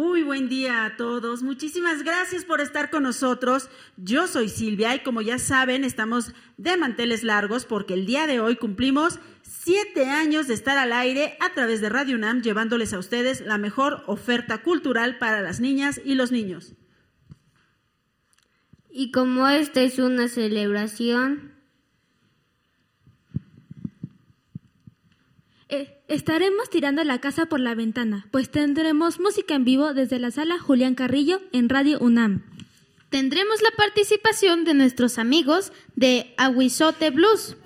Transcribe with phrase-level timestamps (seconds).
[0.00, 1.42] Muy buen día a todos.
[1.42, 3.68] Muchísimas gracias por estar con nosotros.
[3.98, 8.40] Yo soy Silvia y como ya saben, estamos de manteles largos porque el día de
[8.40, 12.98] hoy cumplimos siete años de estar al aire a través de Radio UNAM llevándoles a
[12.98, 16.72] ustedes la mejor oferta cultural para las niñas y los niños.
[18.88, 21.59] Y como esta es una celebración,
[25.72, 30.32] Eh, estaremos tirando la casa por la ventana, pues tendremos música en vivo desde la
[30.32, 32.42] sala Julián Carrillo en Radio UNAM.
[33.08, 37.56] Tendremos la participación de nuestros amigos de Aguizote Blues,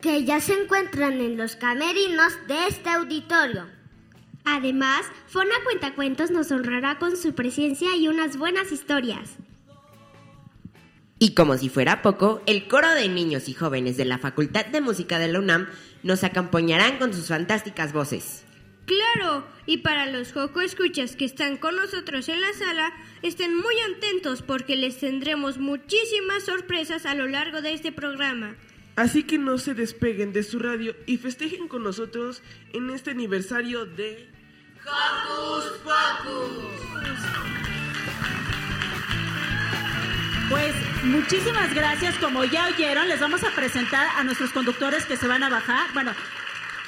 [0.00, 3.66] que ya se encuentran en los camerinos de este auditorio.
[4.46, 9.36] Además, Fona Cuentacuentos nos honrará con su presencia y unas buenas historias.
[11.18, 14.80] Y como si fuera poco, el coro de niños y jóvenes de la Facultad de
[14.80, 15.68] Música de la UNAM
[16.02, 18.44] nos acompañarán con sus fantásticas voces.
[18.86, 22.92] Claro, y para los Joco Escuchas que están con nosotros en la sala,
[23.22, 28.56] estén muy atentos porque les tendremos muchísimas sorpresas a lo largo de este programa.
[28.96, 32.42] Así que no se despeguen de su radio y festejen con nosotros
[32.72, 34.28] en este aniversario de
[34.84, 36.80] Hocus Pocus.
[40.50, 40.74] Pues
[41.04, 42.16] muchísimas gracias.
[42.16, 45.92] Como ya oyeron, les vamos a presentar a nuestros conductores que se van a bajar.
[45.94, 46.10] Bueno,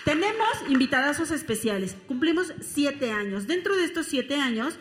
[0.04, 1.96] tenemos invitadazos especiales.
[2.08, 3.46] Cumplimos siete años.
[3.46, 4.74] Dentro de estos siete años,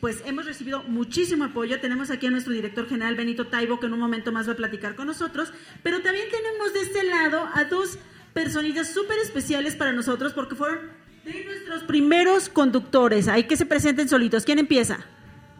[0.00, 1.78] pues hemos recibido muchísimo apoyo.
[1.80, 4.56] Tenemos aquí a nuestro director general Benito Taibo, que en un momento más va a
[4.56, 5.52] platicar con nosotros.
[5.84, 7.96] Pero también tenemos de este lado a dos
[8.34, 10.80] personitas súper especiales para nosotros porque fueron
[11.24, 13.28] de nuestros primeros conductores.
[13.28, 14.44] Ahí que se presenten solitos.
[14.44, 14.98] ¿Quién empieza?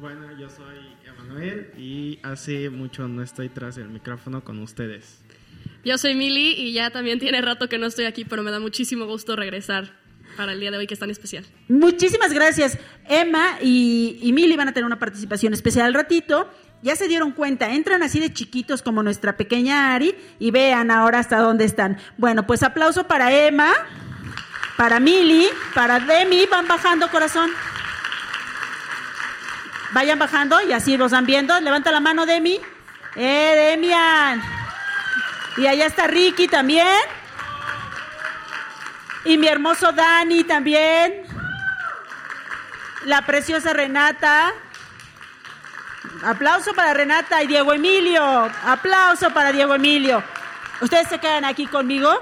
[0.01, 0.86] Bueno, yo soy
[1.77, 5.21] Y hace mucho no estoy tras el micrófono con ustedes.
[5.85, 8.59] Yo soy Mili y ya también tiene rato que no estoy aquí, pero me da
[8.59, 9.93] muchísimo gusto regresar
[10.37, 11.45] para el día de hoy que es tan especial.
[11.69, 12.79] Muchísimas gracias.
[13.09, 16.51] Emma y, y Mili van a tener una participación especial al ratito.
[16.83, 21.21] Ya se dieron cuenta, entran así de chiquitos como nuestra pequeña Ari y vean ahora
[21.21, 21.99] hasta dónde están.
[22.19, 23.73] Bueno, pues aplauso para Emma,
[24.77, 27.51] para Mili, para Demi, van bajando corazón.
[29.97, 31.59] Vayan bajando y así los van viendo.
[31.59, 32.61] Levanta la mano, Demi.
[33.15, 34.43] Eh, Demian.
[35.57, 36.87] Y allá está Ricky también.
[39.25, 41.23] Y mi hermoso Dani también.
[43.07, 44.53] La preciosa Renata.
[46.23, 48.51] Aplauso para Renata y Diego Emilio.
[48.67, 50.23] Aplauso para Diego Emilio.
[50.83, 52.21] Ustedes se quedan aquí conmigo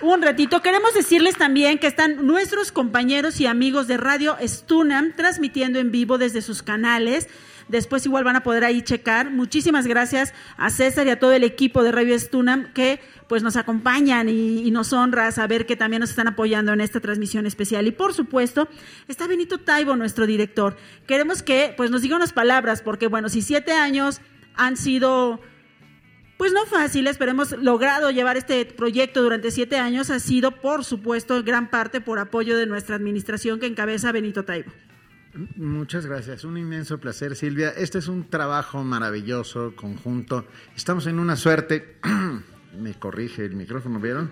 [0.00, 0.62] un ratito.
[0.62, 6.18] Queremos decirles también que están nuestros compañeros y amigos de Radio Stunam transmitiendo en vivo
[6.18, 7.28] desde sus canales.
[7.68, 9.30] Después igual van a poder ahí checar.
[9.30, 13.56] Muchísimas gracias a César y a todo el equipo de Radio Stunam que pues nos
[13.56, 17.86] acompañan y, y, nos honra saber que también nos están apoyando en esta transmisión especial.
[17.86, 18.68] Y por supuesto,
[19.06, 20.78] está Benito Taibo, nuestro director.
[21.06, 24.22] Queremos que pues nos diga unas palabras, porque bueno, si siete años
[24.54, 25.40] han sido
[26.38, 30.08] pues no fáciles, pero hemos logrado llevar este proyecto durante siete años.
[30.08, 34.70] Ha sido, por supuesto, gran parte por apoyo de nuestra administración que encabeza Benito Taibo.
[35.56, 37.70] Muchas gracias, un inmenso placer Silvia.
[37.70, 40.46] Este es un trabajo maravilloso, conjunto.
[40.76, 41.98] Estamos en una suerte,
[42.80, 44.30] me corrige el micrófono, ¿vieron?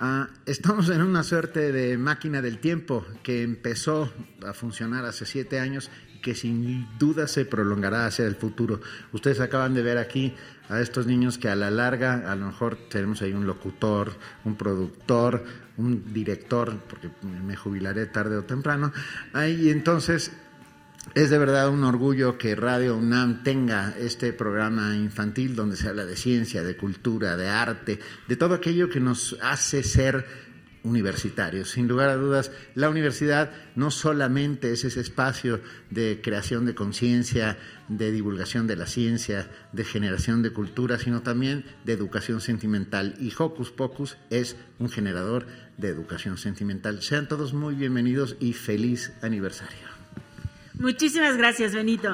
[0.00, 4.12] Uh, estamos en una suerte de máquina del tiempo que empezó
[4.44, 5.90] a funcionar hace siete años
[6.24, 8.80] que sin duda se prolongará hacia el futuro.
[9.12, 10.32] Ustedes acaban de ver aquí
[10.70, 14.14] a estos niños que a la larga a lo mejor tenemos ahí un locutor,
[14.46, 15.44] un productor,
[15.76, 18.90] un director, porque me jubilaré tarde o temprano.
[19.34, 20.32] Ahí entonces
[21.12, 26.06] Es de verdad un orgullo que Radio UNAM tenga este programa infantil donde se habla
[26.06, 30.24] de ciencia, de cultura, de arte, de todo aquello que nos hace ser
[30.84, 31.70] universitarios.
[31.70, 35.60] Sin lugar a dudas, la universidad no solamente es ese espacio
[35.90, 37.58] de creación de conciencia,
[37.88, 43.16] de divulgación de la ciencia, de generación de cultura, sino también de educación sentimental.
[43.18, 45.46] Y Hocus Pocus es un generador
[45.78, 47.02] de educación sentimental.
[47.02, 49.88] Sean todos muy bienvenidos y feliz aniversario.
[50.74, 52.12] Muchísimas gracias, Benito.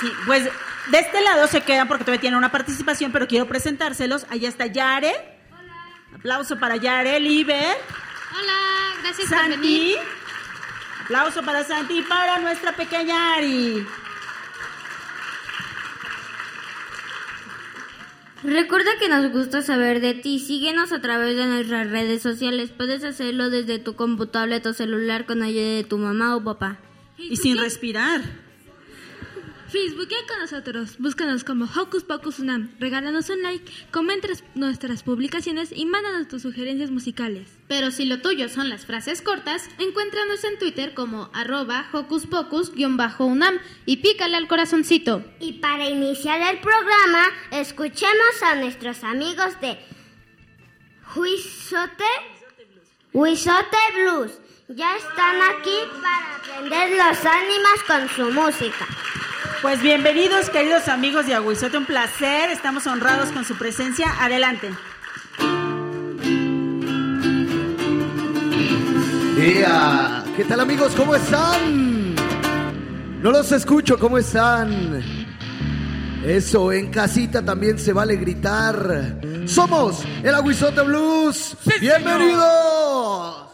[0.00, 0.48] Sí, pues
[0.90, 4.26] de este lado se quedan porque todavía tienen una participación, pero quiero presentárselos.
[4.30, 5.12] Allá está Yare.
[5.52, 6.16] Hola.
[6.16, 7.76] Aplauso para Yare, Liber.
[8.32, 9.50] Hola, gracias Santi.
[9.50, 9.98] por venir.
[11.04, 13.84] Aplauso para Santi y para nuestra pequeña Ari.
[18.42, 20.38] Recuerda que nos gusta saber de ti.
[20.38, 22.70] Síguenos a través de nuestras redes sociales.
[22.70, 26.78] Puedes hacerlo desde tu computadora o celular con ayuda de tu mamá o papá.
[27.18, 28.22] Y sin respirar.
[29.70, 34.26] Facebookea con nosotros, búscanos como Hocus Pocus Unam, regálanos un like, comenta
[34.56, 37.56] nuestras publicaciones y mándanos tus sugerencias musicales.
[37.68, 43.60] Pero si lo tuyo son las frases cortas, encuéntranos en Twitter como arroba Hocus Pocus-Unam
[43.86, 45.22] y pícale al corazoncito.
[45.38, 49.78] Y para iniciar el programa, escuchemos a nuestros amigos de
[51.14, 52.04] Huizote,
[53.12, 54.32] Huizote Blues.
[54.76, 58.86] Ya están aquí para aprender los ánimas con su música.
[59.62, 62.50] Pues bienvenidos, queridos amigos de Aguizote, un placer.
[62.50, 64.06] Estamos honrados con su presencia.
[64.20, 64.70] Adelante.
[70.36, 70.94] ¿Qué tal amigos?
[70.94, 72.14] ¿Cómo están?
[73.20, 75.02] No los escucho, ¿cómo están?
[76.24, 79.20] Eso, en casita también se vale gritar.
[79.46, 81.56] Somos el Aguizote Blues.
[81.80, 83.49] ¡Bienvenidos!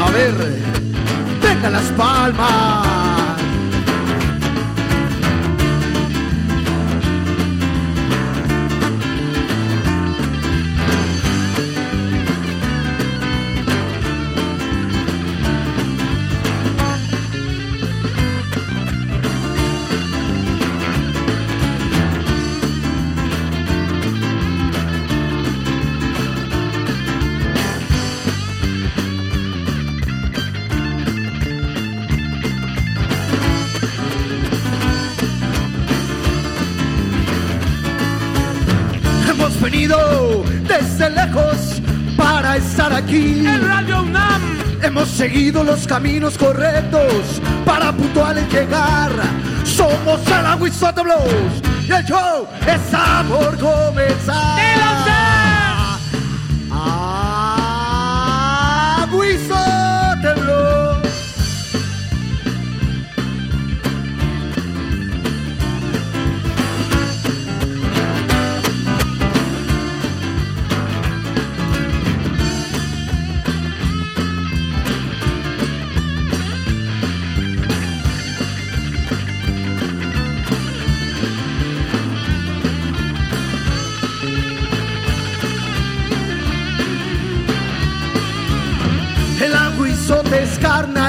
[0.00, 0.34] A ver,
[1.42, 2.97] venga las palmas.
[39.88, 41.82] Venido desde lejos
[42.16, 43.46] para estar aquí.
[43.46, 44.58] En Radio UNAM.
[44.82, 49.10] Hemos seguido los caminos correctos para puntuales llegar.
[49.64, 55.07] Somos el Aguizote Blues y el show está por comenzar.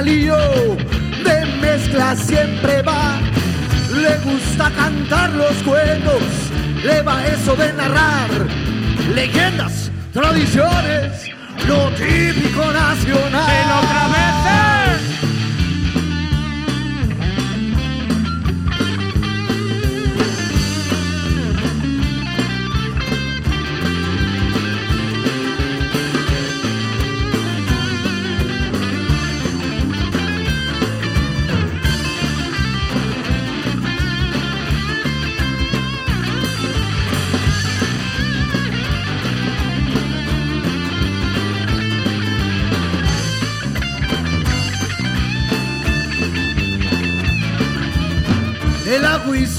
[0.10, 3.20] De mezcla siempre va.
[3.94, 6.24] Le gusta cantar los cuentos,
[6.84, 8.30] le va eso de narrar
[9.14, 11.30] leyendas, tradiciones,
[11.68, 14.69] lo típico nacional.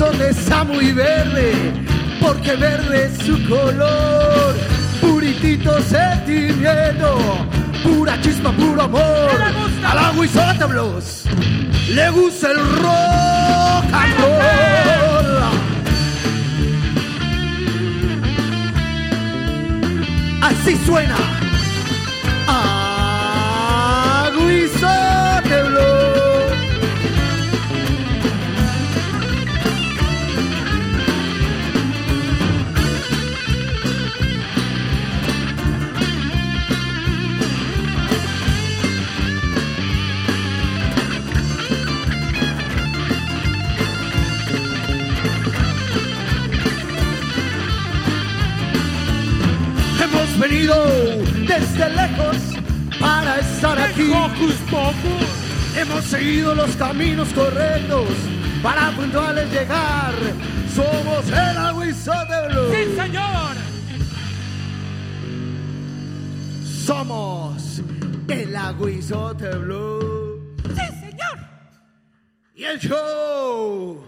[0.00, 1.52] Aguizote está muy verde,
[2.21, 4.57] porque verde es su color.
[5.00, 7.19] Puritito sentimiento,
[7.83, 9.30] pura chispa, puro amor.
[9.85, 11.25] Al aguizote blues
[11.88, 14.40] le gusta el rock and roll.
[20.42, 21.39] Así suena.
[50.50, 50.75] Venido
[51.47, 52.37] desde lejos
[52.99, 54.12] para estar aquí.
[55.76, 58.09] Hemos seguido los caminos correctos
[58.62, 60.12] para puntuales llegar.
[60.75, 62.75] Somos el Aguizote Blue.
[62.75, 63.57] ¡Sí, señor!
[66.87, 67.83] Somos
[68.28, 70.57] el Aguizote Blue.
[70.75, 71.38] ¡Sí, señor!
[72.54, 74.04] Y el show,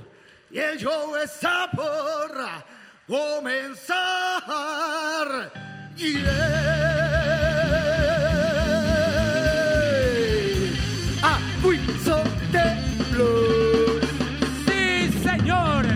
[0.51, 2.33] y el show está por
[3.07, 3.82] comenzar.
[6.03, 6.43] Yeah.
[11.23, 12.65] Aguizote
[13.13, 14.01] Blue.
[14.67, 15.87] ¡Sí, señor!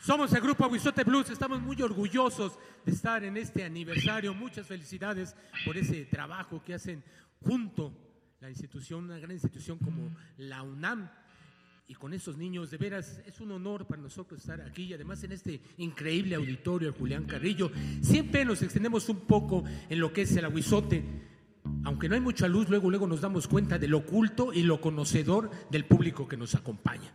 [0.00, 4.34] Somos el grupo Aguizote Blues, estamos muy orgullosos de estar en este aniversario.
[4.34, 7.04] Muchas felicidades por ese trabajo que hacen
[7.40, 7.92] junto
[8.40, 11.08] la institución, una gran institución como la UNAM.
[11.88, 15.22] Y con estos niños, de veras, es un honor para nosotros estar aquí y además
[15.22, 17.70] en este increíble auditorio, el Julián Carrillo.
[18.00, 21.04] Siempre nos extendemos un poco en lo que es el aguizote.
[21.84, 24.80] Aunque no hay mucha luz, luego, luego nos damos cuenta de lo oculto y lo
[24.80, 27.12] conocedor del público que nos acompaña.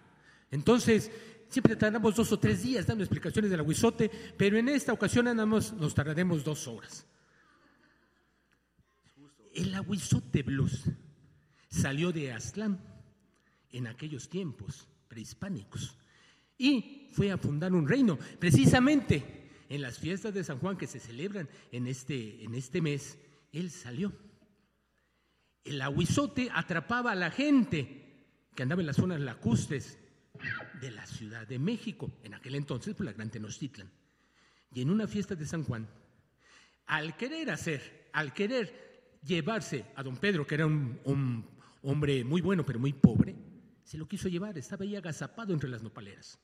[0.51, 1.11] Entonces,
[1.49, 5.45] siempre tardamos dos o tres días dando explicaciones del aguizote, pero en esta ocasión nada
[5.45, 7.05] más nos tardaremos dos horas.
[9.53, 10.85] El aguizote blues
[11.69, 12.90] salió de Aztlán
[13.71, 15.97] en aquellos tiempos prehispánicos
[16.61, 18.19] y fue a fundar un reino.
[18.37, 23.17] Precisamente en las fiestas de San Juan que se celebran en este, en este mes,
[23.51, 24.13] él salió.
[25.63, 29.97] El aguizote atrapaba a la gente que andaba en las zonas lacustres
[30.79, 33.89] de la Ciudad de México, en aquel entonces por la Gran Tenochtitlan.
[34.71, 35.87] Y en una fiesta de San Juan,
[36.85, 41.43] al querer hacer, al querer llevarse a don Pedro, que era un, un
[41.81, 43.35] hombre muy bueno pero muy pobre,
[43.91, 46.39] se lo quiso llevar, estaba ahí agazapado entre las nopaleras.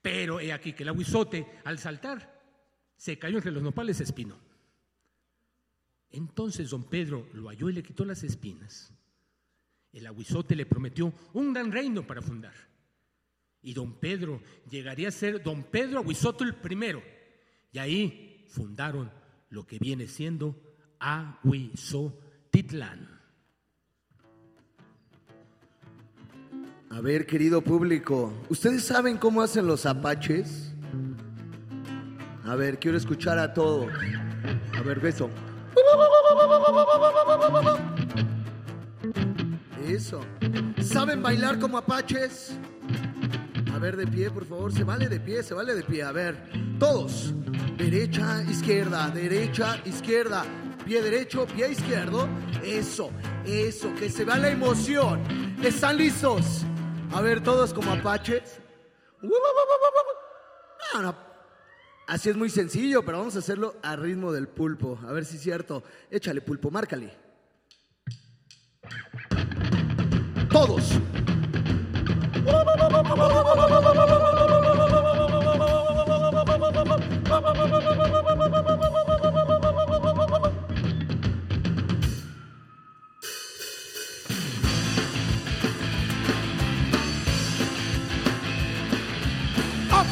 [0.00, 2.40] Pero he aquí que el aguizote, al saltar,
[2.94, 4.38] se cayó entre los nopales espino.
[6.10, 8.94] Entonces don Pedro lo halló y le quitó las espinas.
[9.92, 12.54] El aguizote le prometió un gran reino para fundar.
[13.60, 14.40] Y don Pedro
[14.70, 17.02] llegaría a ser don Pedro Aguizoto el primero.
[17.72, 19.10] Y ahí fundaron
[19.48, 20.54] lo que viene siendo
[21.00, 23.21] Aguizotitlán.
[26.94, 30.74] A ver, querido público, ¿ustedes saben cómo hacen los apaches?
[32.44, 33.86] A ver, quiero escuchar a todo.
[34.76, 35.30] A ver, beso.
[39.88, 40.20] Eso.
[40.82, 42.58] ¿Saben bailar como apaches?
[43.74, 44.70] A ver, de pie, por favor.
[44.70, 46.02] Se vale de pie, se vale de pie.
[46.02, 46.36] A ver,
[46.78, 47.32] todos.
[47.78, 50.44] Derecha, izquierda, derecha, izquierda.
[50.84, 52.28] Pie derecho, pie izquierdo.
[52.62, 53.10] Eso,
[53.46, 55.22] eso, que se vea la emoción.
[55.62, 56.66] ¿Están listos?
[57.12, 58.58] A ver, todos como apaches.
[62.06, 64.98] Así es muy sencillo, pero vamos a hacerlo a ritmo del pulpo.
[65.06, 65.82] A ver si es cierto.
[66.10, 67.14] Échale, pulpo, márcale.
[70.50, 70.92] Todos.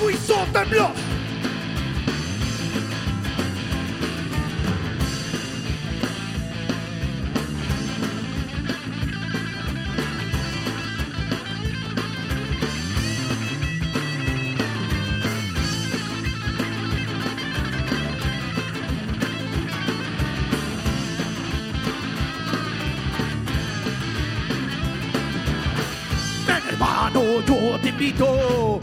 [0.00, 0.90] Aguizote Blues.
[26.46, 28.80] Ven, hermano, yo te invito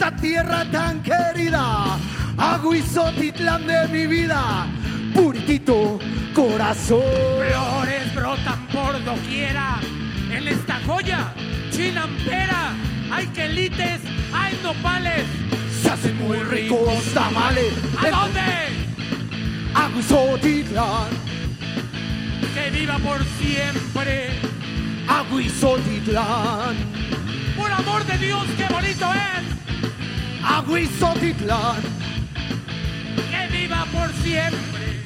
[0.00, 1.98] a esta tierra tan querida,
[2.36, 4.66] Aguizotitlán de mi vida,
[5.14, 5.98] puritito
[6.34, 7.02] corazón.
[7.48, 9.80] Flores brotan por doquiera.
[10.30, 11.32] En esta joya,
[11.70, 12.74] chinampera.
[13.10, 14.00] Hay quelites,
[14.32, 15.24] hay nopales.
[15.82, 17.72] Se hacen muy ricos tamales.
[17.98, 18.40] ¿A dónde?
[19.74, 21.08] Aguizotitlán,
[22.54, 24.30] Que viva por siempre.
[25.08, 26.76] Aguizotitlán,
[27.56, 29.57] Por amor de Dios, qué bonito es.
[30.48, 31.76] Aguizotitlán,
[33.30, 35.02] Que viva por siempre.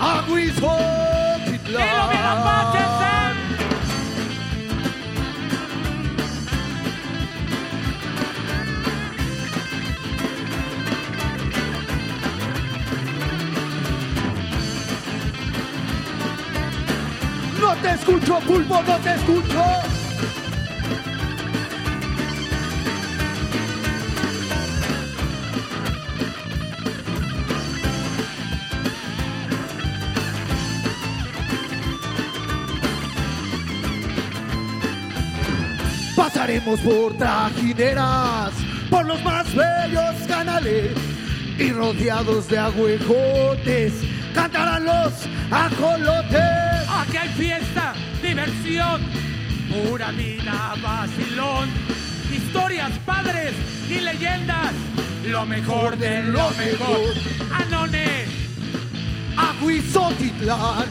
[0.00, 1.54] Aguizotitlán.
[1.64, 3.14] ¡Dilo bien, apaches, eh!
[17.60, 19.93] No te escucho, pulpo, no te escucho.
[36.54, 38.52] Pasaremos por trajineras,
[38.88, 40.92] por los más bellos canales
[41.58, 43.92] y rodeados de agüejotes
[44.32, 45.12] cantarán los
[45.50, 46.88] ajolotes.
[46.88, 49.02] Aquí hay fiesta, diversión,
[49.68, 51.70] pura vida, vacilón,
[52.32, 53.52] historias, padres
[53.88, 54.72] y leyendas,
[55.26, 57.14] lo mejor de lo mejor.
[57.52, 58.26] Anone,
[59.36, 60.86] Aguizotitlán,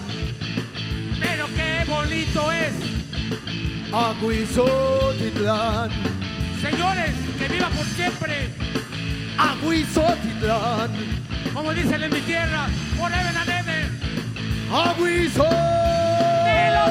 [1.22, 3.03] pero qué bonito es.
[3.94, 5.92] Aguizotitlán,
[6.62, 8.50] Señores, que viva por siempre.
[9.38, 10.90] Aguizotitlán,
[11.54, 13.90] Como dicen en mi tierra, forever and ever.
[14.72, 15.74] Aguizotitlán.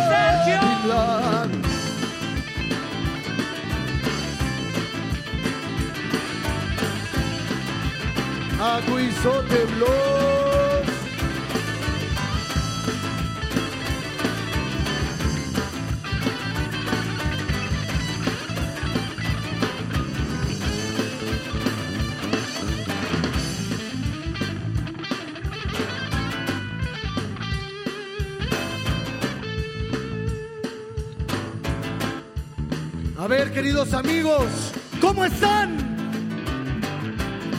[0.08, 0.60] Sergio!
[8.60, 9.66] Aguizote
[33.52, 35.76] queridos amigos, ¿cómo están?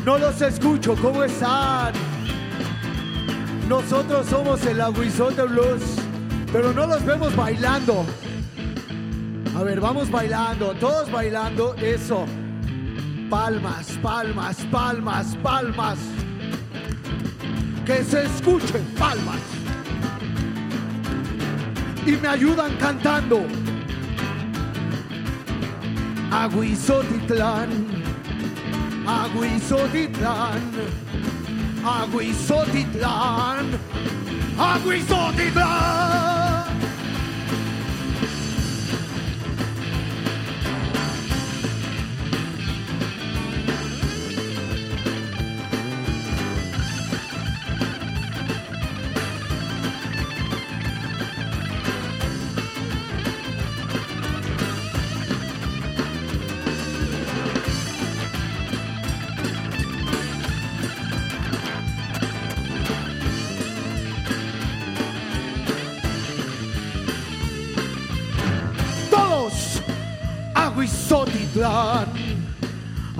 [0.03, 1.93] No los escucho, ¿cómo están?
[3.69, 5.83] Nosotros somos el Aguizote Blues,
[6.51, 8.05] pero no los vemos bailando.
[9.55, 12.25] A ver, vamos bailando, todos bailando, eso.
[13.29, 15.99] Palmas, palmas, palmas, palmas.
[17.85, 19.39] Que se escuchen palmas.
[22.05, 23.45] Y me ayudan cantando.
[26.33, 27.69] Aguizotitlán,
[29.05, 30.61] Aguizotitlán,
[31.83, 33.79] Aguizotitlán,
[34.57, 36.32] Aguizotitlán.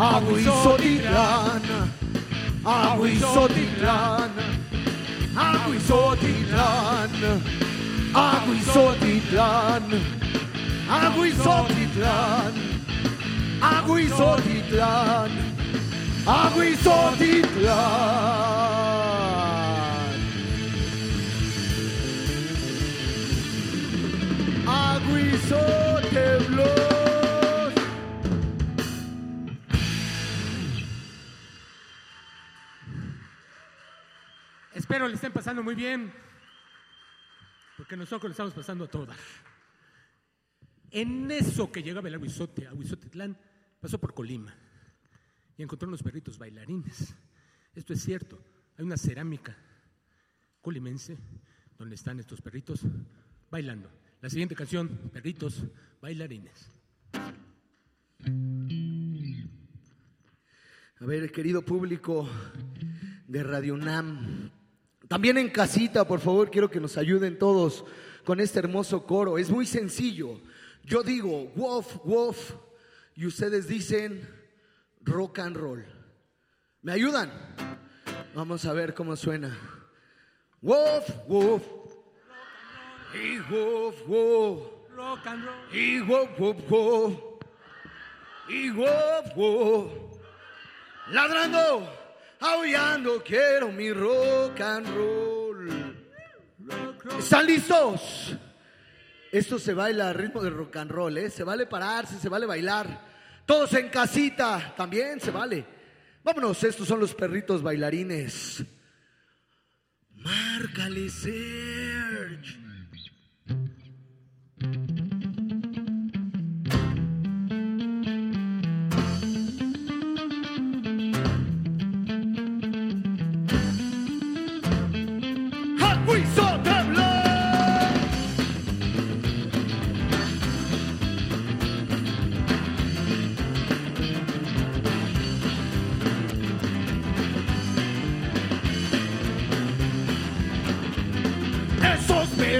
[0.04, 1.62] Aguizotitlán,
[2.66, 4.32] Aguizotitlán,
[5.34, 7.10] Aguizotitlán,
[8.14, 9.84] Aguizotitlán,
[10.90, 12.54] Aguizotitlán,
[13.62, 15.32] Aguizotitlán,
[16.26, 18.24] Aguizotitlán.
[24.66, 25.83] Aguizote
[35.08, 36.14] Le estén pasando muy bien,
[37.78, 39.18] porque nosotros le estamos pasando a todas.
[40.92, 43.38] En eso que llegaba el Aguizote, Aguizotitlán,
[43.82, 44.56] pasó por Colima
[45.58, 47.16] y encontró unos perritos bailarines.
[47.76, 48.40] Esto es cierto,
[48.78, 49.58] hay una cerámica
[50.62, 51.18] colimense
[51.78, 52.82] donde están estos perritos
[53.52, 53.92] bailando.
[54.22, 55.66] La siguiente canción, Perritos
[56.02, 56.72] Bailarines.
[61.00, 62.30] A ver, querido público
[63.28, 64.43] de Radio UNAM,
[65.14, 67.86] también en casita, por favor, quiero que nos ayuden todos
[68.26, 69.38] con este hermoso coro.
[69.38, 70.42] Es muy sencillo.
[70.84, 72.54] Yo digo wolf, wolf,
[73.16, 74.28] y ustedes dicen
[75.02, 75.86] rock and roll.
[76.82, 77.32] ¿Me ayudan?
[78.34, 79.56] Vamos a ver cómo suena.
[80.62, 81.64] Wolf, wolf.
[83.14, 84.64] Y wolf, wolf.
[84.96, 85.76] Rock and roll.
[85.78, 87.20] Y wolf, wolf, wolf.
[88.50, 89.92] Y wolf, wolf.
[91.12, 91.88] Ladrando,
[92.44, 95.70] aullando, quiero mi rock and roll.
[97.18, 98.36] ¿Están listos?
[99.32, 101.30] Esto se baila a ritmo de rock and roll, ¿eh?
[101.30, 103.14] Se vale pararse, se vale bailar.
[103.46, 105.66] Todos en casita, también se vale.
[106.24, 108.64] Vámonos, estos son los perritos bailarines.
[110.16, 112.73] Márcale, Serge.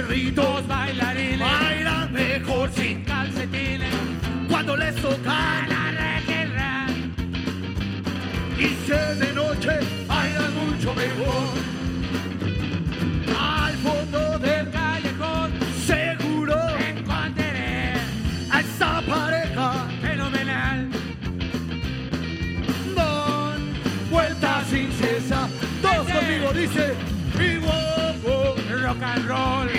[0.06, 3.94] perritos bailarines bailan mejor sin calcetines
[4.48, 6.86] cuando les toca la reguera.
[8.58, 11.48] Y si de noche bailan mucho mejor.
[13.38, 15.52] Al fondo del callejón
[15.86, 16.56] seguro
[16.90, 17.94] encontraré
[18.50, 20.88] a esa pareja fenomenal.
[22.94, 23.56] Don
[24.10, 25.48] vuelta sin cesa,
[25.82, 27.14] todos conmigo dice.
[28.84, 29.73] Rock and roll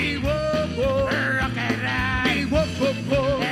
[3.09, 3.44] people.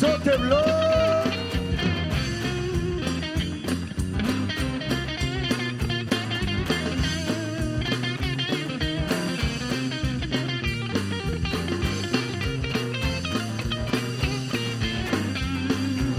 [0.00, 0.64] Azote Blog.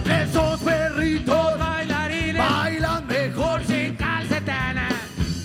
[0.09, 4.89] Esos perritos bailarines bailan mejor sin calcetana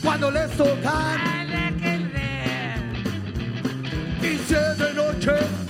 [0.03, 1.21] cuando les tocan.
[4.21, 5.64] Dice de noche.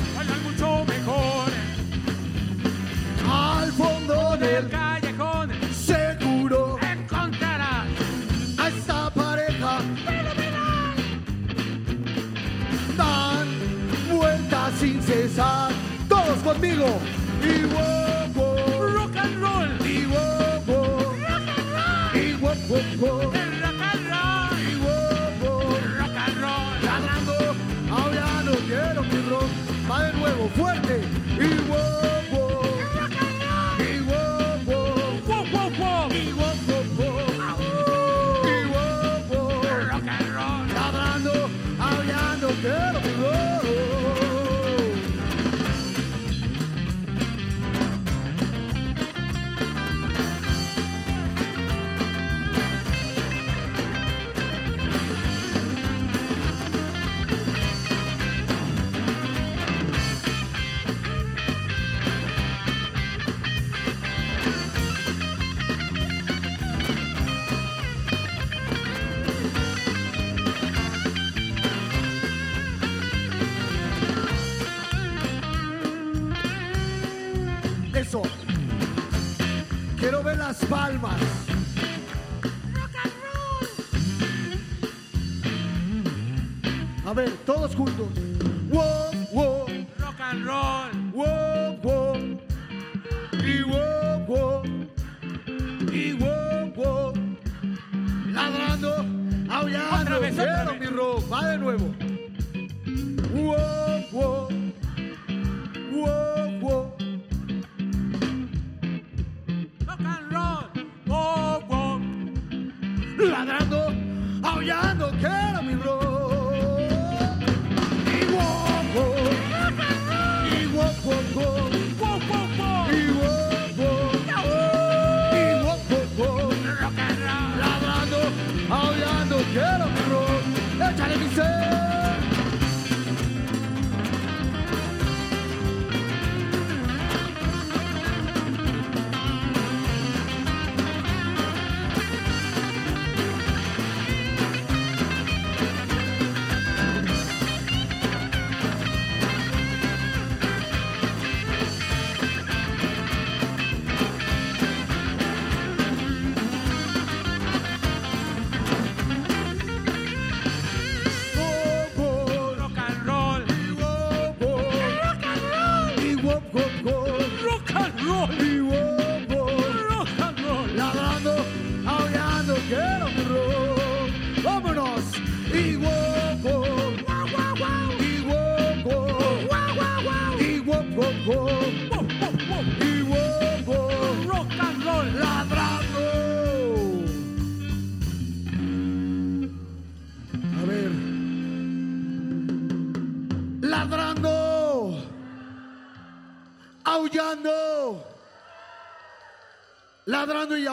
[15.06, 15.70] César.
[16.08, 16.98] Todos conmigo.
[17.42, 18.56] Y guapo.
[18.94, 19.68] Rock and roll.
[19.86, 21.14] Y guapo.
[21.20, 22.22] Rock and roll.
[22.22, 23.06] Y guapo.
[23.20, 23.62] Rock and
[24.08, 24.58] roll.
[24.58, 25.50] Y guapo.
[25.98, 26.74] Rock and roll.
[26.82, 27.54] Ladrando.
[27.90, 29.50] Ahora no quiero mi rock.
[29.90, 30.48] Va de nuevo.
[30.56, 31.23] Fuerte.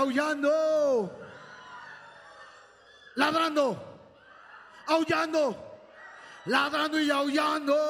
[0.01, 1.11] aullando,
[3.15, 3.77] ladrando,
[4.87, 5.55] aullando,
[6.45, 7.80] ladrando y aullando.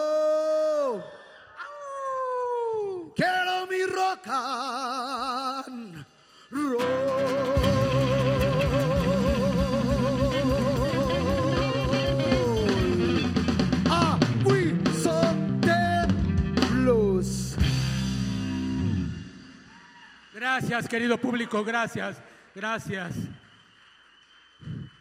[21.51, 22.23] Público, gracias,
[22.55, 23.15] gracias.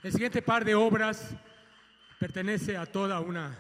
[0.03, 1.37] El siguiente par de obras
[2.19, 3.57] pertenece a toda una,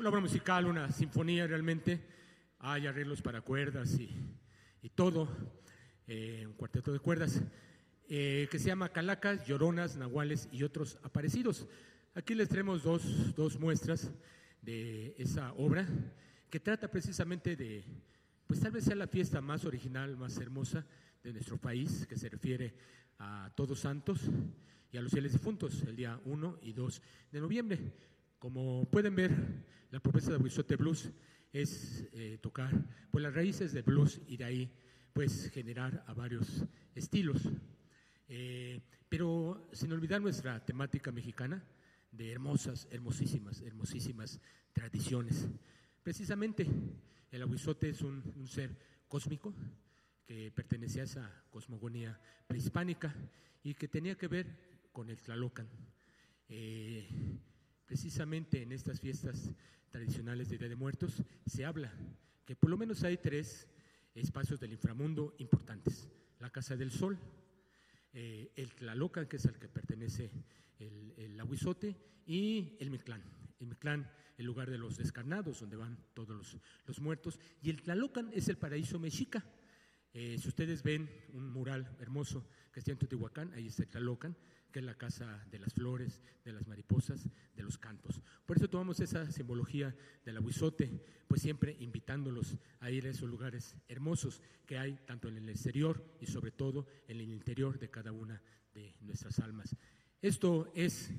[0.00, 2.04] una obra musical, una sinfonía realmente.
[2.58, 4.10] Hay arreglos para cuerdas y,
[4.82, 5.28] y todo,
[6.08, 7.40] eh, un cuarteto de cuerdas,
[8.08, 11.68] eh, que se llama Calacas, Lloronas, Nahuales y otros aparecidos.
[12.16, 14.10] Aquí les traemos dos, dos muestras
[14.60, 15.86] de esa obra
[16.50, 17.84] que trata precisamente de,
[18.48, 20.84] pues tal vez sea la fiesta más original, más hermosa
[21.28, 22.74] de nuestro país, que se refiere
[23.18, 24.22] a Todos Santos
[24.90, 27.92] y a los fieles difuntos, el día 1 y 2 de noviembre.
[28.38, 29.30] Como pueden ver,
[29.90, 31.10] la propuesta de Huizote Blues
[31.52, 32.72] es eh, tocar
[33.10, 34.72] pues, las raíces del blues y de ahí
[35.12, 36.64] pues generar a varios
[36.94, 37.42] estilos.
[38.26, 41.62] Eh, pero sin olvidar nuestra temática mexicana
[42.10, 44.40] de hermosas, hermosísimas, hermosísimas
[44.72, 45.46] tradiciones.
[46.02, 46.66] Precisamente
[47.30, 48.74] el aguizote es un, un ser
[49.08, 49.52] cósmico
[50.28, 53.14] que pertenecía a esa cosmogonía prehispánica
[53.62, 54.46] y que tenía que ver
[54.92, 55.66] con el Tlalocan.
[56.50, 57.08] Eh,
[57.86, 59.54] precisamente en estas fiestas
[59.88, 61.90] tradicionales de Día de Muertos se habla
[62.44, 63.68] que por lo menos hay tres
[64.14, 66.10] espacios del inframundo importantes.
[66.40, 67.18] La Casa del Sol,
[68.12, 70.30] eh, el Tlalocan, que es al que pertenece
[70.78, 73.22] el, el aguizote, y el Mictlán.
[73.60, 77.80] El Mictlán, el lugar de los descarnados, donde van todos los, los muertos, y el
[77.80, 79.42] Tlalocan es el paraíso mexica.
[80.12, 84.36] Eh, si ustedes ven un mural hermoso que está en Teotihuacán, ahí está Tlalocan,
[84.72, 88.20] que es la casa de las flores, de las mariposas, de los cantos.
[88.44, 89.94] Por eso tomamos esa simbología
[90.24, 95.38] del aguizote, pues siempre invitándolos a ir a esos lugares hermosos que hay tanto en
[95.38, 98.42] el exterior y sobre todo en el interior de cada una
[98.74, 99.76] de nuestras almas.
[100.20, 101.12] Esto es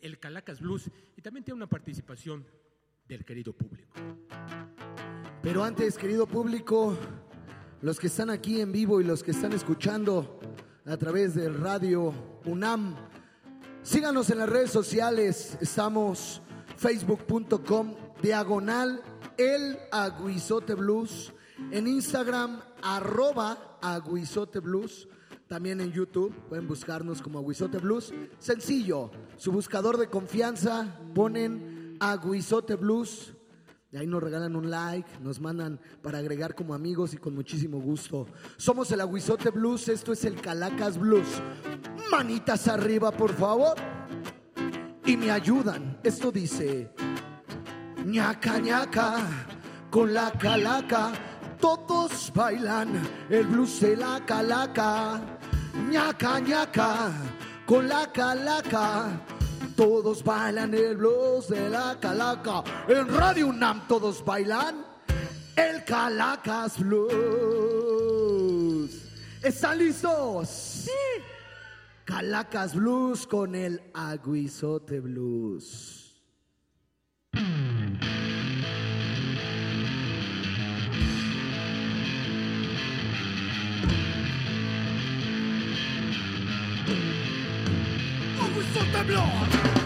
[0.00, 2.46] el Calacas Blues y también tiene una participación
[3.06, 3.94] del querido público.
[5.42, 6.96] Pero antes, querido público,
[7.80, 10.40] los que están aquí en vivo y los que están escuchando
[10.84, 12.12] a través del radio
[12.44, 12.96] UNAM,
[13.82, 15.56] síganos en las redes sociales.
[15.60, 16.42] Estamos
[16.76, 19.02] facebook.com diagonal
[19.36, 21.32] el aguizote blues.
[21.70, 25.08] En Instagram, arroba aguizote blues.
[25.48, 28.12] También en YouTube pueden buscarnos como Aguizote Blues.
[28.38, 33.32] Sencillo, su buscador de confianza, ponen Aguizote Blues.
[33.90, 37.80] Y ahí nos regalan un like, nos mandan para agregar como amigos y con muchísimo
[37.80, 38.26] gusto.
[38.58, 41.26] Somos el Aguizote Blues, esto es el Calacas Blues.
[42.10, 43.76] Manitas arriba, por favor.
[45.06, 45.98] Y me ayudan.
[46.02, 46.92] Esto dice,
[48.04, 49.26] ñaca ñaca,
[49.90, 51.12] con la calaca,
[51.58, 55.18] todos bailan el blues de la calaca.
[55.90, 57.10] ñaca ñaca,
[57.64, 59.37] con la calaca.
[59.78, 62.64] Todos bailan el blues de la calaca.
[62.88, 64.84] En Radio UNAM todos bailan
[65.54, 67.08] el Calacas Blues.
[69.40, 70.48] ¿Están listos?
[70.48, 70.90] Sí.
[72.04, 76.07] Calacas Blues con el Aguizote Blues.
[88.98, 89.77] Aguizote Blues.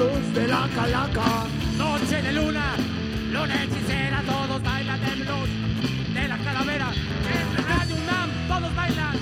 [0.00, 1.28] Luz de la calaca.
[1.76, 2.66] Noche de luna,
[3.34, 5.50] luna hechicera, todos bailan del blues
[6.16, 6.88] de la calavera.
[7.36, 9.16] En Radio UNAM, todos bailan.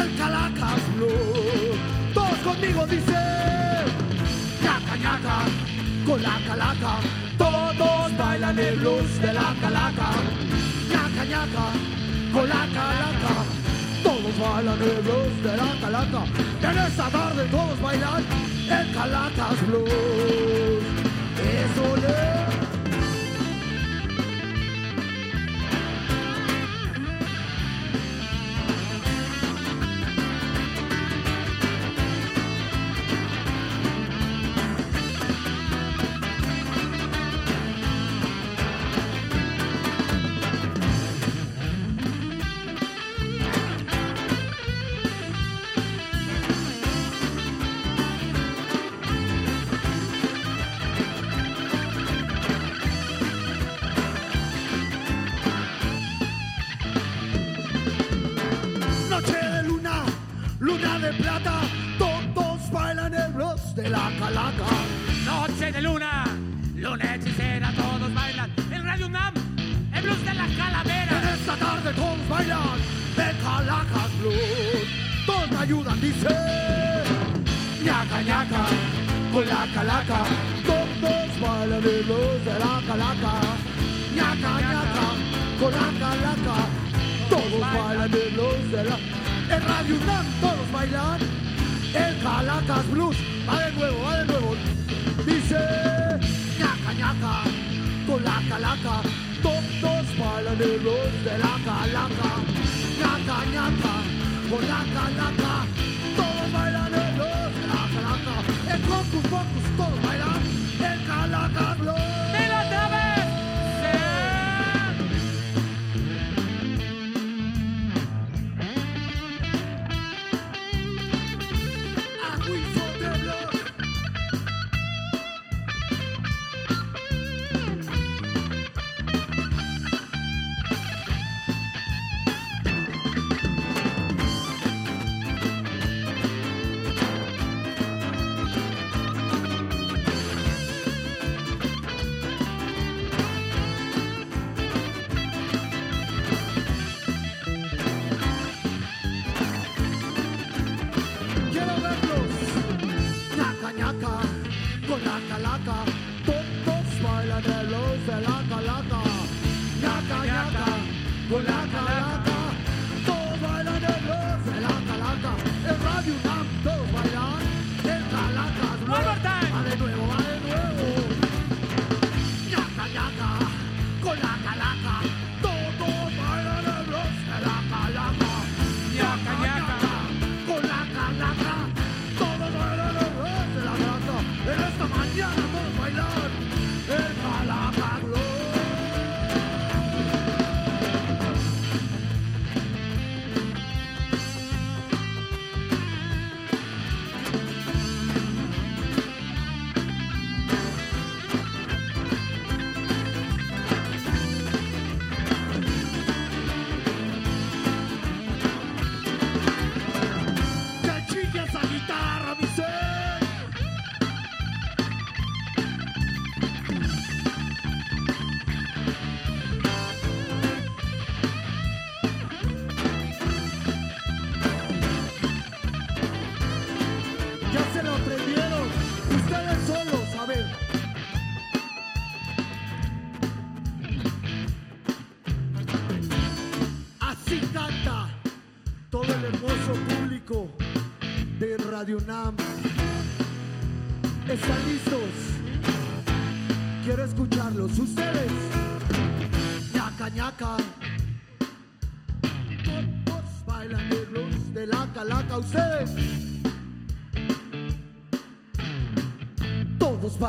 [0.00, 1.76] El Calacas Blues,
[2.14, 3.84] todos conmigo dicen,
[4.64, 5.36] ñaca ñaca,
[6.06, 6.92] con la calaca,
[7.36, 10.08] todos bailan el blues de la calaca.
[10.92, 11.66] ñaca ñaca,
[12.34, 13.34] con la calaca.
[14.02, 16.20] Todos bailan el blues de la calaca.
[16.68, 19.92] En esta tarde todos bailan el Calacas Blues.
[21.42, 22.51] Eso le.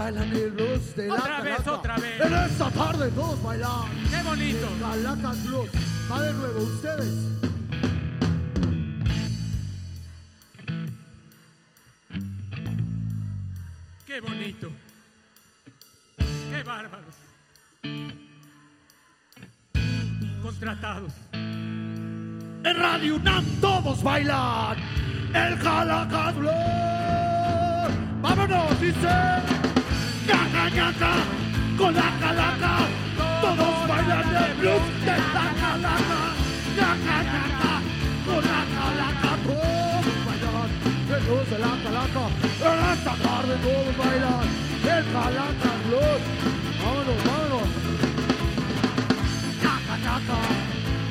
[0.03, 2.21] bailan el de otra la Otra vez, otra vez.
[2.21, 3.89] En esta tarde todos bailan.
[4.09, 4.67] ¡Qué bonito!
[4.81, 5.69] Calacas Blues.
[6.11, 7.13] Va de nuevo, ustedes.
[14.05, 14.71] ¡Qué bonito!
[16.17, 17.15] ¡Qué bárbaros!
[20.41, 21.13] Contratados.
[21.31, 24.77] En Radio UNAM todos bailan.
[25.33, 26.53] El Calacas Blues.
[28.21, 28.81] ¡Vámonos!
[28.81, 29.52] Dice.
[30.27, 31.11] Caca, caca,
[31.77, 32.77] con la calaca,
[33.41, 36.19] todos bailan el blues de la calaca.
[36.79, 37.73] Caca, caca,
[38.25, 40.69] con la calaca, todos bailan
[41.13, 42.23] el blues de la calaca.
[42.69, 44.45] En esta tarde todos bailan
[44.95, 46.21] el calaca blues.
[46.79, 47.69] Vámonos, vámonos.
[49.61, 50.39] Caca, caca,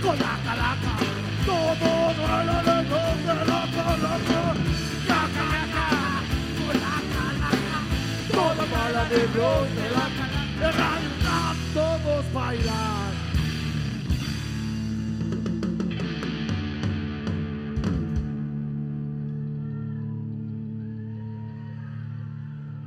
[0.03, 0.93] con la calaca,
[1.45, 4.92] todos bailan el blues de la calaca.
[8.33, 13.13] toda mala de blog de la canal, todos bailar.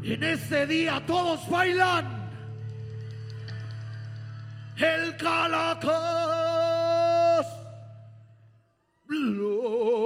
[0.04, 2.06] En este día todos bailan
[4.78, 5.96] el calacas.
[9.08, 10.05] Blue.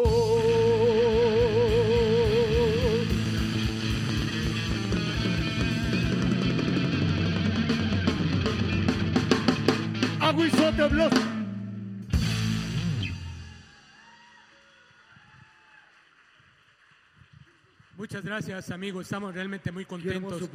[17.97, 20.49] Muchas gracias amigos, estamos realmente muy contentos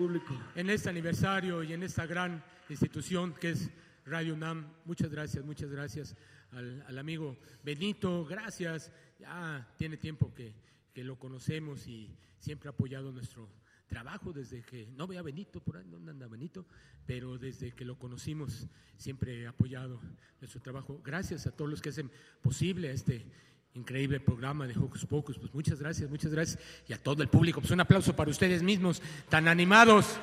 [0.55, 3.70] en este aniversario y en esta gran institución que es
[4.07, 4.66] Radio UNAM.
[4.87, 6.16] Muchas gracias, muchas gracias
[6.53, 10.55] al, amigo Benito, gracias, ya tiene tiempo que,
[10.95, 12.09] que lo conocemos y
[12.39, 13.47] siempre ha apoyado nuestro,
[13.87, 16.66] trabajo desde que, no veo a Benito por ahí, ¿dónde anda Benito?
[17.07, 18.66] Pero desde que lo conocimos
[18.97, 20.01] siempre ha apoyado
[20.41, 21.01] nuestro trabajo.
[21.05, 22.11] Gracias a todos los que hacen
[22.43, 23.26] posible este
[23.74, 25.39] increíble programa de Hocus Pocus.
[25.39, 26.62] Pues muchas gracias, muchas gracias.
[26.89, 30.18] Y a todo el público, pues un aplauso para ustedes mismos, tan animados.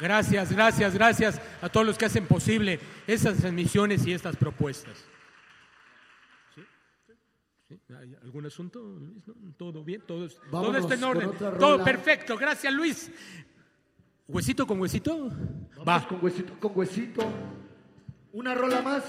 [0.00, 5.04] Gracias, gracias, gracias a todos los que hacen posible estas transmisiones y estas propuestas.
[7.98, 9.26] ¿Hay algún asunto, Luis?
[9.26, 9.34] ¿No?
[9.56, 10.02] ¿Todo bien?
[10.06, 11.30] ¿Todo, todo está en orden?
[11.38, 13.10] Todo perfecto, gracias Luis.
[14.26, 15.30] ¿Huesito con huesito?
[15.84, 17.22] Vamos con huesito, con huesito.
[18.32, 19.04] Una rola más,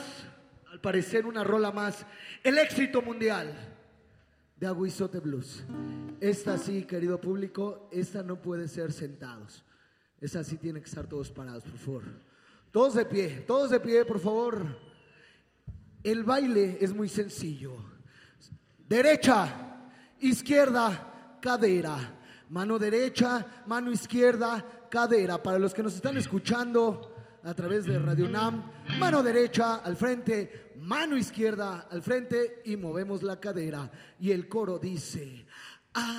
[0.71, 2.05] al parecer una rola más.
[2.43, 3.55] El éxito mundial
[4.57, 5.63] de Aguizote Blues.
[6.19, 9.63] Esta sí, querido público, esta no puede ser sentados.
[10.19, 12.03] Esta sí tiene que estar todos parados, por favor.
[12.71, 14.77] Todos de pie, todos de pie, por favor.
[16.03, 17.90] El baile es muy sencillo.
[18.91, 19.47] Derecha,
[20.19, 21.95] izquierda, cadera.
[22.49, 25.41] Mano derecha, mano izquierda, cadera.
[25.41, 28.69] Para los que nos están escuchando a través de Radio Nam,
[28.99, 33.89] mano derecha al frente, mano izquierda al frente y movemos la cadera.
[34.19, 35.45] Y el coro dice,
[35.93, 36.17] ah,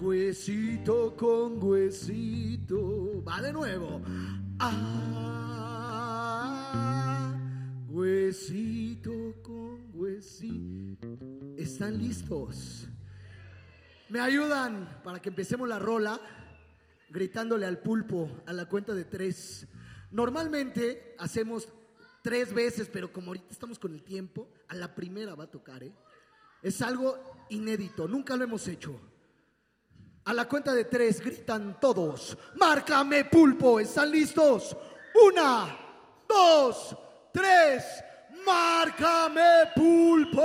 [0.00, 3.22] huesito con huesito.
[3.22, 4.02] Va de nuevo.
[4.58, 5.94] Ah,
[7.88, 9.23] huesito
[10.14, 11.18] huesito.
[11.56, 12.86] ¿Están listos?
[14.08, 16.20] ¿Me ayudan para que empecemos la rola?
[17.10, 19.66] Gritándole al pulpo a la cuenta de tres.
[20.10, 21.68] Normalmente hacemos
[22.22, 25.82] tres veces, pero como ahorita estamos con el tiempo, a la primera va a tocar,
[25.82, 25.92] ¿eh?
[26.62, 28.98] Es algo inédito, nunca lo hemos hecho.
[30.24, 34.74] A la cuenta de tres gritan todos, márcame pulpo, ¿están listos?
[35.28, 35.76] Una,
[36.26, 36.96] dos,
[37.32, 37.84] tres,
[38.44, 40.42] márcame pulpo.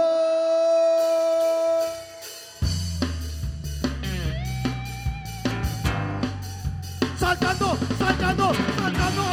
[7.18, 9.24] Saltando, saltando, saltando.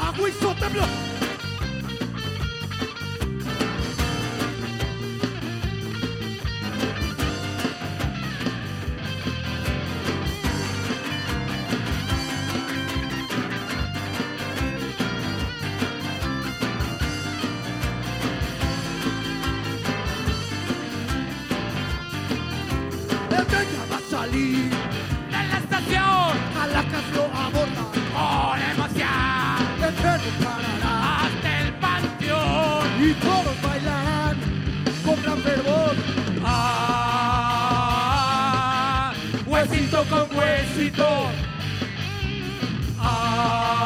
[0.00, 1.13] Aguizote Blues.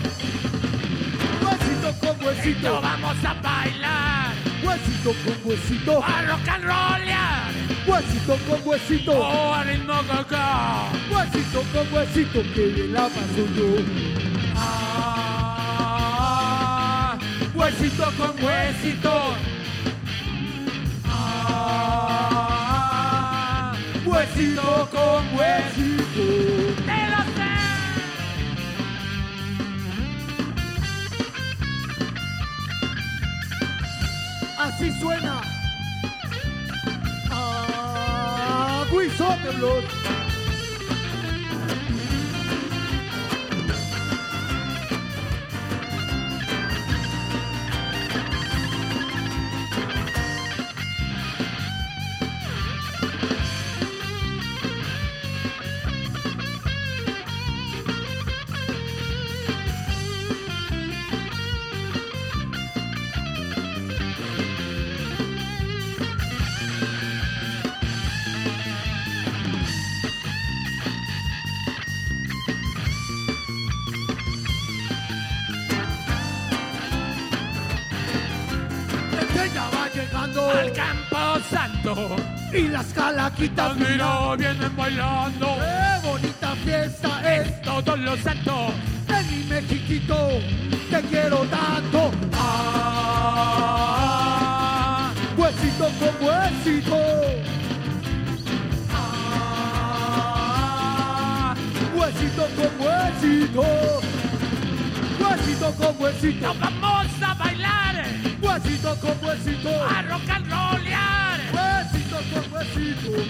[1.44, 2.82] Huesito con huesito.
[2.82, 4.34] vamos a bailar.
[4.64, 6.04] Huesito con huesito.
[6.04, 7.54] A rock and rollear.
[7.86, 9.12] Huesito con huesito.
[9.12, 10.90] Oh, a ritmo gaga.
[11.12, 13.76] Huesito con huesito que bien la paso yo.
[14.56, 16.00] Ah,
[17.54, 19.59] huesito con huesito.
[24.40, 26.26] Huesito con huesito.
[26.86, 27.54] Te lo sé.
[34.58, 35.42] Así suena.
[38.82, 39.99] Aguizote Blues.
[83.10, 85.48] Calaquitas Mira, vienen bailando.
[85.58, 87.62] ¡Qué bonita fiesta es!
[87.64, 88.74] Todos los santos.
[89.08, 90.16] En mi Mexiquito
[90.92, 92.12] te quiero tanto.
[92.34, 93.52] Ah,
[95.38, 97.00] huesito con huesito.
[98.94, 100.36] Ah,
[101.96, 103.66] huesito con huesito.
[105.20, 106.48] Huesito con huesito.
[106.48, 107.96] Nos vamos a bailar.
[108.42, 109.72] Huesito con huesito.
[109.84, 110.99] A rock and rollear.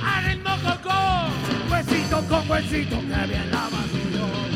[0.04, 0.98] A ritmo coco.
[1.70, 3.00] Huesito con huesito.
[3.02, 4.52] Que bien la vacilón.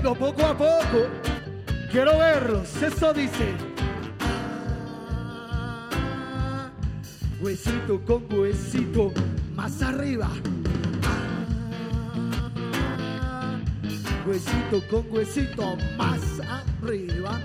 [0.00, 1.08] Poco a poco.
[1.90, 2.82] Quiero verlos.
[2.82, 3.54] Esto dice.
[7.40, 9.12] Huesito con huesito,
[9.54, 10.28] más arriba.
[14.26, 16.20] Huesito con huesito, más
[16.82, 17.40] arriba.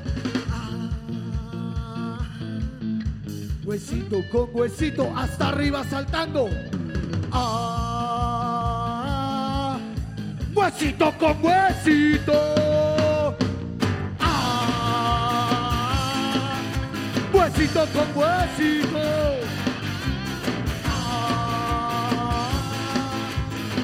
[3.65, 6.47] Huesito con huesito, hasta arriba saltando.
[7.31, 7.86] Ah,
[10.57, 12.33] huesito con huesito.
[14.19, 15.53] Ah,
[17.31, 19.03] huesito con huesito.
[20.85, 22.49] Ah,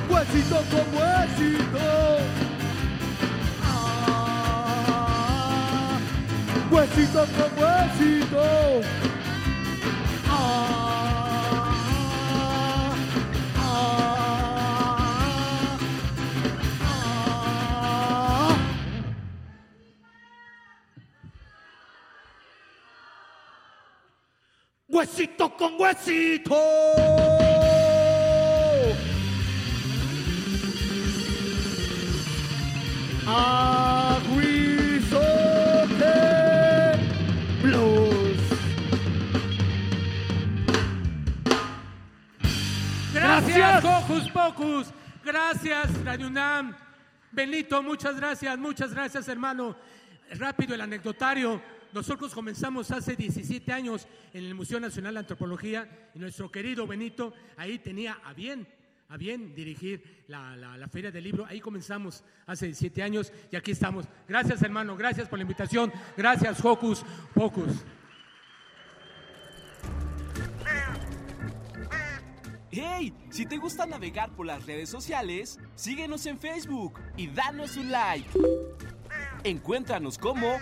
[0.10, 1.88] huesito con huesito.
[3.64, 5.04] Ah,
[6.72, 9.13] huesito con huesito.
[25.14, 26.56] Huesito con huesito.
[33.28, 34.24] Aguizote
[37.62, 38.40] Blues.
[43.14, 44.88] Gracias, Hocus Pocus.
[45.24, 46.76] Gracias, Radio UNAM.
[47.32, 49.76] Benito, muchas gracias, muchas gracias, hermano.
[50.32, 51.62] Rápido el anecdotario.
[51.94, 57.34] Nosotros comenzamos hace 17 años en el Museo Nacional de Antropología y nuestro querido Benito
[57.56, 58.68] ahí tenía a bien,
[59.10, 61.46] a bien dirigir la, la- Feria del Libro.
[61.46, 64.06] Ahí comenzamos hace 17 años y aquí estamos.
[64.28, 65.92] Gracias, hermano, gracias por la invitación.
[66.18, 67.84] Gracias, Hocus Pocus.
[72.72, 73.14] ¡Hey!
[73.30, 78.28] Si te gusta navegar por las redes sociales, síguenos en Facebook y danos un like.
[79.44, 80.58] Encuéntranos como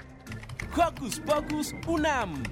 [0.75, 2.43] Hocus Pocus Unam.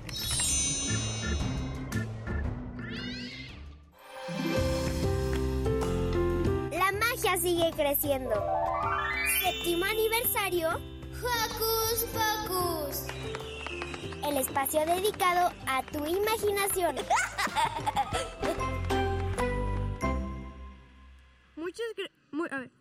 [6.72, 8.34] La magia sigue creciendo.
[9.44, 10.70] Séptimo aniversario.
[11.22, 13.04] Hocus Pocus.
[14.28, 16.96] El espacio dedicado a tu imaginación.
[21.56, 21.86] Muchas,
[22.32, 22.72] mu- a ver.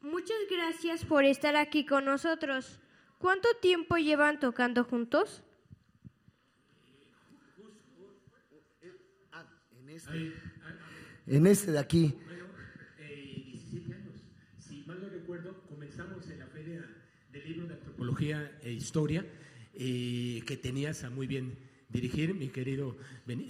[0.00, 2.80] Muchas gracias por estar aquí con nosotros.
[3.18, 5.42] ¿Cuánto tiempo llevan tocando juntos?
[9.80, 10.32] En este,
[11.26, 12.14] en este de aquí.
[12.98, 14.14] Eh, 17 años.
[14.58, 16.84] Si mal no recuerdo, comenzamos en la Feria
[17.32, 19.24] del Libro de Antropología e Historia,
[19.72, 21.56] eh, que tenías a muy bien
[21.88, 22.96] dirigir, mi querido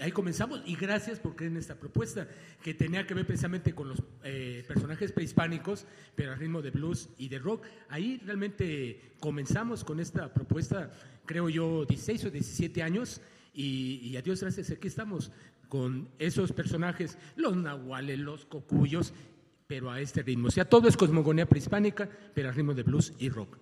[0.01, 2.29] Ahí comenzamos y gracias por creer en esta propuesta,
[2.63, 7.09] que tenía que ver precisamente con los eh, personajes prehispánicos, pero al ritmo de blues
[7.19, 7.65] y de rock.
[7.89, 10.93] Ahí realmente comenzamos con esta propuesta,
[11.25, 13.21] creo yo, 16 o 17 años,
[13.53, 15.31] y, y a Dios gracias, aquí estamos
[15.69, 19.13] con esos personajes, los nahuales, los cocuyos,
[19.67, 20.49] pero a este ritmo.
[20.49, 23.59] O sea, todo es cosmogonía prehispánica, pero al ritmo de blues y rock.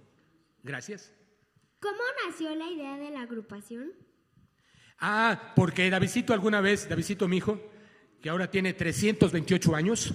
[0.62, 1.12] Gracias.
[1.80, 3.92] ¿Cómo nació la idea de la agrupación?
[4.98, 7.60] Ah, porque Davidito alguna vez, Davidito mi hijo,
[8.20, 10.14] que ahora tiene 328 años,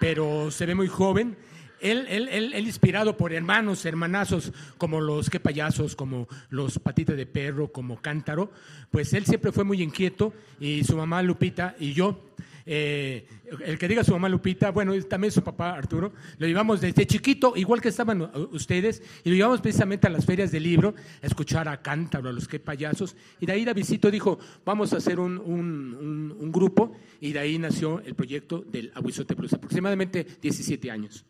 [0.00, 1.36] pero se ve muy joven,
[1.80, 7.16] él, él, él, él inspirado por hermanos, hermanazos, como los que payasos, como los patitas
[7.16, 8.50] de perro, como cántaro,
[8.90, 12.32] pues él siempre fue muy inquieto y su mamá Lupita y yo
[12.70, 13.26] eh,
[13.64, 17.54] el que diga su mamá Lupita, bueno, también su papá Arturo, lo llevamos desde chiquito,
[17.56, 18.20] igual que estaban
[18.52, 22.32] ustedes, y lo llevamos precisamente a las ferias del libro, a escuchar a Cántaro, a
[22.32, 27.32] los que payasos, y de ahí Davidito dijo, vamos a hacer un, un, grupo, y
[27.32, 31.24] de ahí nació el proyecto del Aguizote Plus, aproximadamente 17 años.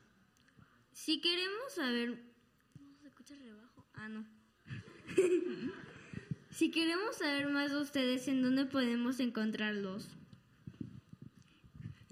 [0.91, 2.19] Si queremos saber...
[3.95, 4.27] Ah, no.
[6.51, 10.18] si queremos saber más de ustedes, ¿en dónde podemos encontrarlos?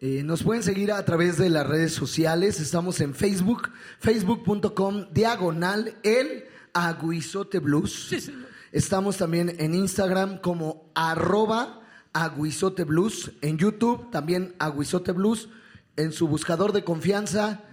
[0.09, 2.61] Eh, nos pueden seguir a través de las redes sociales.
[2.61, 8.30] Estamos en Facebook, facebook.com diagonal el aguizote blues.
[8.70, 11.80] Estamos también en Instagram como arroba
[12.12, 13.32] aguizote blues.
[13.42, 15.48] En YouTube también aguizote blues.
[15.96, 17.64] En su buscador de confianza,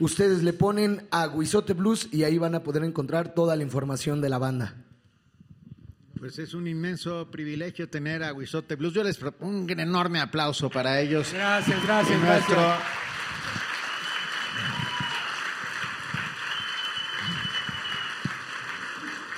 [0.00, 4.28] ustedes le ponen aguizote blues y ahí van a poder encontrar toda la información de
[4.28, 4.85] la banda.
[6.18, 8.94] Pues es un inmenso privilegio tener a Huizote Blues.
[8.94, 11.32] Yo les propongo un enorme aplauso para ellos.
[11.32, 12.80] Gracias, gracias, gracias.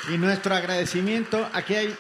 [0.09, 1.95] Y nuestro agradecimiento, aquí hay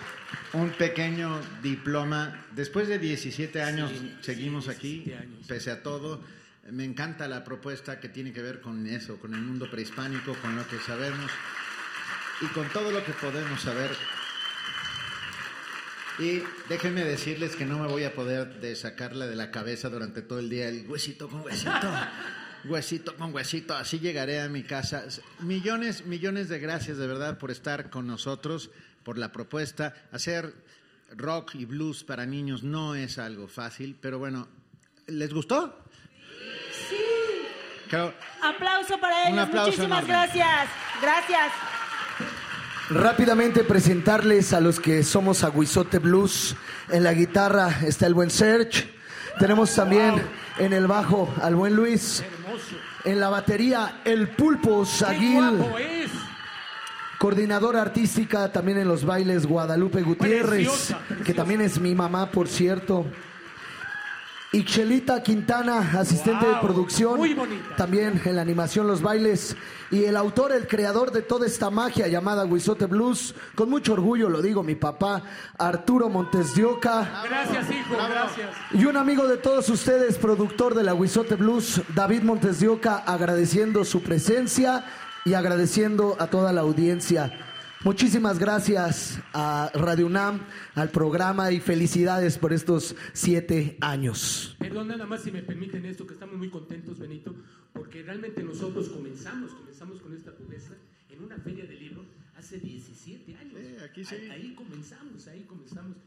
[0.52, 2.46] un pequeño diploma.
[2.52, 5.12] Después de 17 años seguimos aquí,
[5.48, 6.22] pese a todo.
[6.70, 10.54] Me encanta la propuesta que tiene que ver con eso, con el mundo prehispánico, con
[10.54, 11.30] lo que sabemos
[12.40, 13.90] y con todo lo que podemos saber
[16.18, 20.22] y déjenme decirles que no me voy a poder de sacarla de la cabeza durante
[20.22, 21.70] todo el día el huesito con huesito.
[22.64, 25.04] huesito con huesito, así llegaré a mi casa.
[25.40, 28.70] Millones, millones de gracias de verdad por estar con nosotros,
[29.04, 29.94] por la propuesta.
[30.10, 30.54] Hacer
[31.16, 34.48] rock y blues para niños no es algo fácil, pero bueno,
[35.06, 35.84] ¿les gustó?
[36.88, 36.96] Sí.
[38.42, 39.48] aplauso para ellos.
[39.48, 40.68] Muchísimas gracias.
[41.00, 41.52] Gracias.
[42.90, 46.56] Rápidamente presentarles a los que somos Aguizote Blues.
[46.90, 48.88] En la guitarra está el buen Serge.
[49.38, 50.14] Tenemos también
[50.58, 52.24] en el bajo al buen Luis.
[53.04, 55.62] En la batería el Pulpo Saguil.
[57.18, 60.94] Coordinadora artística también en los bailes Guadalupe Gutiérrez,
[61.26, 63.04] que también es mi mamá, por cierto.
[64.50, 67.20] Ixelita Quintana, asistente de producción,
[67.76, 69.54] también en la animación Los Bailes,
[69.90, 74.30] y el autor, el creador de toda esta magia llamada Huizote Blues, con mucho orgullo
[74.30, 75.22] lo digo, mi papá,
[75.58, 77.24] Arturo Montes de Oca.
[77.28, 78.48] Gracias, hijo, gracias.
[78.72, 83.04] Y un amigo de todos ustedes, productor de la Huizote Blues, David Montes de Oca,
[83.06, 84.86] agradeciendo su presencia
[85.26, 87.47] y agradeciendo a toda la audiencia.
[87.84, 90.40] Muchísimas gracias a Radio UNAM,
[90.74, 94.56] al programa y felicidades por estos siete años.
[94.58, 97.36] Perdón, nada más si me permiten esto, que estamos muy contentos, Benito,
[97.72, 100.74] porque realmente nosotros comenzamos, comenzamos con esta pobreza
[101.08, 102.06] en una feria de libros
[102.36, 103.60] hace 17 años.
[103.88, 104.16] aquí sí.
[104.28, 105.98] ahí comenzamos, ahí comenzamos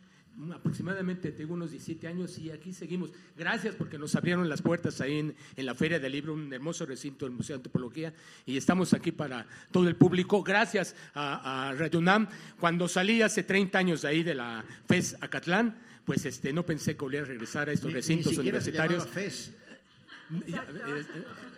[0.53, 3.11] aproximadamente tengo unos 17 años y aquí seguimos.
[3.37, 7.25] Gracias porque nos abrieron las puertas ahí en, la Feria del Libro, un hermoso recinto
[7.25, 8.13] del Museo de Antropología
[8.45, 10.43] y estamos aquí para todo el público.
[10.43, 12.27] Gracias a, a Radio UNAM.
[12.59, 15.75] Cuando salí hace 30 años de ahí de la FES Acatlán,
[16.05, 19.07] pues este, no pensé que volviera a regresar a estos recintos universitarios.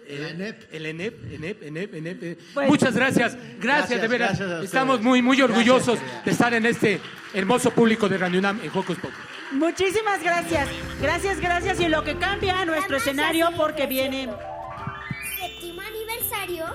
[0.08, 0.74] El ENEP.
[0.74, 2.40] El ENEP, ENEP, ENEP, ENEP.
[2.68, 3.38] Muchas gracias.
[3.60, 4.40] Gracias, de veras.
[4.64, 7.00] Estamos muy, muy orgullosos de estar en este
[7.34, 9.18] hermoso público de Radio UNAM en Hocus Pocus.
[9.52, 10.68] Muchísimas gracias.
[11.02, 11.80] Gracias, gracias.
[11.80, 14.30] Y lo que cambia nuestro escenario porque viene...
[15.40, 16.66] Séptimo aniversario,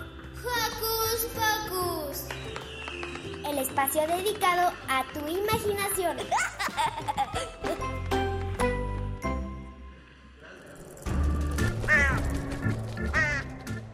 [0.43, 2.25] Hocus Pocus.
[3.49, 6.17] El espacio dedicado a tu imaginación.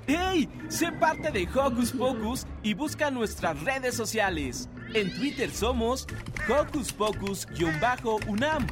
[0.07, 0.49] ¡Hey!
[0.69, 4.69] Sé parte de Hocus Pocus y busca nuestras redes sociales.
[4.93, 6.07] En Twitter somos
[6.49, 8.67] Hocus Pocus-UNAM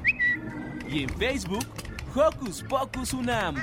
[0.89, 1.66] y en Facebook
[2.14, 3.57] Hocus Pocus UNAM.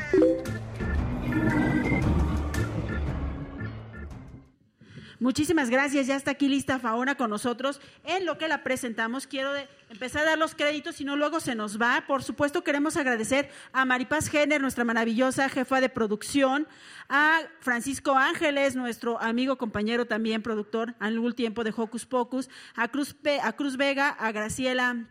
[5.20, 6.08] Muchísimas gracias.
[6.08, 7.82] Ya está aquí lista Faona con nosotros.
[8.06, 9.52] En lo que la presentamos, quiero
[9.90, 12.06] empezar a dar los créditos, y no luego se nos va.
[12.08, 16.68] Por supuesto, queremos agradecer a Maripaz Jenner, nuestra maravillosa jefa de producción,
[17.10, 22.88] a Francisco Ángeles, nuestro amigo, compañero también, productor al algún tiempo de Hocus Pocus, a
[22.88, 25.10] Cruz, a Cruz Vega, a Graciela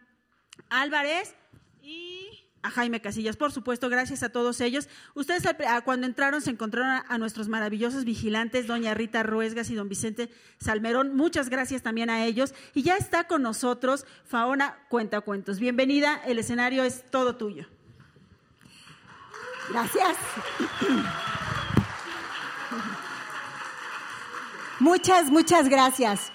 [0.71, 1.35] Álvarez
[1.83, 4.89] y a Jaime Casillas, por supuesto, gracias a todos ellos.
[5.15, 5.43] Ustedes
[5.85, 11.15] cuando entraron se encontraron a, nuestros maravillosos vigilantes, doña Rita Ruesgas y don Vicente Salmerón.
[11.15, 12.55] Muchas gracias también a ellos.
[12.75, 15.61] Y ya está con nosotros Faona Cuentacuentos.
[15.61, 17.67] Bienvenida, el escenario es todo tuyo.
[19.71, 20.17] Gracias.
[24.81, 26.33] Muchas, muchas gracias.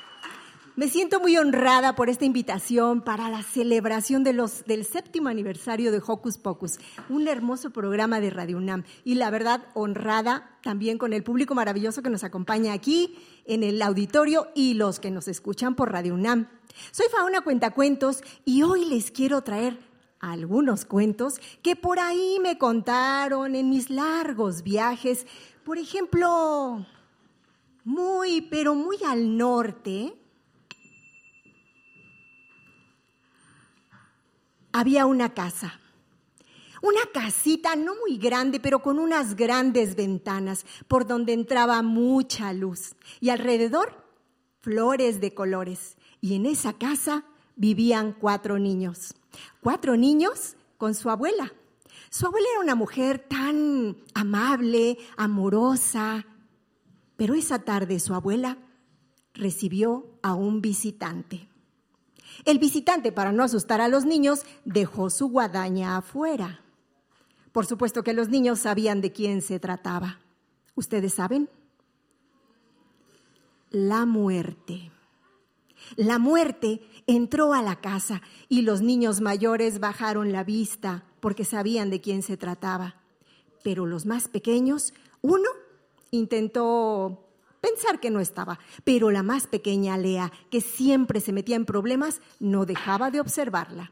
[0.76, 6.40] Me siento muy honrada por esta invitación para la celebración del séptimo aniversario de Hocus
[6.40, 8.84] Pocus, un hermoso programa de Radio UNAM.
[9.04, 13.84] Y la verdad, honrada también con el público maravilloso que nos acompaña aquí en el
[13.84, 16.50] auditorio y los que nos escuchan por Radio UNAM.
[16.90, 19.78] Soy Fauna Cuentacuentos y hoy les quiero traer
[20.20, 25.28] algunos cuentos que por ahí me contaron en mis largos viajes.
[25.64, 26.84] Por ejemplo,
[27.84, 30.16] muy, pero muy al norte,
[34.74, 35.80] había una casa.
[36.82, 42.96] Una casita no muy grande, pero con unas grandes ventanas por donde entraba mucha luz.
[43.22, 44.06] Y alrededor,
[44.60, 45.96] flores de colores.
[46.20, 47.24] Y en esa casa
[47.56, 49.14] vivían cuatro niños.
[49.62, 51.54] Cuatro niños con su abuela.
[52.10, 56.26] Su abuela era una mujer tan amable, amorosa.
[57.16, 58.58] Pero esa tarde su abuela
[59.34, 61.48] recibió a un visitante.
[62.46, 66.62] El visitante, para no asustar a los niños, dejó su guadaña afuera.
[67.52, 70.20] Por supuesto que los niños sabían de quién se trataba.
[70.76, 71.50] ¿Ustedes saben?
[73.70, 74.92] La muerte.
[75.96, 81.90] La muerte entró a la casa y los niños mayores bajaron la vista porque sabían
[81.90, 82.96] de quién se trataba.
[83.64, 85.50] Pero los más pequeños, uno
[86.12, 87.23] intentó
[87.64, 88.60] pensar que no estaba.
[88.84, 93.92] Pero la más pequeña Lea, que siempre se metía en problemas, no dejaba de observarla.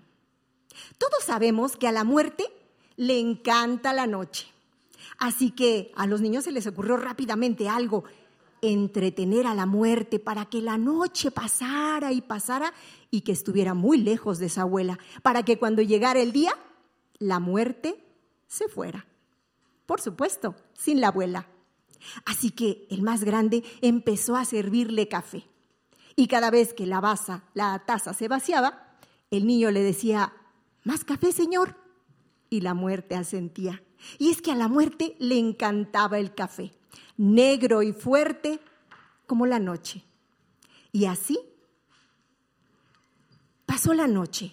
[0.97, 2.45] Todos sabemos que a la muerte
[2.97, 4.47] le encanta la noche.
[5.17, 8.03] Así que a los niños se les ocurrió rápidamente algo,
[8.61, 12.73] entretener a la muerte para que la noche pasara y pasara
[13.09, 16.53] y que estuviera muy lejos de esa abuela, para que cuando llegara el día,
[17.19, 18.03] la muerte
[18.47, 19.05] se fuera.
[19.85, 21.47] Por supuesto, sin la abuela.
[22.25, 25.45] Así que el más grande empezó a servirle café.
[26.15, 27.01] Y cada vez que la,
[27.53, 28.95] la taza se vaciaba,
[29.29, 30.33] el niño le decía,
[30.83, 31.77] ¿más café, señor?
[32.49, 33.81] Y la muerte asentía.
[34.17, 36.71] Y es que a la muerte le encantaba el café,
[37.17, 38.59] negro y fuerte
[39.25, 40.03] como la noche.
[40.91, 41.39] Y así
[43.65, 44.51] pasó la noche.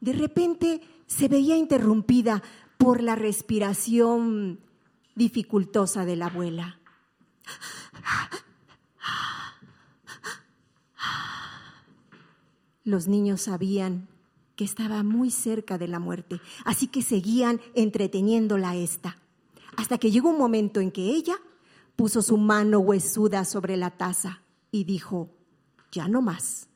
[0.00, 2.42] De repente se veía interrumpida
[2.84, 4.60] por la respiración
[5.14, 6.78] dificultosa de la abuela.
[12.84, 14.06] Los niños sabían
[14.54, 19.16] que estaba muy cerca de la muerte, así que seguían entreteniéndola esta,
[19.78, 21.36] hasta que llegó un momento en que ella
[21.96, 25.30] puso su mano huesuda sobre la taza y dijo,
[25.90, 26.68] ya no más.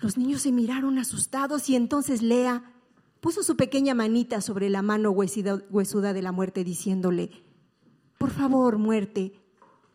[0.00, 2.73] Los niños se miraron asustados y entonces Lea
[3.24, 7.30] puso su pequeña manita sobre la mano huesuda de la muerte diciéndole,
[8.18, 9.32] por favor, muerte,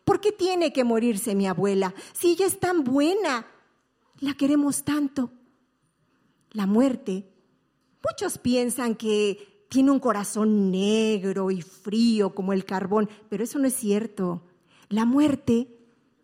[0.04, 3.46] ¿por qué tiene que morirse mi abuela si ella es tan buena?
[4.18, 5.30] La queremos tanto.
[6.50, 7.30] La muerte,
[8.02, 13.68] muchos piensan que tiene un corazón negro y frío como el carbón, pero eso no
[13.68, 14.42] es cierto.
[14.88, 15.68] La muerte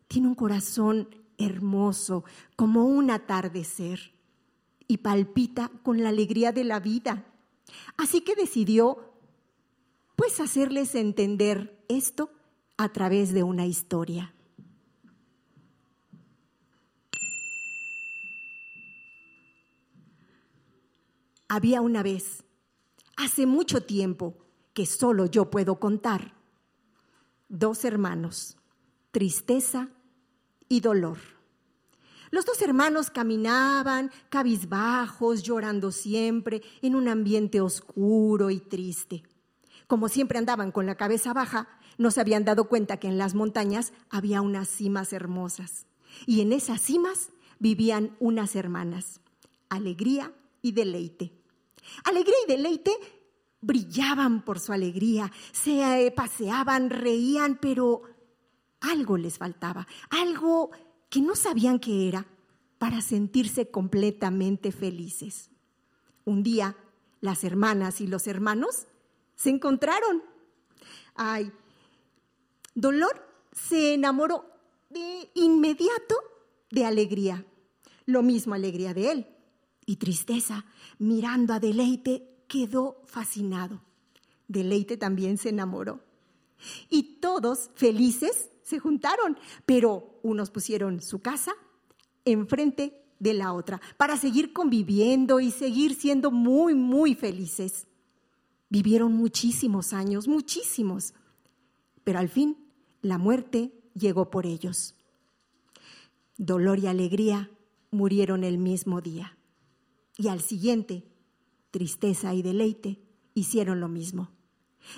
[0.08, 2.24] tiene un corazón hermoso
[2.56, 4.15] como un atardecer
[4.88, 7.24] y palpita con la alegría de la vida.
[7.96, 9.12] Así que decidió,
[10.16, 12.30] pues, hacerles entender esto
[12.76, 14.32] a través de una historia.
[21.48, 22.44] Había una vez,
[23.16, 24.36] hace mucho tiempo,
[24.74, 26.34] que solo yo puedo contar,
[27.48, 28.58] dos hermanos,
[29.10, 29.88] tristeza
[30.68, 31.35] y dolor.
[32.36, 39.22] Los dos hermanos caminaban cabizbajos, llorando siempre, en un ambiente oscuro y triste.
[39.86, 41.66] Como siempre andaban con la cabeza baja,
[41.96, 45.86] no se habían dado cuenta que en las montañas había unas cimas hermosas.
[46.26, 49.22] Y en esas cimas vivían unas hermanas,
[49.70, 50.30] alegría
[50.60, 51.32] y deleite.
[52.04, 52.92] Alegría y deleite
[53.62, 58.02] brillaban por su alegría, se eh, paseaban, reían, pero
[58.80, 60.70] algo les faltaba, algo
[61.16, 62.26] que no sabían qué era
[62.76, 65.48] para sentirse completamente felices.
[66.26, 66.76] Un día,
[67.22, 68.86] las hermanas y los hermanos
[69.34, 70.22] se encontraron.
[71.14, 71.50] Ay,
[72.74, 74.44] Dolor se enamoró
[74.90, 76.16] de inmediato
[76.70, 77.46] de alegría.
[78.04, 79.26] Lo mismo alegría de él.
[79.86, 80.66] Y tristeza,
[80.98, 83.80] mirando a Deleite, quedó fascinado.
[84.48, 86.04] Deleite también se enamoró.
[86.90, 91.52] Y todos felices se juntaron, pero unos pusieron su casa
[92.24, 97.86] enfrente de la otra para seguir conviviendo y seguir siendo muy, muy felices.
[98.68, 101.14] Vivieron muchísimos años, muchísimos,
[102.04, 102.56] pero al fin
[103.02, 104.96] La muerte llegó por ellos.
[106.36, 107.50] Dolor y alegría
[107.92, 109.38] murieron el mismo día.
[110.18, 111.04] Y al siguiente,
[111.70, 112.98] tristeza y deleite
[113.34, 114.30] hicieron lo mismo.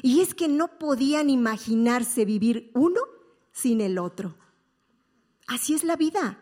[0.00, 3.00] Y es que no podían imaginarse vivir uno
[3.52, 4.36] sin el otro.
[5.48, 6.38] Así es la vida.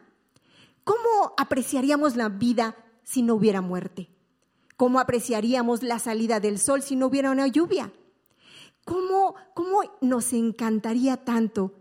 [0.84, 4.10] ¿Cómo apreciaríamos la vida si no hubiera muerte?
[4.76, 7.92] ¿Cómo apreciaríamos la salida del sol si no hubiera una lluvia?
[8.84, 11.72] ¿Cómo, cómo nos encantaría tanto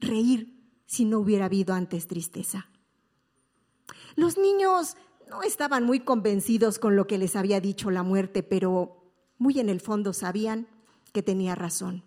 [0.00, 2.68] reír si no hubiera habido antes tristeza?
[4.16, 4.96] Los niños
[5.30, 9.68] no estaban muy convencidos con lo que les había dicho la muerte, pero muy en
[9.68, 10.66] el fondo sabían
[11.12, 12.04] que tenía razón.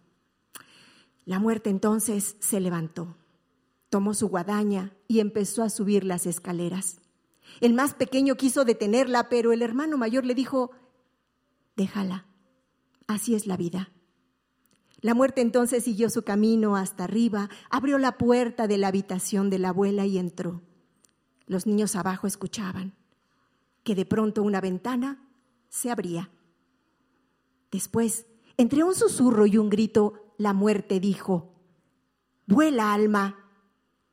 [1.25, 3.15] La muerte entonces se levantó,
[3.95, 6.99] tomó su guadaña y empezó a subir las escaleras.
[7.61, 10.71] El más pequeño quiso detenerla, pero el hermano mayor le dijo,
[11.77, 12.25] déjala,
[13.07, 13.93] así es la vida.
[14.99, 19.59] La muerte entonces siguió su camino hasta arriba, abrió la puerta de la habitación de
[19.59, 20.61] la abuela y entró.
[21.45, 22.95] Los niños abajo escuchaban
[23.85, 25.25] que de pronto una ventana
[25.69, 26.31] se abría.
[27.71, 28.25] Después,
[28.57, 31.53] entre un susurro y un grito, la muerte dijo,
[32.45, 33.44] vuela alma,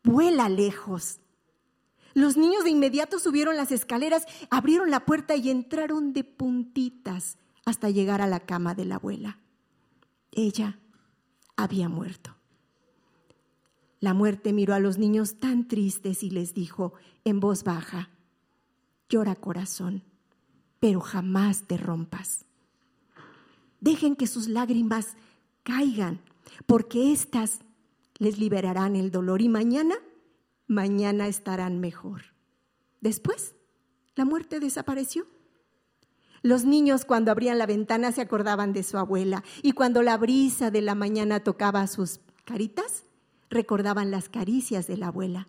[0.02, 1.20] vuela lejos.
[2.14, 7.90] Los niños de inmediato subieron las escaleras, abrieron la puerta y entraron de puntitas hasta
[7.90, 9.38] llegar a la cama de la abuela.
[10.30, 10.78] Ella
[11.56, 12.36] había muerto.
[14.00, 16.92] La muerte miró a los niños tan tristes y les dijo
[17.24, 18.10] en voz baja,
[19.08, 20.02] llora corazón,
[20.80, 22.44] pero jamás te rompas.
[23.80, 25.16] Dejen que sus lágrimas
[25.62, 26.20] caigan,
[26.66, 27.60] porque éstas
[28.22, 29.96] les liberarán el dolor y mañana
[30.68, 32.22] mañana estarán mejor.
[33.00, 33.56] Después,
[34.14, 35.26] la muerte desapareció.
[36.40, 40.70] Los niños cuando abrían la ventana se acordaban de su abuela y cuando la brisa
[40.70, 43.04] de la mañana tocaba sus caritas,
[43.50, 45.48] recordaban las caricias de la abuela.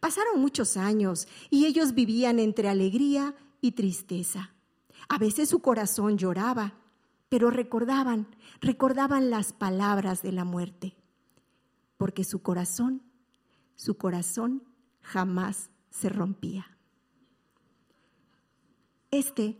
[0.00, 4.50] Pasaron muchos años y ellos vivían entre alegría y tristeza.
[5.08, 6.74] A veces su corazón lloraba,
[7.28, 8.26] pero recordaban,
[8.60, 10.96] recordaban las palabras de la muerte,
[11.96, 13.02] porque su corazón
[13.82, 14.62] su corazón
[15.00, 16.78] jamás se rompía.
[19.10, 19.58] Este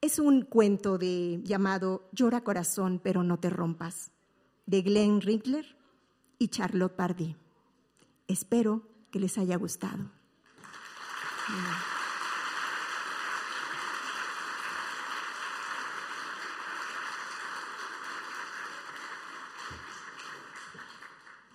[0.00, 4.12] es un cuento de, llamado Llora corazón, pero no te rompas,
[4.66, 5.76] de Glenn Rickler
[6.38, 7.36] y Charlotte Pardee.
[8.26, 10.10] Espero que les haya gustado.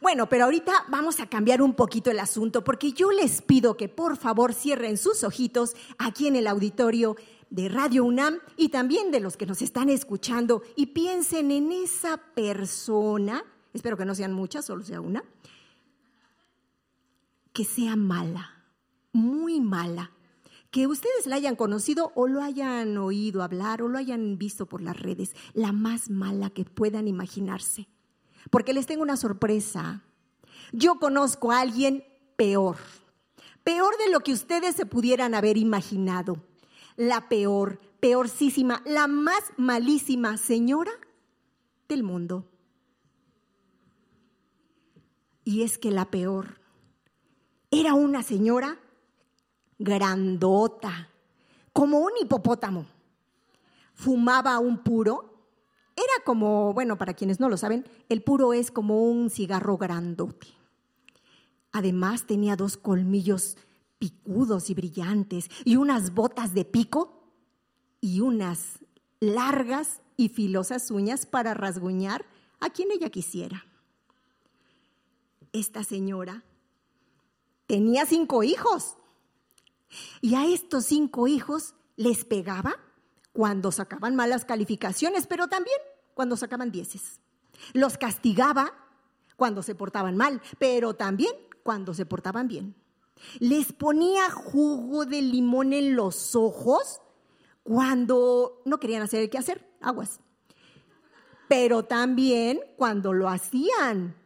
[0.10, 3.90] Bueno, pero ahorita vamos a cambiar un poquito el asunto porque yo les pido que
[3.90, 7.16] por favor cierren sus ojitos aquí en el auditorio
[7.52, 12.18] de Radio UNAM y también de los que nos están escuchando y piensen en esa
[12.18, 15.24] persona, espero que no sean muchas, solo sea una,
[17.54, 18.64] que sea mala,
[19.14, 20.10] muy mala,
[20.72, 24.82] que ustedes la hayan conocido o lo hayan oído hablar o lo hayan visto por
[24.82, 27.88] las redes, la más mala que puedan imaginarse
[28.50, 30.04] porque les tengo una sorpresa.
[30.72, 32.04] Yo conozco a alguien
[32.36, 32.78] peor,
[33.64, 36.38] peor de lo que ustedes se pudieran haber imaginado.
[36.96, 40.92] La peor, peorcísima, la más malísima señora
[41.88, 42.46] del mundo.
[45.44, 46.60] Y es que la peor
[47.72, 48.80] era una señora
[49.80, 51.10] grandota,
[51.74, 52.86] como un hipopótamo.
[53.94, 55.29] Fumaba un puro
[56.00, 60.48] era como, bueno, para quienes no lo saben, el puro es como un cigarro grandote.
[61.72, 63.58] Además tenía dos colmillos
[64.00, 67.22] picudos y brillantes y unas botas de pico
[68.02, 68.80] y unas
[69.20, 72.26] largas y filosas uñas para rasguñar
[72.60, 73.66] a quien ella quisiera.
[75.52, 76.44] Esta señora
[77.68, 78.98] tenía cinco hijos
[80.22, 82.78] y a estos cinco hijos les pegaba
[83.34, 85.78] cuando sacaban malas calificaciones, pero también
[86.20, 87.22] cuando sacaban dieces.
[87.72, 88.74] Los castigaba
[89.38, 91.32] cuando se portaban mal, pero también
[91.64, 92.76] cuando se portaban bien.
[93.40, 97.00] Les ponía jugo de limón en los ojos
[97.64, 100.20] cuando no querían hacer el que hacer, aguas.
[101.48, 104.18] Pero también cuando lo hacían.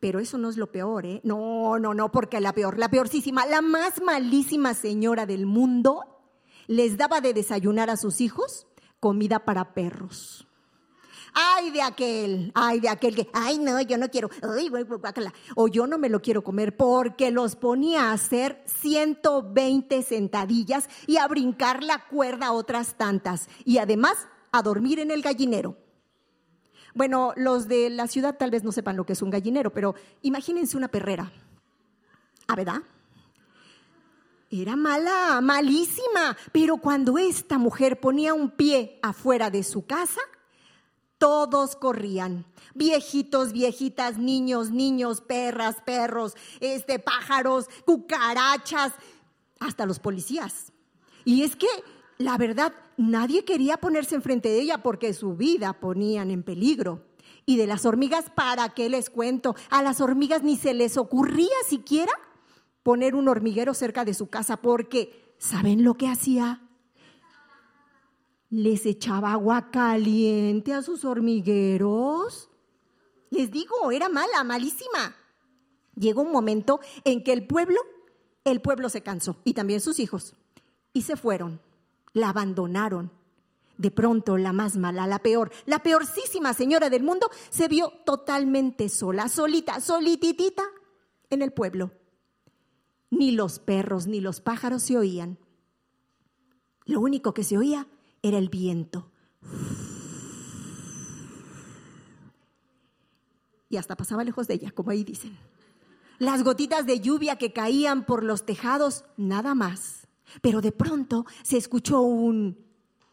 [0.00, 1.22] Pero eso no es lo peor, ¿eh?
[1.24, 6.04] No, no, no, porque la peor, la peorcísima, la más malísima señora del mundo
[6.66, 8.66] les daba de desayunar a sus hijos
[9.00, 10.47] comida para perros.
[11.34, 14.70] Ay de aquel, ay de aquel que, ay no, yo no quiero, ay,
[15.54, 21.16] o yo no me lo quiero comer porque los ponía a hacer 120 sentadillas y
[21.18, 25.76] a brincar la cuerda otras tantas y además a dormir en el gallinero.
[26.94, 29.94] Bueno, los de la ciudad tal vez no sepan lo que es un gallinero, pero
[30.22, 31.30] imagínense una perrera.
[32.46, 32.82] ¿Ah, verdad?
[34.50, 40.20] Era mala, malísima, pero cuando esta mujer ponía un pie afuera de su casa,
[41.18, 42.46] todos corrían.
[42.74, 48.92] Viejitos, viejitas, niños, niños, perras, perros, este, pájaros, cucarachas,
[49.60, 50.72] hasta los policías.
[51.24, 51.68] Y es que,
[52.18, 57.04] la verdad, nadie quería ponerse enfrente de ella porque su vida ponían en peligro.
[57.44, 59.56] Y de las hormigas, ¿para qué les cuento?
[59.70, 62.12] A las hormigas ni se les ocurría siquiera
[62.82, 66.67] poner un hormiguero cerca de su casa porque, ¿saben lo que hacía?
[68.50, 72.48] Les echaba agua caliente a sus hormigueros.
[73.30, 75.16] Les digo, era mala, malísima.
[75.94, 77.80] Llegó un momento en que el pueblo,
[78.44, 80.34] el pueblo se cansó y también sus hijos
[80.92, 81.60] y se fueron,
[82.12, 83.12] la abandonaron.
[83.76, 88.88] De pronto, la más mala, la peor, la peorcísima señora del mundo se vio totalmente
[88.88, 90.64] sola, solita, solititita
[91.30, 91.92] en el pueblo.
[93.10, 95.38] Ni los perros ni los pájaros se oían.
[96.86, 97.86] Lo único que se oía
[98.22, 99.10] era el viento.
[103.70, 105.36] Y hasta pasaba lejos de ella, como ahí dicen.
[106.18, 110.08] Las gotitas de lluvia que caían por los tejados, nada más.
[110.42, 112.58] Pero de pronto se escuchó un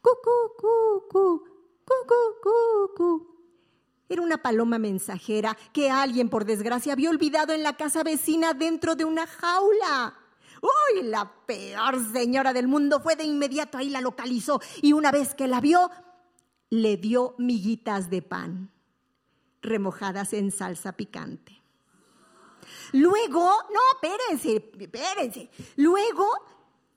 [0.01, 1.43] cucu, cucu,
[1.85, 3.35] cucu, cucu.
[4.07, 8.95] Era una paloma mensajera que alguien, por desgracia, había olvidado en la casa vecina dentro
[8.95, 10.15] de una jaula.
[10.65, 11.03] ¡Uy!
[11.03, 15.47] La peor señora del mundo fue de inmediato ahí, la localizó y una vez que
[15.47, 15.91] la vio,
[16.69, 18.71] le dio miguitas de pan
[19.61, 21.61] remojadas en salsa picante.
[22.93, 25.49] Luego, no, espérense, espérense.
[25.75, 26.27] Luego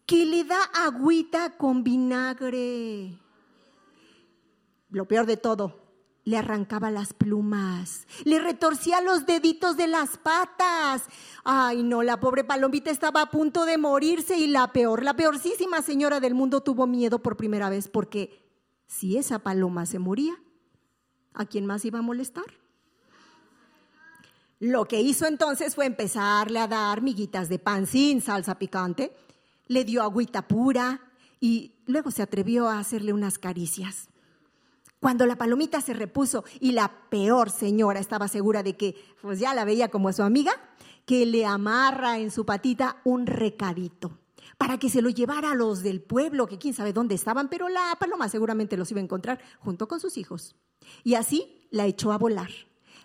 [0.07, 3.19] que le da agüita con vinagre.
[4.91, 5.88] Lo peor de todo,
[6.29, 11.05] le arrancaba las plumas, le retorcía los deditos de las patas.
[11.43, 15.81] Ay, no, la pobre palomita estaba a punto de morirse y la peor, la peorcísima
[15.81, 18.47] señora del mundo tuvo miedo por primera vez porque
[18.87, 20.35] si esa paloma se moría,
[21.33, 22.45] ¿a quién más iba a molestar?
[24.61, 29.17] Lo que hizo entonces fue empezarle a dar miguitas de pan sin salsa picante,
[29.67, 31.01] le dio agüita pura
[31.41, 34.11] y luego se atrevió a hacerle unas caricias.
[35.01, 39.55] Cuando la palomita se repuso y la peor señora estaba segura de que pues ya
[39.55, 40.53] la veía como su amiga,
[41.07, 44.19] que le amarra en su patita un recadito
[44.59, 47.69] para que se lo llevara a los del pueblo, que quién sabe dónde estaban, pero
[47.69, 50.57] la paloma seguramente los iba a encontrar junto con sus hijos.
[51.05, 52.51] Y así la echó a volar.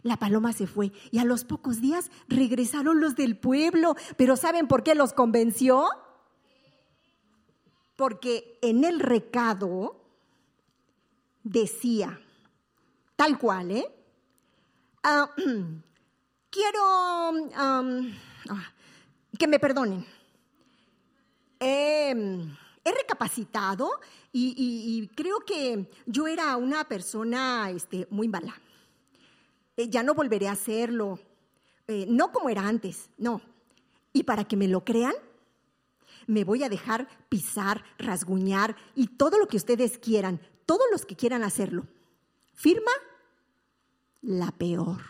[0.02, 3.96] La paloma se fue y a los pocos días regresaron los del pueblo.
[4.18, 5.86] Pero ¿saben por qué los convenció?
[7.96, 10.03] Porque en el recado
[11.44, 12.20] decía,
[13.16, 13.86] tal cual, ¿eh?
[15.04, 15.30] Ah,
[16.50, 16.82] quiero
[17.56, 17.92] ah,
[19.38, 20.06] que me perdonen.
[21.60, 22.14] he
[22.86, 23.92] recapacitado
[24.32, 28.60] y, y, creo que yo era una persona este, muy mala.
[29.78, 31.20] Eh, ya no volveré a hacerlo.
[31.88, 33.42] Eh, no como era antes, no.
[34.14, 35.14] Y para que me lo crean,
[36.28, 41.16] me voy a dejar pisar, rasguñar y todo lo que ustedes quieran, todos los que
[41.16, 41.86] quieran hacerlo.
[42.54, 42.92] Firma
[44.22, 45.02] la peor.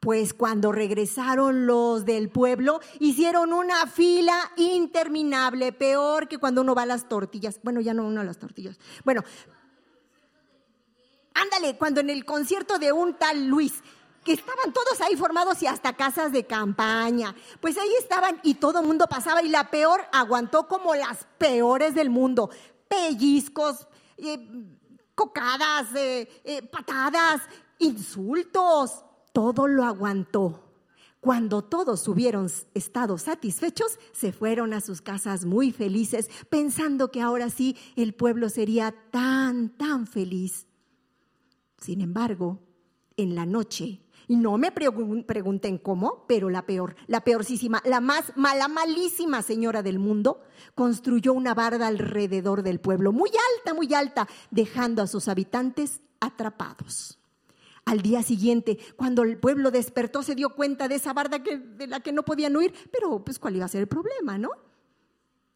[0.00, 6.82] Pues cuando regresaron los del pueblo, hicieron una fila interminable, peor que cuando uno va
[6.82, 7.60] a las tortillas.
[7.62, 8.78] Bueno, ya no uno a las tortillas.
[9.04, 9.22] Bueno,
[11.34, 13.82] ándale, cuando en el concierto de un tal Luis,
[14.24, 17.34] que estaban todos ahí formados y hasta casas de campaña.
[17.60, 21.94] Pues ahí estaban y todo el mundo pasaba y la peor aguantó como las peores
[21.94, 22.50] del mundo.
[22.88, 23.86] Pellizcos,
[24.18, 24.48] eh,
[25.14, 27.42] cocadas, eh, eh, patadas,
[27.78, 30.66] insultos, todo lo aguantó.
[31.20, 37.50] Cuando todos hubieron estado satisfechos, se fueron a sus casas muy felices, pensando que ahora
[37.50, 40.66] sí el pueblo sería tan, tan feliz.
[41.78, 42.58] Sin embargo,
[43.18, 44.00] en la noche,
[44.36, 49.98] no me pregunten cómo, pero la peor, la peorcísima, la más mala, malísima señora del
[49.98, 50.42] mundo,
[50.74, 57.18] construyó una barda alrededor del pueblo, muy alta, muy alta, dejando a sus habitantes atrapados.
[57.84, 61.98] Al día siguiente, cuando el pueblo despertó, se dio cuenta de esa barda de la
[61.98, 64.50] que no podían huir, pero pues cuál iba a ser el problema, ¿no?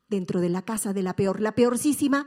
[0.09, 2.27] Dentro de la casa de la peor, la peorcísima,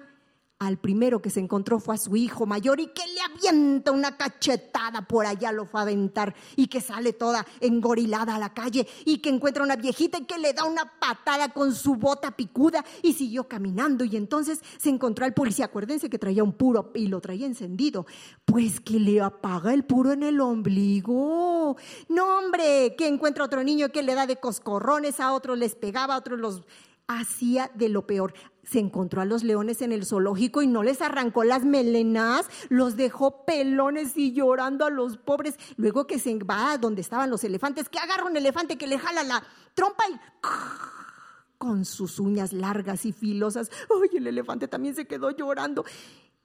[0.60, 4.18] Al primero que se encontró fue a su hijo mayor y que le avienta una
[4.18, 8.88] cachetada por allá, lo fue a aventar y que sale toda engorilada a la calle
[9.05, 12.84] y que encuentra una viejita y que le da una patada con su bota picuda
[13.03, 17.05] y siguió caminando y entonces se encontró al policía, acuérdense que traía un puro y
[17.05, 18.08] lo traía encendido,
[18.43, 21.78] pues que le apaga el puro en el ombligo.
[22.10, 26.16] No hombre, que encuentra otro niño que le da de coscorrones, a otros les pegaba,
[26.16, 26.64] a otros los
[27.08, 28.34] hacía de lo peor.
[28.64, 32.97] Se encontró a los leones en el zoológico y no les arrancó las melenas, los
[32.97, 35.55] dejó pelones y llorando a los pobres.
[35.78, 38.99] Luego que se va a donde estaban los elefantes, que agarra un elefante que le
[38.99, 39.43] jala la
[39.74, 40.20] trompa y
[41.58, 43.72] con sus uñas largas y filosas.
[43.89, 45.86] Ay, el elefante también se quedó llorando.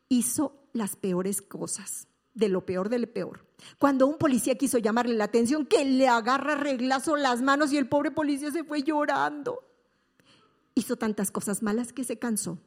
[0.09, 3.47] Hizo las peores cosas, de lo peor de lo peor.
[3.79, 7.89] Cuando un policía quiso llamarle la atención, que le agarra reglazo las manos y el
[7.89, 9.72] pobre policía se fue llorando.
[10.75, 12.59] Hizo tantas cosas malas que se cansó.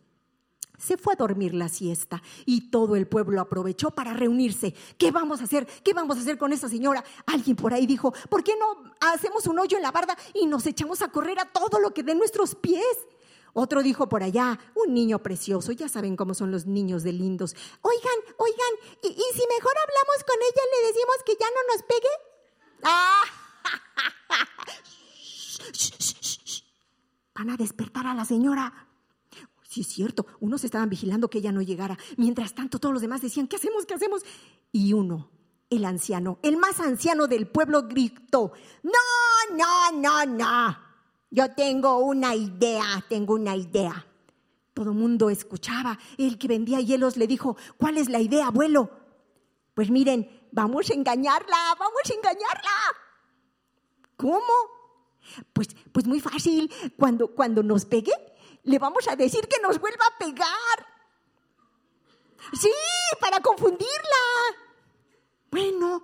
[0.78, 4.74] Se fue a dormir la siesta y todo el pueblo aprovechó para reunirse.
[4.98, 5.66] ¿Qué vamos a hacer?
[5.84, 7.04] ¿Qué vamos a hacer con esa señora?
[7.26, 10.66] Alguien por ahí dijo, ¿por qué no hacemos un hoyo en la barda y nos
[10.66, 12.86] echamos a correr a todo lo que dé nuestros pies?
[13.54, 17.56] Otro dijo por allá, un niño precioso, ya saben cómo son los niños de lindos.
[17.82, 21.62] Oigan, oigan, ¿y, y si mejor hablamos con ella y le decimos que ya no
[21.74, 22.10] nos pegue?
[22.84, 23.24] ¡Ah!
[27.36, 28.88] Van a despertar a la señora.
[29.68, 31.98] Sí, es cierto, unos estaban vigilando que ella no llegara.
[32.18, 33.86] Mientras tanto, todos los demás decían, ¿qué hacemos?
[33.86, 34.24] ¿Qué hacemos?
[34.72, 35.30] Y uno,
[35.70, 40.78] el anciano, el más anciano del pueblo, gritó, no, no, no, no.
[41.30, 44.08] Yo tengo una idea, tengo una idea.
[44.74, 46.00] Todo el mundo escuchaba.
[46.18, 48.90] El que vendía hielos le dijo, ¿cuál es la idea, abuelo?
[49.74, 52.72] Pues miren, vamos a engañarla, vamos a engañarla.
[54.16, 54.75] ¿Cómo?
[55.54, 56.72] Pues, pues muy fácil.
[56.98, 58.14] Cuando, cuando nos pegue,
[58.64, 60.96] le vamos a decir que nos vuelva a pegar.
[62.54, 62.72] Sí,
[63.20, 63.90] para confundirla.
[65.52, 66.04] Bueno,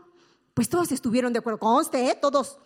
[0.53, 1.59] pues todos estuvieron de acuerdo.
[1.59, 2.17] Conste, ¿eh?
[2.19, 2.57] Todos.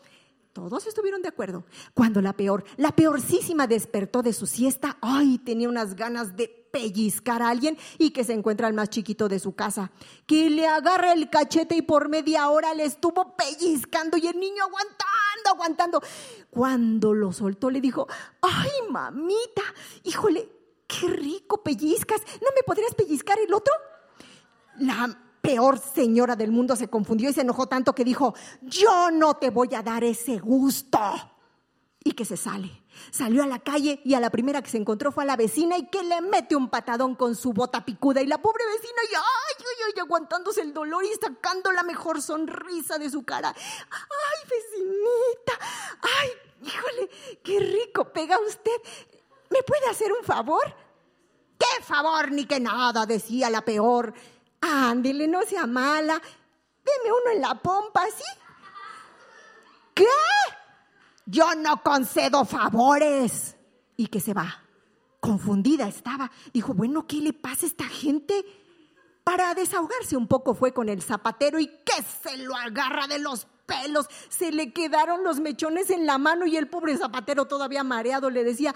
[0.54, 1.66] Todos estuvieron de acuerdo.
[1.94, 7.42] Cuando la peor, la peorcísima despertó de su siesta, ay, tenía unas ganas de pellizcar
[7.42, 9.94] a alguien y que se encuentra el más chiquito de su casa,
[10.28, 14.66] que le agarra el cachete y por media hora le estuvo pellizcando y el niño
[14.66, 16.02] aguantando, aguantando.
[16.50, 18.10] Cuando lo soltó le dijo,
[18.42, 19.62] ay, mamita,
[20.04, 20.50] híjole,
[20.86, 23.74] qué rico pellizcas, ¿no me podrías pellizcar el otro?
[24.80, 29.36] La peor señora del mundo se confundió y se enojó tanto que dijo, yo no
[29.36, 31.00] te voy a dar ese gusto.
[32.04, 32.85] Y que se sale.
[33.12, 35.78] Salió a la calle y a la primera que se encontró fue a la vecina
[35.78, 39.16] y que le mete un patadón con su bota picuda y la pobre vecina y
[39.16, 39.22] ay,
[39.60, 43.54] ay, ay, aguantándose el dolor y sacando la mejor sonrisa de su cara.
[43.56, 45.54] Ay, vecinita,
[46.02, 46.30] ay,
[46.64, 47.10] híjole,
[47.44, 48.82] qué rico pega usted.
[49.50, 50.64] ¿Me puede hacer un favor?
[51.58, 53.06] ¿Qué favor ni que nada?
[53.06, 54.14] decía la peor.
[54.62, 56.22] Ándele, no sea mala.
[56.84, 58.24] Deme uno en la pompa, ¿sí?
[59.94, 60.06] ¿Qué?
[61.26, 63.56] Yo no concedo favores.
[63.98, 64.64] Y que se va.
[65.20, 66.32] Confundida estaba.
[66.54, 68.46] Dijo, bueno, ¿qué le pasa a esta gente?
[69.24, 73.48] Para desahogarse un poco fue con el zapatero y que se lo agarra de los
[73.66, 74.08] pelos.
[74.30, 78.44] Se le quedaron los mechones en la mano y el pobre zapatero todavía mareado le
[78.44, 78.76] decía,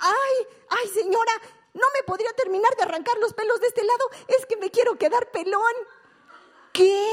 [0.00, 1.32] ay, ay señora,
[1.74, 4.04] ¿no me podría terminar de arrancar los pelos de este lado?
[4.26, 5.62] Es que me quiero quedar pelón.
[6.72, 7.08] ¿Qué?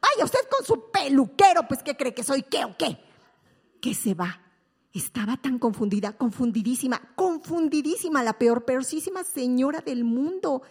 [0.00, 3.07] Ay, usted con su peluquero, pues ¿qué cree que soy qué o qué?
[3.80, 4.40] Que se va.
[4.92, 10.62] Estaba tan confundida, confundidísima, confundidísima, la peor, peorísima señora del mundo.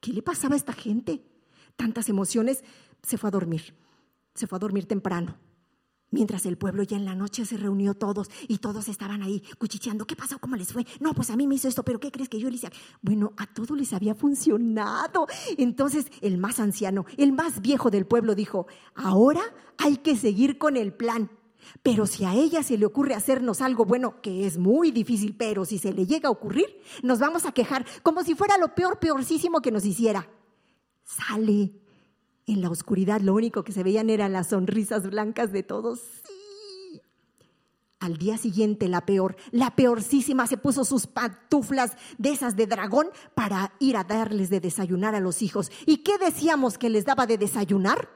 [0.00, 1.22] ¿Qué le pasaba a esta gente?
[1.76, 2.64] Tantas emociones.
[3.02, 3.74] Se fue a dormir.
[4.34, 5.36] Se fue a dormir temprano.
[6.10, 10.06] Mientras el pueblo ya en la noche se reunió todos y todos estaban ahí cuchicheando.
[10.06, 10.38] ¿Qué pasó?
[10.38, 10.86] ¿Cómo les fue?
[11.00, 12.70] No, pues a mí me hizo esto, pero ¿qué crees que yo le hice?
[13.02, 15.26] Bueno, a todos les había funcionado.
[15.58, 19.42] Entonces el más anciano, el más viejo del pueblo dijo, ahora
[19.78, 21.28] hay que seguir con el plan.
[21.82, 25.64] Pero si a ella se le ocurre hacernos algo bueno, que es muy difícil, pero
[25.64, 28.98] si se le llega a ocurrir, nos vamos a quejar como si fuera lo peor,
[28.98, 30.28] peorcísimo que nos hiciera.
[31.04, 31.72] Sale.
[32.46, 36.00] En la oscuridad lo único que se veían eran las sonrisas blancas de todos.
[36.24, 37.02] Sí.
[37.98, 43.08] Al día siguiente la peor, la peorcísima se puso sus pantuflas de esas de dragón
[43.34, 45.72] para ir a darles de desayunar a los hijos.
[45.86, 48.08] ¿Y qué decíamos que les daba de desayunar?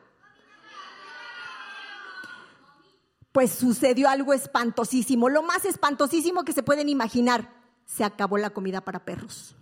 [3.32, 7.52] Pues sucedió algo espantosísimo, lo más espantosísimo que se pueden imaginar.
[7.85, 9.57] Se acabó la comida para perros.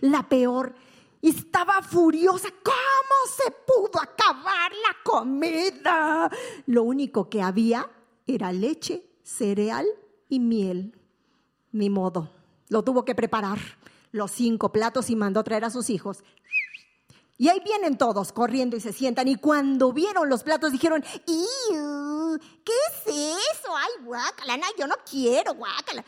[0.00, 0.74] La peor
[1.22, 2.48] estaba furiosa.
[2.62, 6.30] ¿Cómo se pudo acabar la comida?
[6.66, 7.90] Lo único que había
[8.26, 9.86] era leche, cereal
[10.28, 10.98] y miel.
[11.72, 12.32] Ni modo.
[12.68, 13.58] Lo tuvo que preparar.
[14.12, 16.24] los cinco platos y mandó traer a sus hijos.
[17.38, 19.28] Y ahí vienen todos corriendo y se sientan.
[19.28, 23.76] Y cuando vieron los platos dijeron, ¿qué es eso?
[23.76, 26.04] Ay, guácala, yo no quiero, guácala.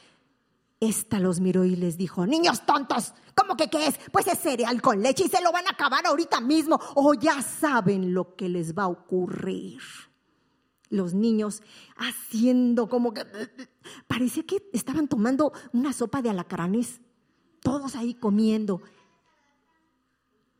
[0.81, 3.99] Esta los miró y les dijo, niños tontos, ¿cómo que qué es?
[4.13, 7.43] Pues es cereal con leche y se lo van a acabar ahorita mismo o ya
[7.43, 9.81] saben lo que les va a ocurrir.
[10.89, 11.63] Los niños
[11.97, 13.27] haciendo como que...
[14.07, 17.01] Parecía que estaban tomando una sopa de alacranes,
[17.61, 18.81] todos ahí comiendo.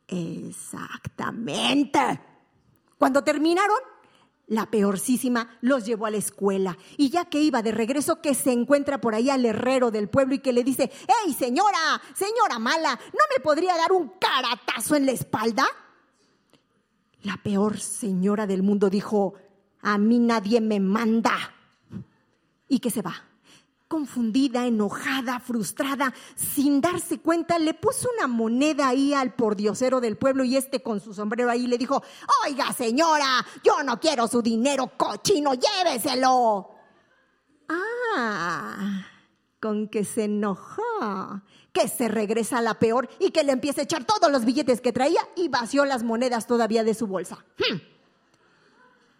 [0.09, 1.99] Exactamente.
[2.97, 3.77] Cuando terminaron,
[4.47, 6.77] la peorcísima los llevó a la escuela.
[6.97, 10.35] Y ya que iba de regreso, que se encuentra por ahí al herrero del pueblo
[10.35, 10.91] y que le dice,
[11.25, 12.99] ¡Ey, señora, señora mala!
[13.13, 15.67] ¿No me podría dar un caratazo en la espalda?
[17.21, 19.35] La peor señora del mundo dijo,
[19.81, 21.53] a mí nadie me manda.
[22.67, 23.28] Y que se va
[23.89, 30.43] confundida, enojada, frustrada, sin darse cuenta, le puso una moneda ahí al pordiosero del pueblo
[30.43, 32.01] y este con su sombrero ahí le dijo,
[32.45, 36.69] oiga señora, yo no quiero su dinero cochino, lléveselo.
[37.67, 39.05] Ah,
[39.59, 41.41] con que se enojó,
[41.73, 44.81] que se regresa a la peor y que le empieza a echar todos los billetes
[44.81, 47.43] que traía y vació las monedas todavía de su bolsa.
[47.57, 47.98] Hmm.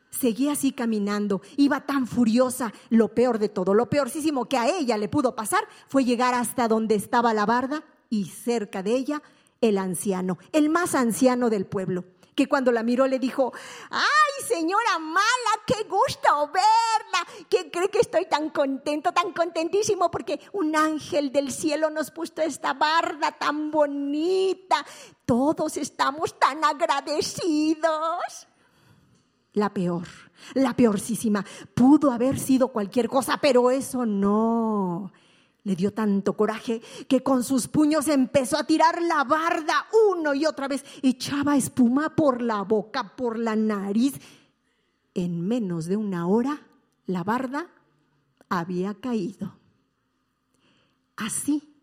[0.09, 2.73] Seguía así caminando, iba tan furiosa.
[2.89, 6.67] Lo peor de todo, lo peorcísimo que a ella le pudo pasar fue llegar hasta
[6.67, 9.21] donde estaba la barda y cerca de ella
[9.61, 12.05] el anciano, el más anciano del pueblo,
[12.35, 13.53] que cuando la miró le dijo,
[13.89, 15.23] ay señora mala,
[15.67, 21.51] qué gusto verla, que cree que estoy tan contento, tan contentísimo porque un ángel del
[21.51, 24.85] cielo nos puso esta barda tan bonita,
[25.25, 28.47] todos estamos tan agradecidos
[29.59, 30.07] la peor,
[30.53, 31.45] la peorcísima.
[31.73, 35.11] Pudo haber sido cualquier cosa, pero eso no.
[35.63, 40.45] Le dio tanto coraje que con sus puños empezó a tirar la barda uno y
[40.45, 40.83] otra vez.
[41.03, 44.15] Echaba espuma por la boca, por la nariz.
[45.13, 46.61] En menos de una hora,
[47.05, 47.67] la barda
[48.47, 49.57] había caído.
[51.17, 51.75] Así,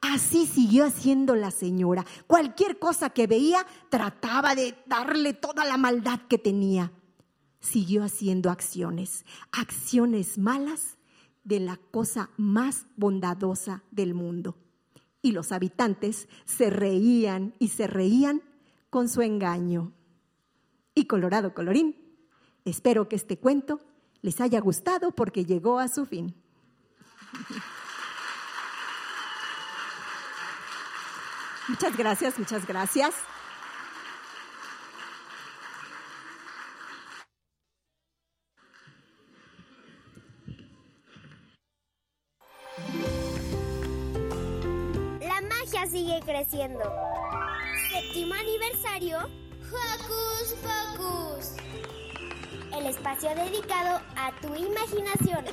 [0.00, 2.06] así siguió haciendo la señora.
[2.26, 6.90] Cualquier cosa que veía, trataba de darle toda la maldad que tenía
[7.60, 10.96] siguió haciendo acciones, acciones malas
[11.44, 14.56] de la cosa más bondadosa del mundo.
[15.22, 18.42] Y los habitantes se reían y se reían
[18.88, 19.92] con su engaño.
[20.94, 21.96] Y Colorado Colorín,
[22.64, 23.80] espero que este cuento
[24.22, 26.34] les haya gustado porque llegó a su fin.
[31.68, 33.14] Muchas gracias, muchas gracias.
[45.90, 46.80] Sigue creciendo.
[47.92, 49.18] Séptimo aniversario.
[49.70, 51.56] Hocus Pocus.
[52.76, 55.44] El espacio dedicado a tu imaginación.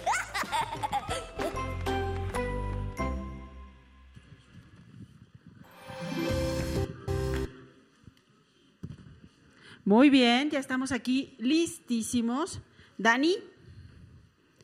[9.86, 12.62] Muy bien, ya estamos aquí listísimos.
[12.98, 13.36] Dani.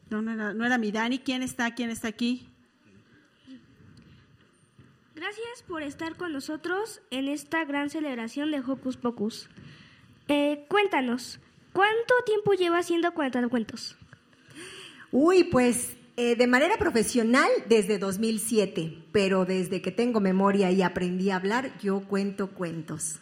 [0.10, 1.18] No, no era, no era mi Dani.
[1.20, 1.74] ¿Quién está?
[1.74, 2.53] ¿Quién está aquí?
[5.24, 9.48] Gracias por estar con nosotros en esta gran celebración de Hocus Pocus.
[10.28, 11.40] Eh, cuéntanos,
[11.72, 13.96] ¿cuánto tiempo lleva haciendo cuentos?
[15.14, 21.30] Uy, pues eh, de manera profesional desde 2007, pero desde que tengo memoria y aprendí
[21.30, 23.22] a hablar, yo cuento cuentos.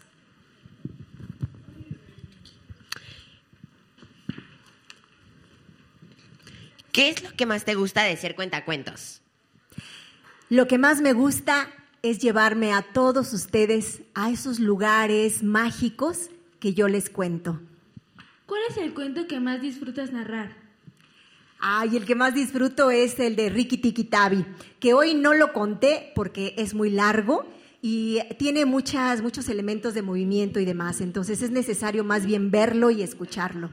[6.91, 9.21] ¿Qué es lo que más te gusta de ser cuentacuentos?
[10.49, 11.69] Lo que más me gusta
[12.03, 16.29] es llevarme a todos ustedes a esos lugares mágicos
[16.59, 17.59] que yo les cuento.
[18.45, 20.57] ¿Cuál es el cuento que más disfrutas narrar?
[21.59, 24.45] Ay, el que más disfruto es el de Ricky Tiki Tabi,
[24.79, 27.45] que hoy no lo conté porque es muy largo
[27.83, 32.89] y tiene muchas, muchos elementos de movimiento y demás, entonces es necesario más bien verlo
[32.89, 33.69] y escucharlo.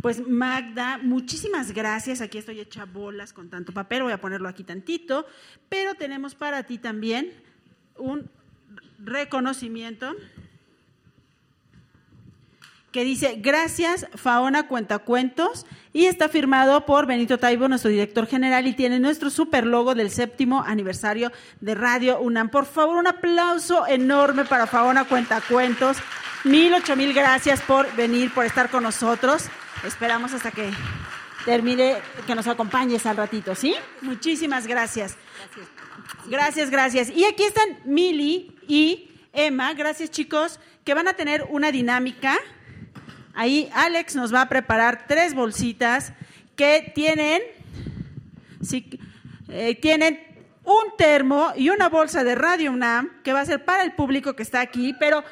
[0.00, 2.20] Pues Magda, muchísimas gracias.
[2.20, 5.26] Aquí estoy hecha bolas con tanto papel, voy a ponerlo aquí tantito,
[5.68, 7.32] pero tenemos para ti también
[7.96, 8.30] un
[8.98, 10.14] reconocimiento
[12.92, 18.74] que dice, gracias Faona Cuentacuentos, y está firmado por Benito Taibo, nuestro director general, y
[18.74, 22.50] tiene nuestro super logo del séptimo aniversario de Radio UNAM.
[22.50, 25.98] Por favor, un aplauso enorme para Faona Cuentacuentos.
[26.44, 29.50] Mil, ocho mil gracias por venir, por estar con nosotros.
[29.84, 30.70] Esperamos hasta que
[31.44, 31.96] termine,
[32.26, 33.74] que nos acompañes al ratito, ¿sí?
[34.02, 35.16] Muchísimas gracias.
[36.26, 36.70] Gracias.
[36.70, 37.10] Gracias.
[37.10, 42.36] Y aquí están Mili y Emma, gracias chicos, que van a tener una dinámica.
[43.34, 46.12] Ahí Alex nos va a preparar tres bolsitas
[46.56, 47.40] que tienen,
[48.60, 48.98] sí,
[49.48, 50.20] eh, tienen
[50.64, 54.34] un termo y una bolsa de Radio UNAM que va a ser para el público
[54.34, 55.24] que está aquí, pero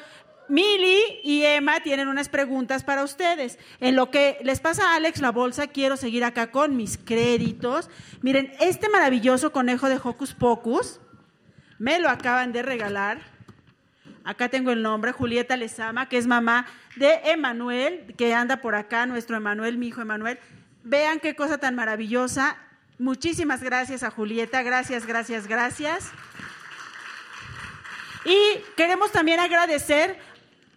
[0.49, 3.59] Mili y Emma tienen unas preguntas para ustedes.
[3.79, 7.89] En lo que les pasa a Alex la bolsa, quiero seguir acá con mis créditos.
[8.21, 10.99] Miren, este maravilloso conejo de Hocus Pocus
[11.79, 13.19] me lo acaban de regalar.
[14.23, 16.65] Acá tengo el nombre, Julieta Lezama, que es mamá
[16.97, 20.39] de Emanuel, que anda por acá, nuestro Emanuel, mi hijo Emanuel.
[20.83, 22.57] Vean qué cosa tan maravillosa.
[22.99, 26.11] Muchísimas gracias a Julieta, gracias, gracias, gracias.
[28.25, 30.17] Y queremos también agradecer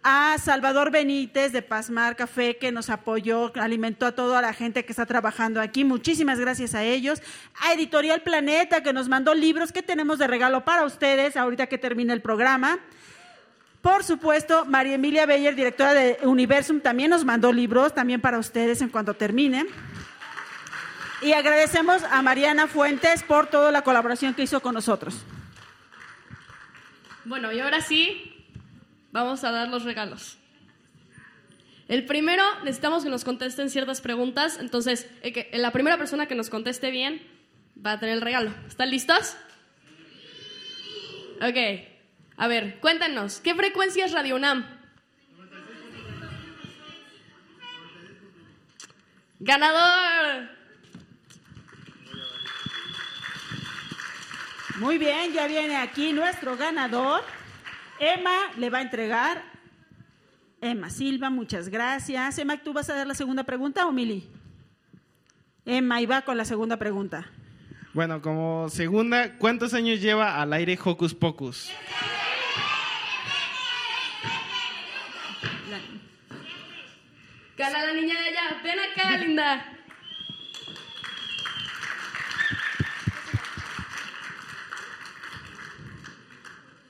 [0.03, 4.91] a Salvador Benítez de Pasmar Café que nos apoyó, alimentó a toda la gente que
[4.91, 5.83] está trabajando aquí.
[5.83, 7.21] Muchísimas gracias a ellos.
[7.59, 11.77] A Editorial Planeta que nos mandó libros que tenemos de regalo para ustedes ahorita que
[11.77, 12.79] termine el programa.
[13.81, 18.81] Por supuesto, María Emilia Beyer, directora de Universum, también nos mandó libros, también para ustedes
[18.81, 19.65] en cuanto termine.
[21.21, 25.23] Y agradecemos a Mariana Fuentes por toda la colaboración que hizo con nosotros.
[27.25, 28.40] Bueno, y ahora sí,
[29.11, 30.37] vamos a dar los regalos.
[31.87, 34.57] El primero, necesitamos que nos contesten ciertas preguntas.
[34.59, 35.09] Entonces,
[35.51, 37.21] la primera persona que nos conteste bien
[37.85, 38.53] va a tener el regalo.
[38.67, 39.35] ¿Están listos?
[41.41, 41.57] Ok.
[42.37, 44.65] A ver, cuéntanos, ¿qué frecuencia es Radio UNAM?
[49.39, 50.49] ¡Ganador!
[54.77, 57.23] Muy bien, ya viene aquí nuestro ganador.
[58.01, 59.43] Emma le va a entregar.
[60.59, 62.39] Emma Silva, muchas gracias.
[62.39, 64.27] Emma, ¿tú vas a dar la segunda pregunta o Mili?
[65.65, 67.29] Emma, y va con la segunda pregunta.
[67.93, 71.71] Bueno, como segunda, ¿cuántos años lleva al aire Hocus Pocus?
[77.55, 78.61] Gana la niña de allá.
[78.63, 79.65] Ven acá, linda.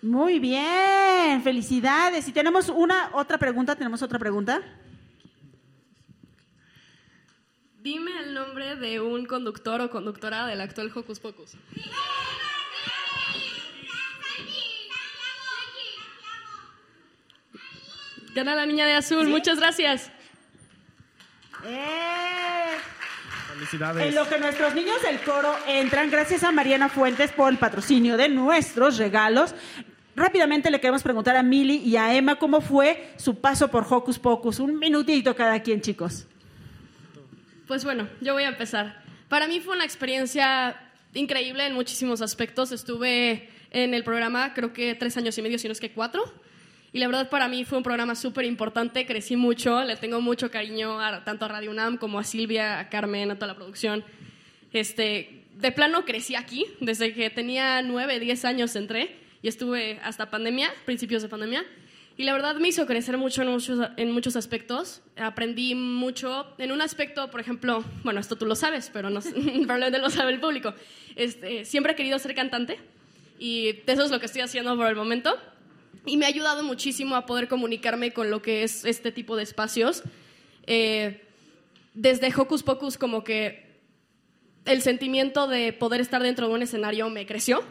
[0.02, 2.28] Muy bien, felicidades.
[2.28, 4.62] Y tenemos una otra pregunta, tenemos otra pregunta.
[7.82, 11.56] Dime el nombre de un conductor o conductora del actual Hocus Pocus.
[18.34, 20.12] Gana la niña de azul, muchas gracias.
[21.66, 22.78] Eh.
[23.54, 24.08] Felicidades.
[24.08, 28.16] En lo que nuestros niños del coro entran, gracias a Mariana Fuentes por el patrocinio
[28.16, 29.54] de nuestros regalos.
[30.16, 34.20] Rápidamente le queremos preguntar a Mili y a Emma cómo fue su paso por Hocus
[34.20, 34.60] Pocus.
[34.60, 36.28] Un minutito cada quien, chicos.
[37.68, 39.02] Pues bueno, yo voy a empezar.
[39.30, 40.76] Para mí fue una experiencia
[41.14, 42.74] increíble en muchísimos aspectos.
[42.74, 46.22] Estuve en el programa creo que tres años y medio, si no es que cuatro.
[46.92, 50.52] Y la verdad para mí fue un programa súper importante, crecí mucho, le tengo mucho
[50.52, 54.04] cariño tanto a Radio UNAM como a Silvia, a Carmen, a toda la producción.
[54.74, 60.30] Este, de plano crecí aquí, desde que tenía nueve, diez años entré y estuve hasta
[60.30, 61.66] pandemia, principios de pandemia.
[62.18, 65.02] Y la verdad me hizo crecer mucho en muchos, en muchos aspectos.
[65.16, 66.46] Aprendí mucho.
[66.58, 69.22] En un aspecto, por ejemplo, bueno, esto tú lo sabes, pero no,
[69.64, 70.74] probablemente lo sabe el público.
[71.16, 72.78] Este, siempre he querido ser cantante
[73.40, 75.36] y eso es lo que estoy haciendo por el momento.
[76.06, 79.44] Y me ha ayudado muchísimo a poder comunicarme con lo que es este tipo de
[79.44, 80.04] espacios.
[80.68, 81.24] Eh,
[81.94, 83.72] desde Hocus Pocus, como que
[84.66, 87.64] el sentimiento de poder estar dentro de un escenario me creció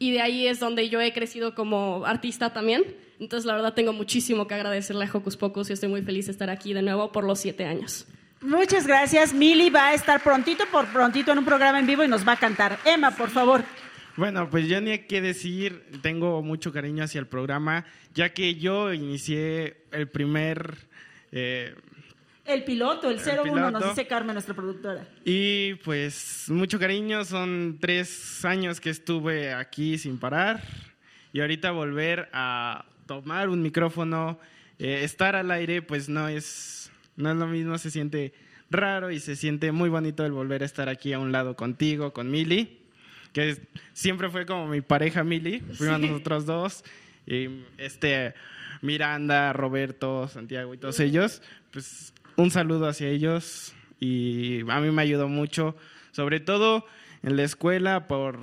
[0.00, 2.82] y de ahí es donde yo he crecido como artista también.
[3.20, 6.32] Entonces, la verdad, tengo muchísimo que agradecerle a Hocus Pocus y estoy muy feliz de
[6.32, 8.06] estar aquí de nuevo por los siete años.
[8.40, 9.34] Muchas gracias.
[9.34, 12.32] Mili va a estar prontito por prontito en un programa en vivo y nos va
[12.32, 12.78] a cantar.
[12.86, 13.62] Emma, por favor.
[14.16, 18.94] Bueno, pues yo ni qué decir, tengo mucho cariño hacia el programa, ya que yo
[18.94, 20.78] inicié el primer
[21.30, 21.74] eh,
[22.52, 25.06] el piloto, el 01, nos dice Carmen, nuestra productora.
[25.24, 30.62] Y pues mucho cariño, son tres años que estuve aquí sin parar.
[31.32, 34.38] Y ahorita volver a tomar un micrófono,
[34.78, 38.32] eh, estar al aire, pues no es, no es lo mismo, se siente
[38.70, 42.12] raro y se siente muy bonito el volver a estar aquí a un lado contigo,
[42.12, 42.78] con Mili,
[43.32, 43.58] que
[43.92, 46.84] siempre fue como mi pareja Mili, fuimos nosotros dos,
[47.26, 47.48] y
[47.78, 48.34] este
[48.82, 55.02] Miranda, Roberto, Santiago y todos ellos, pues un saludo hacia ellos y a mí me
[55.02, 55.76] ayudó mucho,
[56.12, 56.86] sobre todo
[57.22, 58.38] en la escuela por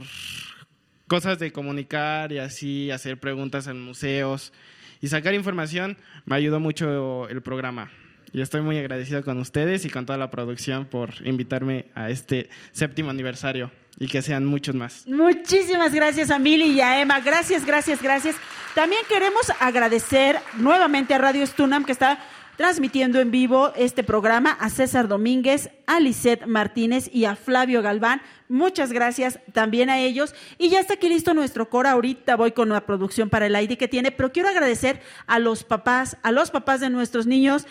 [1.07, 4.53] cosas de comunicar y así hacer preguntas en museos
[5.01, 7.89] y sacar información, me ayudó mucho el programa.
[8.33, 12.49] y estoy muy agradecido con ustedes y con toda la producción por invitarme a este
[12.71, 15.07] séptimo aniversario y que sean muchos más.
[15.07, 17.19] Muchísimas gracias a Mili y a Emma.
[17.21, 18.35] Gracias, gracias, gracias.
[18.75, 22.19] También queremos agradecer nuevamente a Radio Stunam que está
[22.57, 28.21] transmitiendo en vivo este programa, a César Domínguez, a Lisette Martínez y a Flavio Galván.
[28.49, 30.33] Muchas gracias también a ellos.
[30.57, 31.87] Y ya está aquí listo nuestro coro.
[31.87, 35.63] Ahorita voy con la producción para el aire que tiene, pero quiero agradecer a los
[35.63, 37.67] papás, a los papás de nuestros niños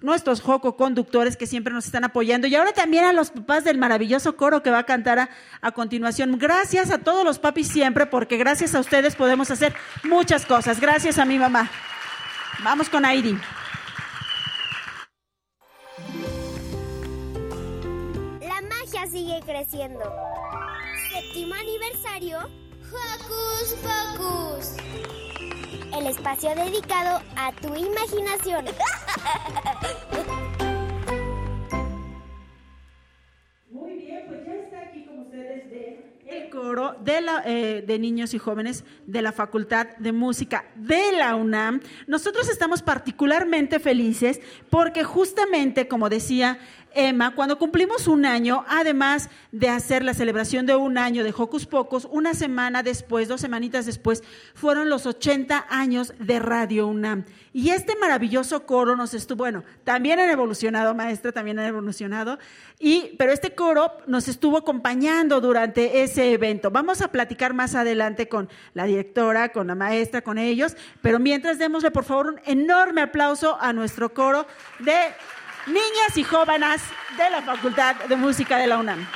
[0.00, 3.78] nuestros Joco conductores que siempre nos están apoyando y ahora también a los papás del
[3.78, 5.30] maravilloso coro que va a cantar a,
[5.60, 6.38] a, continuación.
[6.38, 9.74] Gracias a todos los papis siempre porque gracias a ustedes podemos hacer
[10.04, 10.80] muchas cosas.
[10.80, 11.68] Gracias a mi mamá.
[12.62, 13.36] Vamos con Aidi.
[19.06, 20.00] Sigue creciendo.
[21.12, 22.38] Séptimo aniversario,
[22.90, 24.76] Hocus Pocus.
[25.96, 28.66] El espacio dedicado a tu imaginación.
[33.70, 37.98] Muy bien, pues ya está aquí con ustedes de el coro de, la, eh, de
[37.98, 41.80] niños y jóvenes de la Facultad de Música de la UNAM.
[42.06, 46.58] Nosotros estamos particularmente felices porque justamente, como decía
[46.98, 51.64] Emma, cuando cumplimos un año, además de hacer la celebración de un año de Hocus
[51.64, 57.24] Pocos, una semana después, dos semanitas después, fueron los 80 años de Radio UNAM.
[57.52, 62.36] Y este maravilloso coro nos estuvo, bueno, también han evolucionado, maestra, también han evolucionado,
[62.80, 66.72] y, pero este coro nos estuvo acompañando durante ese evento.
[66.72, 71.60] Vamos a platicar más adelante con la directora, con la maestra, con ellos, pero mientras
[71.60, 74.48] démosle por favor un enorme aplauso a nuestro coro
[74.80, 74.98] de
[75.68, 76.82] niñas y jóvenes
[77.16, 79.06] de la Facultad de Música de la UNAM.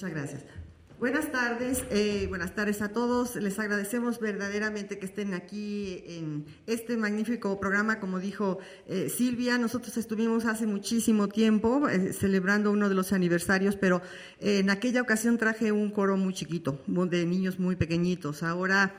[0.00, 0.44] Muchas gracias.
[0.98, 3.36] Buenas tardes, eh, buenas tardes a todos.
[3.36, 8.00] Les agradecemos verdaderamente que estén aquí en este magnífico programa.
[8.00, 13.76] Como dijo eh, Silvia, nosotros estuvimos hace muchísimo tiempo eh, celebrando uno de los aniversarios,
[13.76, 14.00] pero
[14.38, 18.42] en aquella ocasión traje un coro muy chiquito, de niños muy pequeñitos.
[18.42, 18.98] Ahora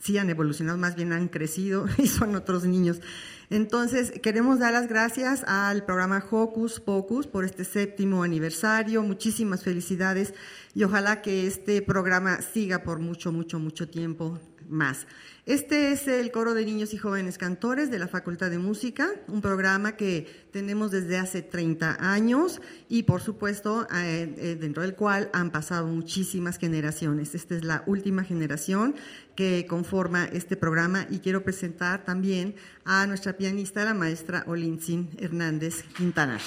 [0.00, 3.02] sí han evolucionado, más bien han crecido y son otros niños.
[3.50, 9.02] Entonces, queremos dar las gracias al programa Hocus Pocus por este séptimo aniversario.
[9.02, 10.34] Muchísimas felicidades
[10.72, 15.08] y ojalá que este programa siga por mucho, mucho, mucho tiempo más.
[15.50, 19.40] Este es el coro de niños y jóvenes cantores de la Facultad de Música, un
[19.40, 25.28] programa que tenemos desde hace 30 años y por supuesto eh, eh, dentro del cual
[25.32, 27.34] han pasado muchísimas generaciones.
[27.34, 28.94] Esta es la última generación
[29.34, 32.54] que conforma este programa y quiero presentar también
[32.84, 36.38] a nuestra pianista, la maestra Olintzin Hernández Quintana.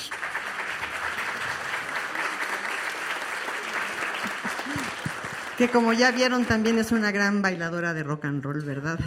[5.57, 8.99] Que como ya vieron también es una gran bailadora de rock and roll, ¿verdad?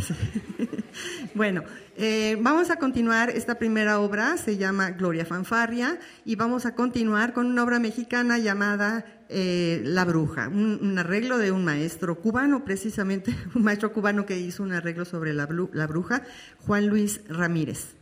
[1.35, 1.65] bueno,
[1.97, 7.33] eh, vamos a continuar, esta primera obra se llama Gloria Fanfarria y vamos a continuar
[7.33, 13.35] con una obra mexicana llamada eh, La Bruja, un, arreglo de un maestro cubano, precisamente
[13.55, 16.23] un maestro cubano que hizo un arreglo sobre la, la bruja,
[16.61, 17.96] Juan Luis Ramírez.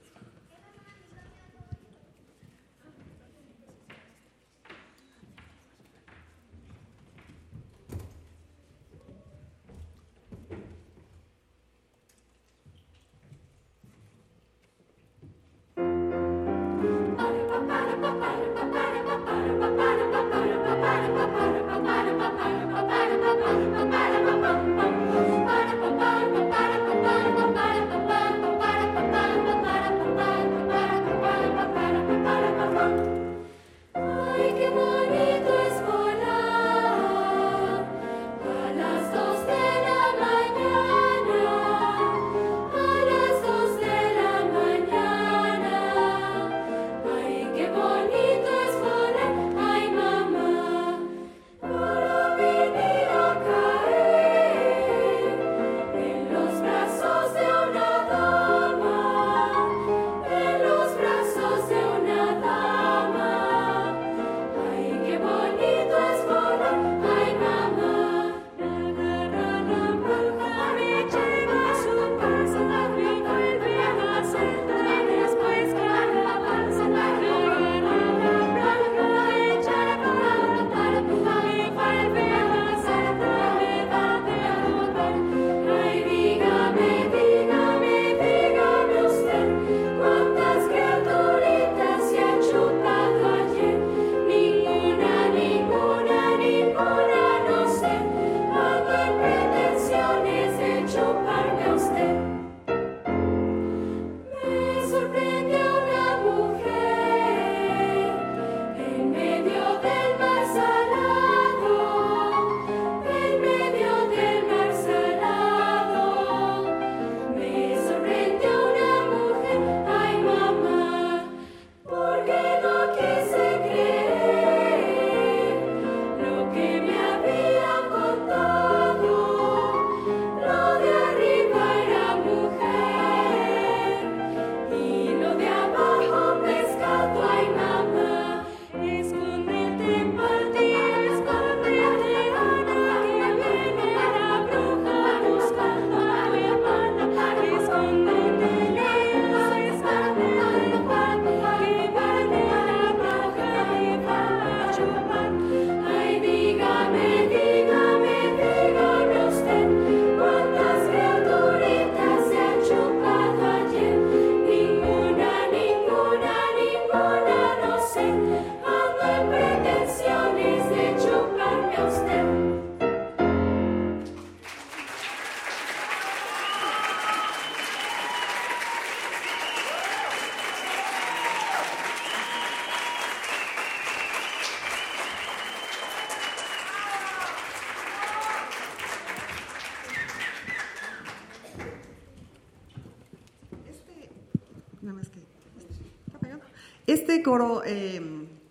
[197.24, 198.00] Coro, eh,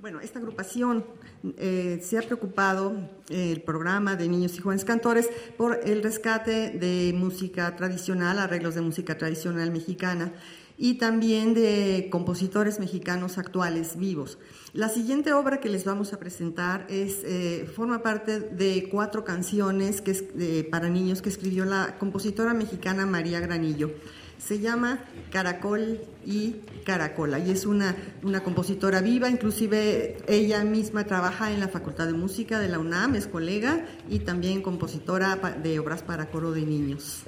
[0.02, 1.06] bueno, esta agrupación
[1.58, 7.14] eh, se ha preocupado, el programa de niños y jóvenes cantores, por el rescate de
[7.16, 10.34] música tradicional, arreglos de música tradicional mexicana.
[10.84, 14.38] Y también de compositores mexicanos actuales vivos.
[14.74, 20.02] La siguiente obra que les vamos a presentar es, eh, forma parte de cuatro canciones
[20.02, 20.26] que es,
[20.70, 23.92] para niños que escribió la compositora mexicana María Granillo.
[24.38, 25.00] Se llama
[25.32, 31.70] Caracol y Caracola y es una, una compositora viva, inclusive ella misma trabaja en la
[31.70, 36.52] Facultad de Música de la UNAM, es colega y también compositora de obras para coro
[36.52, 37.24] de niños.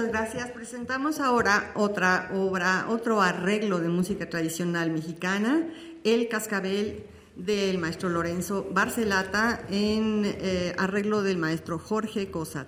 [0.00, 0.50] Muchas gracias.
[0.52, 5.68] Presentamos ahora otra obra, otro arreglo de música tradicional mexicana,
[6.04, 7.04] El Cascabel
[7.36, 12.66] del maestro Lorenzo Barcelata en eh, arreglo del maestro Jorge Cosat.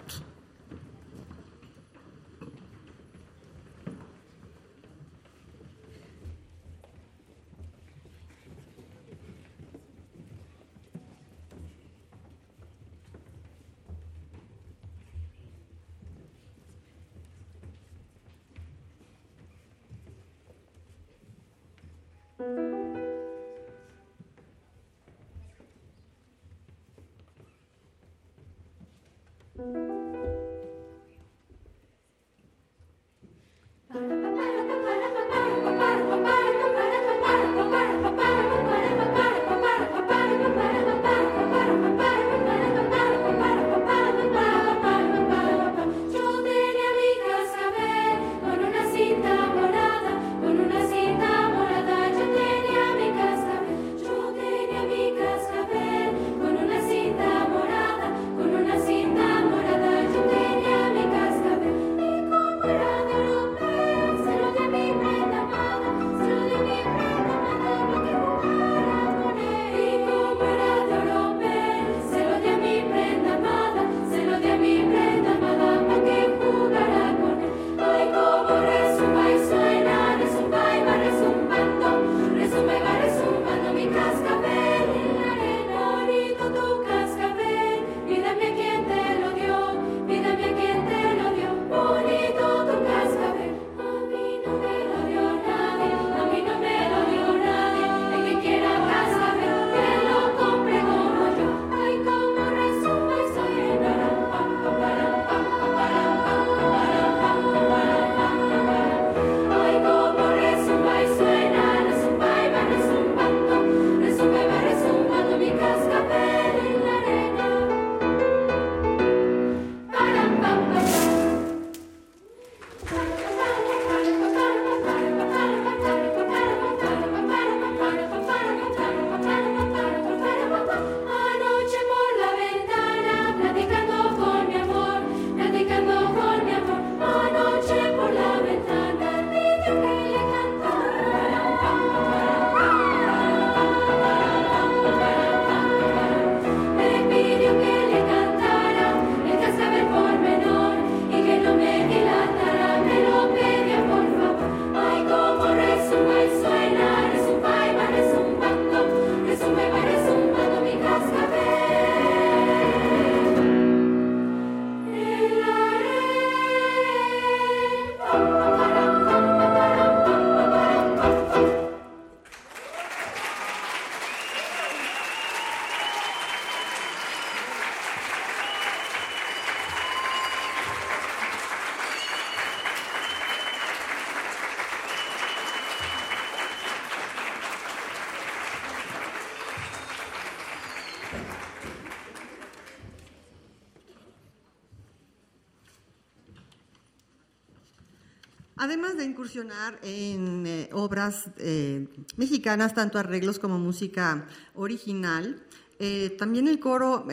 [198.97, 205.43] De incursionar en eh, obras eh, mexicanas, tanto arreglos como música original,
[205.79, 207.07] eh, también el coro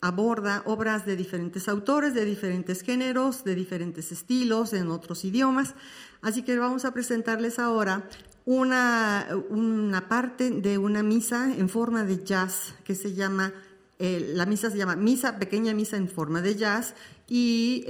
[0.00, 5.74] aborda obras de diferentes autores, de diferentes géneros, de diferentes estilos, en otros idiomas.
[6.22, 8.08] Así que vamos a presentarles ahora
[8.44, 13.52] una, una parte de una misa en forma de jazz que se llama,
[14.00, 16.94] la misa se llama Misa, Pequeña Misa en forma de jazz
[17.28, 17.84] y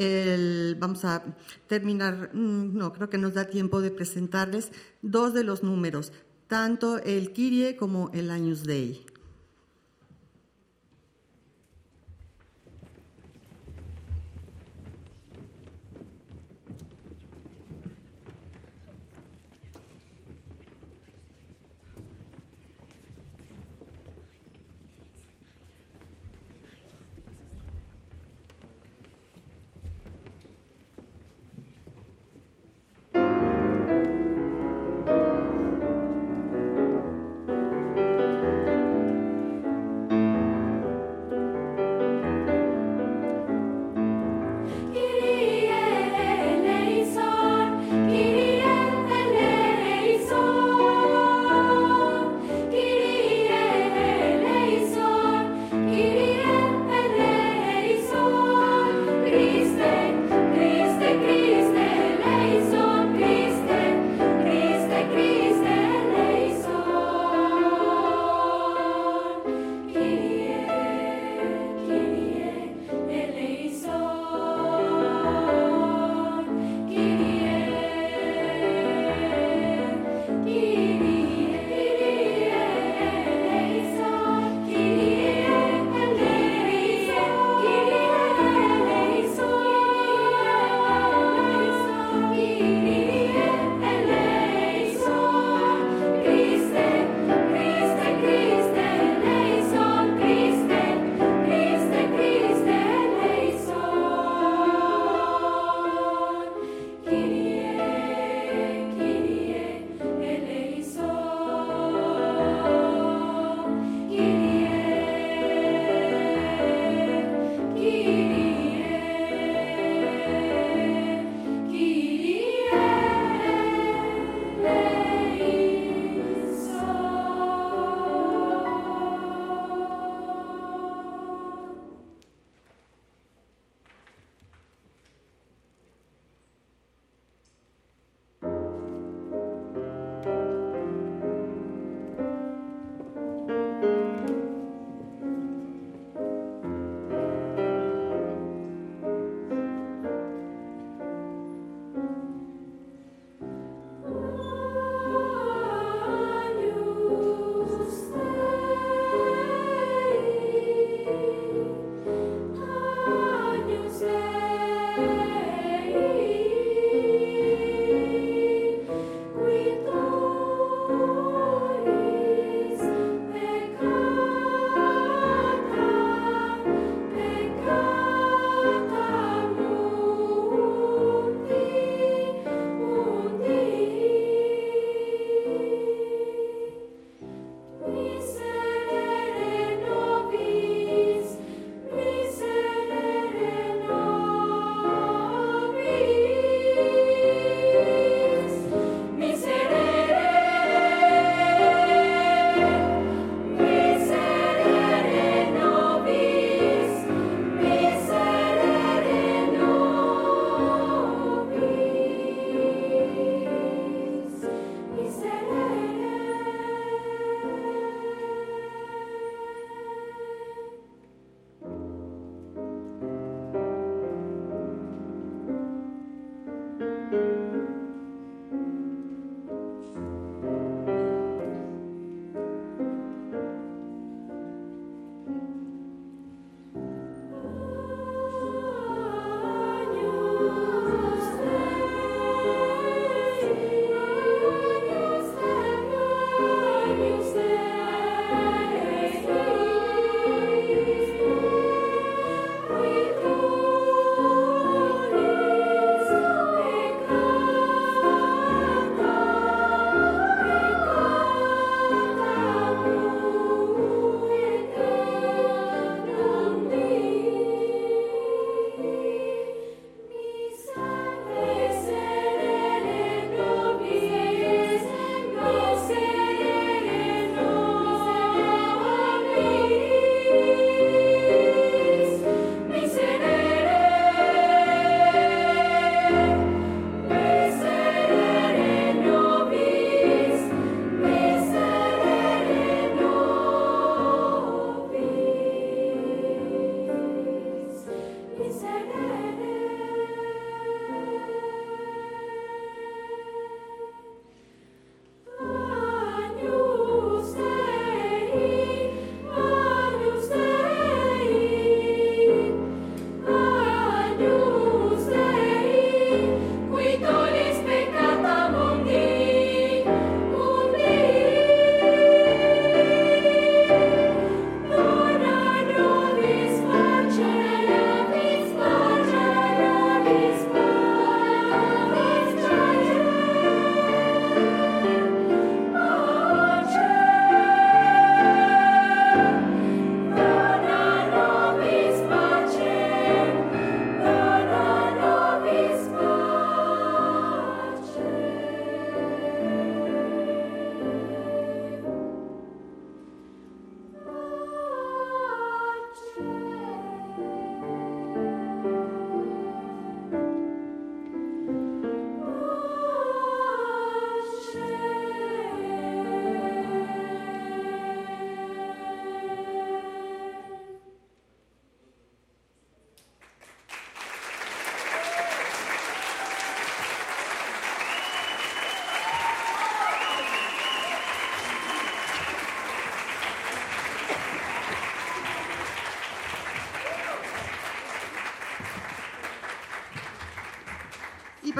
[0.78, 1.23] vamos a
[1.69, 4.73] terminar, mm, no, creo que nos da tiempo de presentarles
[5.03, 6.12] dos de los números,
[6.49, 9.07] tanto el Kyrie como el Años Dei.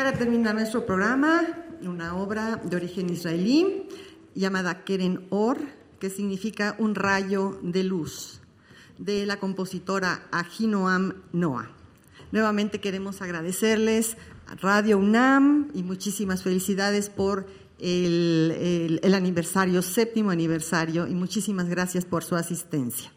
[0.01, 1.43] Para terminar nuestro programa,
[1.83, 3.87] una obra de origen israelí
[4.35, 5.59] llamada Keren Or,
[5.99, 8.41] que significa un rayo de luz,
[8.97, 11.69] de la compositora Ahinoam Noah.
[12.33, 14.17] Nuevamente queremos agradecerles
[14.47, 17.47] a Radio UNAM y muchísimas felicidades por
[17.79, 23.13] el, el, el aniversario, séptimo aniversario, y muchísimas gracias por su asistencia.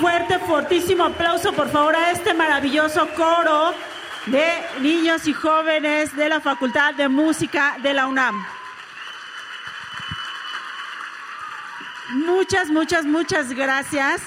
[0.00, 3.74] Fuerte, fortísimo aplauso, por favor, a este maravilloso coro
[4.26, 4.46] de
[4.80, 8.44] niños y jóvenes de la Facultad de Música de la UNAM.
[12.14, 14.22] Muchas, muchas, muchas gracias.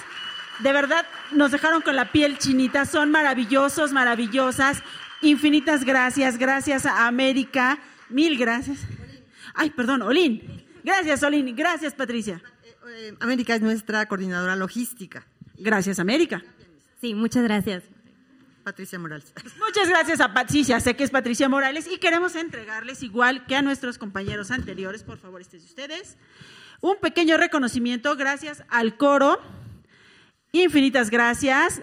[0.59, 2.85] De verdad, nos dejaron con la piel chinita.
[2.85, 4.83] Son maravillosos, maravillosas.
[5.21, 6.37] Infinitas gracias.
[6.37, 7.77] Gracias a América.
[8.09, 8.79] Mil gracias.
[9.53, 10.65] Ay, perdón, Olin.
[10.83, 11.55] Gracias, Olin.
[11.55, 12.41] Gracias, Patricia.
[12.91, 15.25] Eh, América es nuestra coordinadora logística.
[15.57, 16.43] Gracias, América.
[17.01, 17.83] Sí, muchas gracias.
[18.63, 19.33] Patricia Morales.
[19.59, 23.61] Muchas gracias a Patricia, sé que es Patricia Morales y queremos entregarles igual que a
[23.61, 26.17] nuestros compañeros anteriores, por favor, este de ustedes,
[26.81, 29.41] un pequeño reconocimiento gracias al coro.
[30.51, 31.81] Infinitas gracias.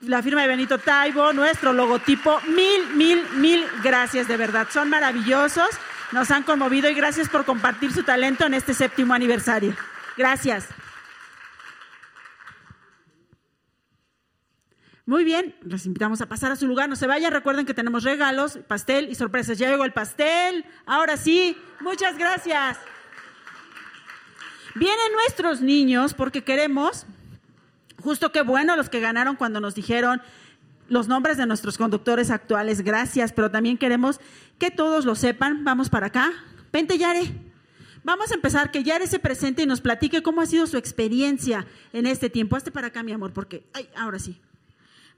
[0.00, 4.68] La firma de Benito Taibo, nuestro logotipo, mil, mil, mil gracias de verdad.
[4.70, 5.68] Son maravillosos,
[6.12, 9.76] nos han conmovido y gracias por compartir su talento en este séptimo aniversario.
[10.16, 10.68] Gracias.
[15.04, 16.88] Muy bien, los invitamos a pasar a su lugar.
[16.88, 19.58] No se vayan, recuerden que tenemos regalos, pastel y sorpresas.
[19.58, 20.64] Ya llegó el pastel.
[20.86, 22.78] Ahora sí, muchas gracias.
[24.74, 27.04] Vienen nuestros niños porque queremos,
[28.00, 30.22] justo qué bueno los que ganaron cuando nos dijeron
[30.88, 34.20] los nombres de nuestros conductores actuales, gracias, pero también queremos
[34.58, 35.64] que todos lo sepan.
[35.64, 36.30] Vamos para acá.
[36.72, 37.51] Vente, Yare.
[38.04, 41.66] Vamos a empezar, que Yare se presente y nos platique cómo ha sido su experiencia
[41.92, 42.56] en este tiempo.
[42.56, 44.40] Hazte para acá, mi amor, porque, ay, ahora sí.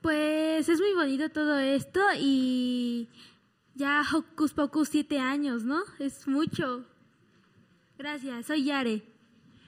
[0.02, 3.09] Pues es muy bonito todo esto y
[3.74, 5.82] ya Hocus Pocus siete años, ¿no?
[5.98, 6.85] Es mucho.
[7.97, 9.02] Gracias, soy Yare.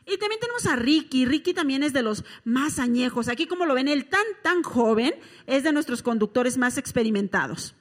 [0.04, 1.24] Y también tenemos a Ricky.
[1.24, 3.28] Ricky también es de los más añejos.
[3.28, 5.14] Aquí como lo ven, él tan, tan joven
[5.46, 7.74] es de nuestros conductores más experimentados.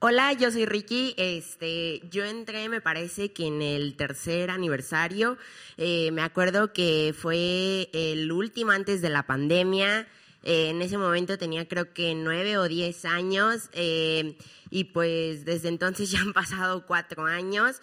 [0.00, 1.12] Hola, yo soy Ricky.
[1.16, 5.38] Este, yo entré, me parece que en el tercer aniversario.
[5.76, 10.06] Eh, me acuerdo que fue el último antes de la pandemia.
[10.44, 14.38] Eh, en ese momento tenía creo que nueve o diez años eh,
[14.70, 17.82] y pues desde entonces ya han pasado cuatro años.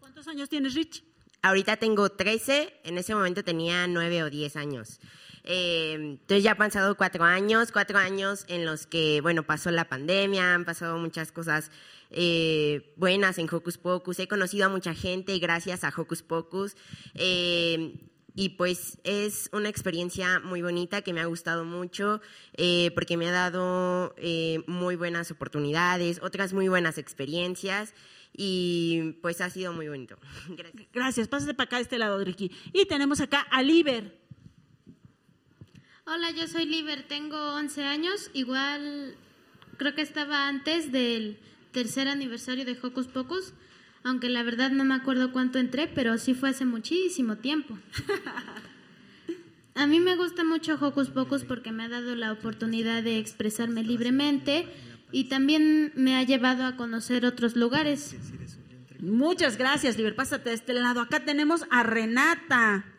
[0.00, 1.02] ¿Cuántos años tienes, Rich?
[1.40, 5.00] Ahorita tengo trece, en ese momento tenía nueve o diez años.
[5.44, 10.54] Entonces ya han pasado cuatro años, cuatro años en los que, bueno, pasó la pandemia,
[10.54, 11.70] han pasado muchas cosas
[12.10, 14.18] eh, buenas en Hocus Pocus.
[14.20, 16.76] He conocido a mucha gente gracias a Hocus Pocus.
[17.14, 17.94] Eh,
[18.36, 22.20] y pues es una experiencia muy bonita que me ha gustado mucho
[22.56, 24.14] eh, porque me ha dado
[24.66, 27.94] muy buenas oportunidades, otras muy buenas experiencias
[28.36, 30.18] y pues ha sido muy bonito.
[30.48, 30.88] Gracias.
[30.92, 31.28] Gracias.
[31.28, 32.50] Pásate para acá de este lado, Ricky.
[32.72, 34.23] Y tenemos acá a Liber.
[36.06, 39.14] Hola, yo soy Liber, tengo 11 años, igual
[39.78, 41.38] creo que estaba antes del
[41.72, 43.54] tercer aniversario de Hocus Pocus,
[44.02, 47.78] aunque la verdad no me acuerdo cuánto entré, pero sí fue hace muchísimo tiempo.
[49.74, 53.82] A mí me gusta mucho Hocus Pocus porque me ha dado la oportunidad de expresarme
[53.82, 54.68] libremente
[55.10, 58.14] y también me ha llevado a conocer otros lugares.
[59.00, 60.14] Muchas gracias, Liber.
[60.14, 61.00] Pásate de este lado.
[61.00, 62.93] Acá tenemos a Renata.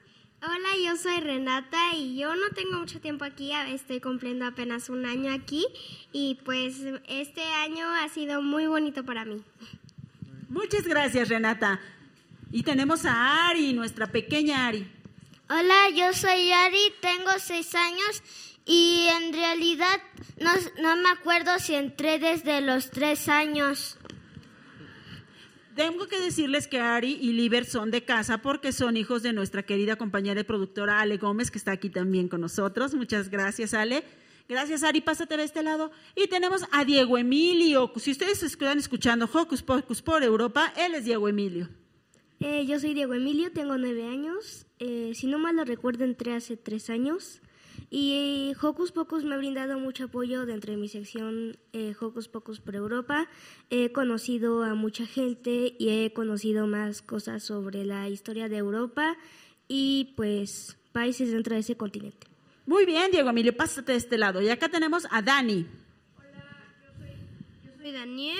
[0.48, 5.08] Hola, yo soy Renata y yo no tengo mucho tiempo aquí, estoy cumpliendo apenas un
[5.08, 5.66] año aquí
[6.12, 9.42] y pues este año ha sido muy bonito para mí.
[10.48, 11.80] Muchas gracias, Renata.
[12.52, 14.88] Y tenemos a Ari, nuestra pequeña Ari.
[15.50, 18.22] Hola, yo soy Ari, tengo seis años
[18.66, 20.00] y en realidad
[20.40, 23.98] no, no me acuerdo si entré desde los tres años.
[25.76, 29.64] Tengo que decirles que Ari y Liber son de casa porque son hijos de nuestra
[29.64, 32.94] querida compañera y productora Ale Gómez, que está aquí también con nosotros.
[32.94, 34.06] Muchas gracias, Ale.
[34.48, 35.02] Gracias, Ari.
[35.02, 35.92] Pásate de este lado.
[36.16, 37.92] Y tenemos a Diego Emilio.
[37.98, 41.68] Si ustedes están escuchando Hocus Pocus por Europa, él es Diego Emilio.
[42.40, 44.68] Eh, yo soy Diego Emilio, tengo nueve años.
[44.80, 47.42] Eh, si no mal lo recuerdo, entré hace tres años.
[47.92, 52.60] Y Hocus Pocus me ha brindado mucho apoyo dentro de mi sección eh, Hocus Pocus
[52.60, 53.30] por Europa.
[53.70, 59.16] He conocido a mucha gente y he conocido más cosas sobre la historia de Europa
[59.68, 62.28] y pues países dentro de ese continente.
[62.66, 64.42] Muy bien, Diego Emilio, pásate de este lado.
[64.42, 65.66] Y acá tenemos a Dani.
[67.64, 68.38] Yo soy Daniel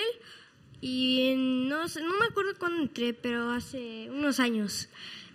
[0.80, 4.88] y no, sé- no me acuerdo cuándo entré, pero hace unos años.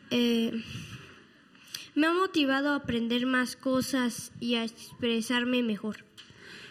[0.10, 0.52] Eh,
[2.02, 5.98] me ha motivado a aprender más cosas y a expresarme mejor.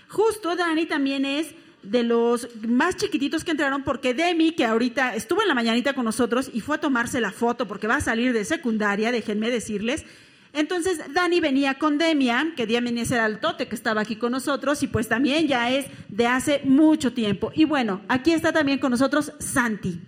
[0.08, 1.54] Justo Dani también es
[1.84, 6.04] de los más chiquititos que entraron porque Demi, que ahorita estuvo en la mañanita con
[6.04, 10.04] nosotros y fue a tomarse la foto porque va a salir de secundaria, déjenme decirles.
[10.52, 14.82] Entonces Dani venía con Demian, que Demian es el altote que estaba aquí con nosotros
[14.82, 17.52] y pues también ya es de hace mucho tiempo.
[17.54, 20.00] Y bueno, aquí está también con nosotros Santi.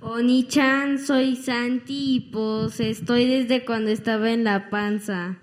[0.00, 5.36] Oni-chan, soy Santi y pues estoy desde cuando estaba en la panza.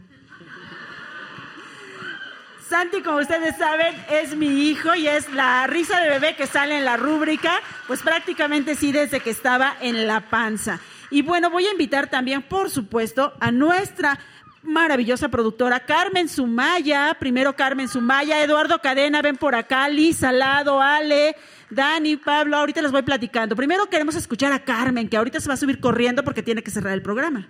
[2.70, 6.78] Santi, como ustedes saben, es mi hijo y es la risa de bebé que sale
[6.78, 10.80] en la rúbrica, pues prácticamente sí desde que estaba en la panza.
[11.10, 14.20] Y bueno, voy a invitar también, por supuesto, a nuestra
[14.64, 17.16] maravillosa productora Carmen Sumaya.
[17.20, 21.36] Primero Carmen Sumaya, Eduardo Cadena, ven por acá, Liz Salado, Ale,
[21.74, 23.56] Dani, Pablo, ahorita les voy platicando.
[23.56, 26.72] Primero queremos escuchar a Carmen, que ahorita se va a subir corriendo porque tiene que
[26.72, 27.48] cerrar el programa.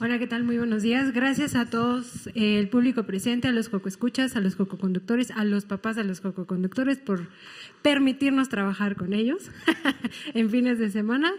[0.00, 0.42] Hola, ¿qué tal?
[0.42, 1.12] Muy buenos días.
[1.12, 5.30] Gracias a todos eh, el público presente, a los coco escuchas, a los coco conductores,
[5.30, 7.28] a los papás de los coco conductores por
[7.82, 9.48] permitirnos trabajar con ellos
[10.34, 11.30] en fines de semana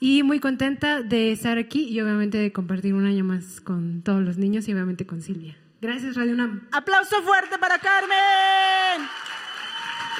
[0.00, 4.20] y muy contenta de estar aquí y obviamente de compartir un año más con todos
[4.24, 5.56] los niños y obviamente con Silvia.
[5.80, 6.66] Gracias, Radio UNAM.
[6.72, 9.06] Aplauso fuerte para Carmen.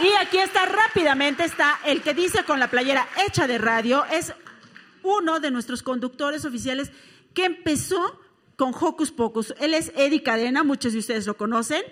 [0.00, 4.32] Y aquí está rápidamente, está el que dice con la playera hecha de radio, es
[5.02, 6.92] uno de nuestros conductores oficiales
[7.34, 8.20] que empezó
[8.56, 9.54] con Hocus Pocus.
[9.58, 11.82] Él es Eddie Cadena, muchos de ustedes lo conocen.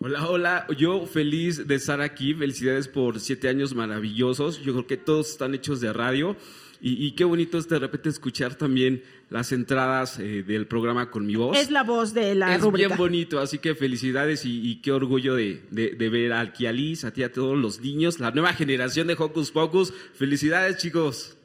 [0.00, 4.96] Hola, hola, yo feliz de estar aquí, felicidades por siete años maravillosos, yo creo que
[4.96, 6.36] todos están hechos de radio.
[6.80, 11.36] Y, qué bonito es de repente escuchar también las entradas eh, del programa con mi
[11.36, 11.56] voz.
[11.56, 15.62] Es la voz de la Es bien bonito, así que felicidades y, qué orgullo de,
[15.70, 19.50] de, ver a Alquialis, a ti, a todos los niños, la nueva generación de Hocus
[19.50, 19.92] Pocus.
[20.14, 21.38] Felicidades, chicos.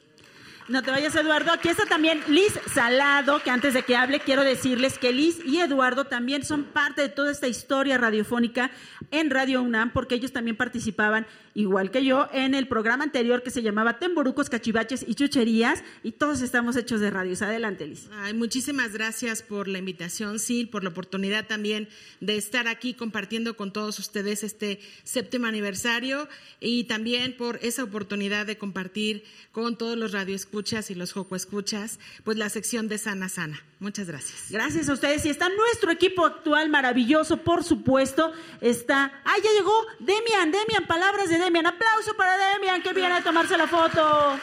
[0.70, 1.52] No te vayas, Eduardo.
[1.52, 5.60] Aquí está también Liz Salado, que antes de que hable quiero decirles que Liz y
[5.60, 8.72] Eduardo también son parte de toda esta historia radiofónica
[9.12, 13.52] en Radio UNAM, porque ellos también participaban, igual que yo, en el programa anterior que
[13.52, 17.42] se llamaba Temborucos, Cachivaches y Chucherías, y todos estamos hechos de radios.
[17.42, 18.10] Adelante, Liz.
[18.12, 21.88] Ay, muchísimas gracias por la invitación, Sil, por la oportunidad también
[22.20, 26.28] de estar aquí compartiendo con todos ustedes este séptimo aniversario
[26.60, 31.36] y también por esa oportunidad de compartir con todos los radios escuchas y los Joco
[31.36, 33.64] escuchas, pues la sección de Sana Sana.
[33.84, 34.46] Muchas gracias.
[34.50, 35.26] Gracias a ustedes.
[35.26, 38.32] Y está nuestro equipo actual maravilloso, por supuesto.
[38.62, 39.12] Está.
[39.26, 39.74] ¡Ah, ya llegó!
[40.00, 41.66] Demian, Demian, palabras de Demian.
[41.66, 44.40] Aplauso para Demian, que viene a tomarse la foto.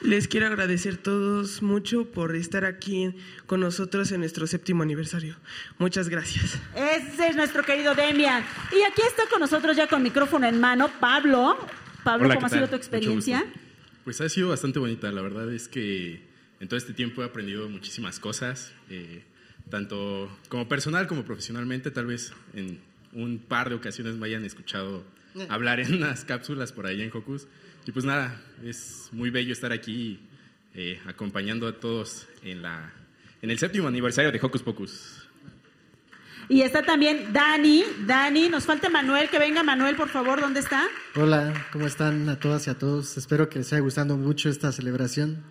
[0.00, 3.16] Les quiero agradecer todos mucho por estar aquí
[3.46, 5.34] con nosotros en nuestro séptimo aniversario.
[5.78, 6.58] Muchas gracias.
[6.76, 8.44] Ese es nuestro querido Demian.
[8.70, 11.58] Y aquí está con nosotros ya con micrófono en mano Pablo.
[12.04, 13.44] Pablo, ¿cómo ha sido tu experiencia?
[14.08, 15.12] Pues ha sido bastante bonita.
[15.12, 16.22] La verdad es que
[16.60, 19.22] en todo este tiempo he aprendido muchísimas cosas, eh,
[19.68, 21.90] tanto como personal como profesionalmente.
[21.90, 22.80] Tal vez en
[23.12, 25.04] un par de ocasiones me hayan escuchado
[25.34, 25.46] eh.
[25.50, 27.48] hablar en unas cápsulas por ahí en Cocus.
[27.86, 30.20] Y pues nada, es muy bello estar aquí
[30.74, 32.90] eh, acompañando a todos en, la,
[33.42, 35.17] en el séptimo aniversario de Hocus Pocus.
[36.48, 37.84] Y está también Dani.
[38.06, 39.28] Dani, nos falta Manuel.
[39.28, 40.40] Que venga Manuel, por favor.
[40.40, 40.84] ¿Dónde está?
[41.14, 43.18] Hola, ¿cómo están a todas y a todos?
[43.18, 45.42] Espero que les haya gustando mucho esta celebración.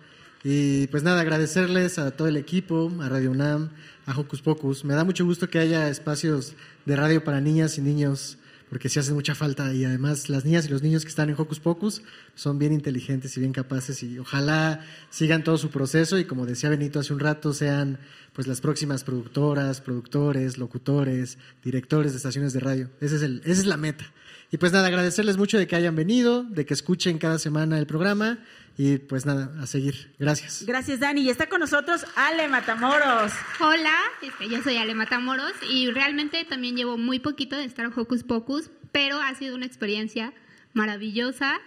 [0.42, 3.70] Y pues nada, agradecerles a todo el equipo, a Radio UNAM,
[4.06, 4.84] a Hocus Pocus.
[4.84, 6.54] Me da mucho gusto que haya espacios
[6.84, 8.38] de radio para niñas y niños
[8.70, 11.36] porque sí hace mucha falta y además las niñas y los niños que están en
[11.38, 12.02] Hocus Pocus
[12.34, 16.70] son bien inteligentes y bien capaces y ojalá sigan todo su proceso y como decía
[16.70, 17.98] Benito hace un rato sean
[18.32, 22.90] pues las próximas productoras, productores, locutores, directores de estaciones de radio.
[23.00, 24.12] Ese es el, esa es la meta.
[24.50, 27.86] Y pues nada, agradecerles mucho de que hayan venido, de que escuchen cada semana el
[27.86, 28.38] programa
[28.78, 30.14] y pues nada, a seguir.
[30.18, 30.64] Gracias.
[30.66, 31.20] Gracias, Dani.
[31.20, 33.32] Y está con nosotros Ale Matamoros.
[33.60, 37.92] Hola, este, yo soy Ale Matamoros y realmente también llevo muy poquito de estar en
[37.94, 40.32] Hocus Pocus, pero ha sido una experiencia
[40.72, 41.60] maravillosa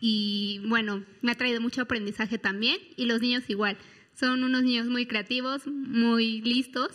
[0.00, 3.76] y bueno, me ha traído mucho aprendizaje también y los niños igual.
[4.14, 6.92] Son unos niños muy creativos, muy listos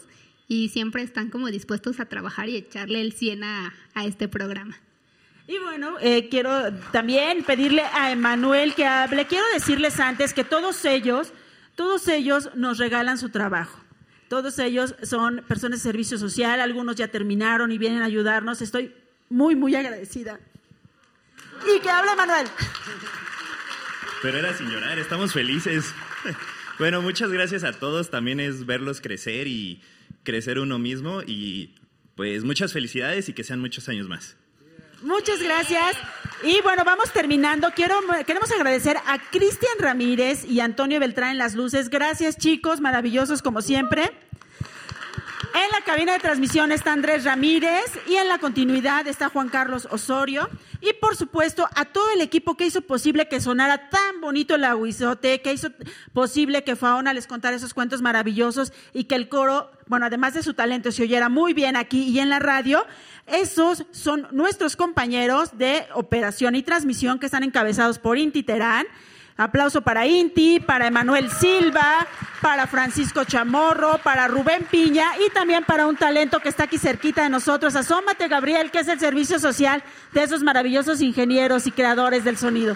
[0.47, 3.73] y siempre están como dispuestos a trabajar y echarle el 100 a
[4.03, 4.79] este programa.
[5.51, 9.27] Y bueno, eh, quiero también pedirle a Emanuel que hable.
[9.27, 11.33] Quiero decirles antes que todos ellos,
[11.75, 13.77] todos ellos nos regalan su trabajo.
[14.29, 18.61] Todos ellos son personas de servicio social, algunos ya terminaron y vienen a ayudarnos.
[18.61, 18.95] Estoy
[19.29, 20.39] muy, muy agradecida.
[21.67, 22.47] Y que hable Manuel.
[24.21, 25.93] Pero era sin llorar, estamos felices.
[26.79, 28.09] Bueno, muchas gracias a todos.
[28.09, 29.83] También es verlos crecer y
[30.23, 31.21] crecer uno mismo.
[31.21, 31.75] Y
[32.15, 34.35] pues muchas felicidades y que sean muchos años más.
[35.01, 35.97] Muchas gracias.
[36.43, 37.71] Y bueno, vamos terminando.
[37.75, 41.89] Quiero, queremos agradecer a Cristian Ramírez y Antonio Beltrán en las luces.
[41.89, 44.11] Gracias, chicos, maravillosos como siempre.
[45.53, 49.87] En la cabina de transmisión está Andrés Ramírez y en la continuidad está Juan Carlos
[49.91, 50.49] Osorio.
[50.79, 54.63] Y por supuesto a todo el equipo que hizo posible que sonara tan bonito el
[54.63, 55.69] aguizote, que hizo
[56.13, 60.41] posible que Fauna les contara esos cuentos maravillosos y que el coro, bueno, además de
[60.41, 62.85] su talento, se oyera muy bien aquí y en la radio.
[63.31, 68.85] Esos son nuestros compañeros de operación y transmisión que están encabezados por Inti Terán.
[69.37, 72.05] Aplauso para Inti, para Emanuel Silva,
[72.41, 77.23] para Francisco Chamorro, para Rubén Piña y también para un talento que está aquí cerquita
[77.23, 77.75] de nosotros.
[77.75, 79.81] Asómate, Gabriel, que es el servicio social
[80.11, 82.75] de esos maravillosos ingenieros y creadores del sonido.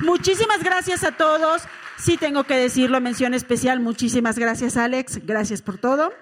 [0.00, 1.62] Muchísimas gracias a todos.
[1.96, 3.78] Sí tengo que decirlo, mención especial.
[3.80, 5.24] Muchísimas gracias, Alex.
[5.24, 6.12] Gracias por todo.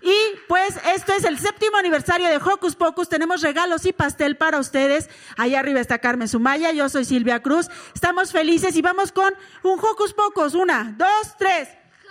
[0.00, 0.14] Y
[0.48, 3.08] pues esto es el séptimo aniversario de Hocus Pocus.
[3.08, 5.08] Tenemos regalos y pastel para ustedes.
[5.36, 7.68] Allá arriba está Carmen Sumaya, yo soy Silvia Cruz.
[7.94, 10.54] Estamos felices y vamos con un Hocus Pocus.
[10.54, 11.68] Una, dos, tres.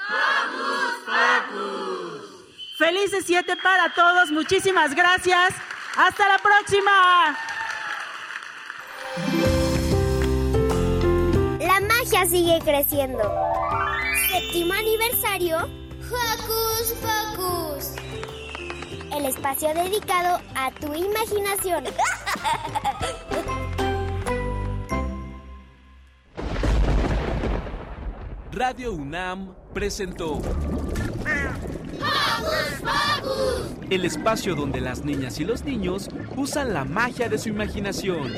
[0.09, 2.77] Hocus Pocus.
[2.77, 4.31] Felices siete para todos.
[4.31, 5.53] Muchísimas gracias.
[5.95, 7.37] Hasta la próxima.
[11.59, 13.23] La magia sigue creciendo.
[14.29, 15.84] Séptimo aniversario.
[16.11, 17.95] Hocus Pocus.
[19.11, 21.85] El espacio dedicado a tu imaginación.
[28.51, 30.43] Radio UNAM presentó Hocus
[32.81, 33.71] Pocus.
[33.89, 38.31] el espacio donde las niñas y los niños usan la magia de su imaginación.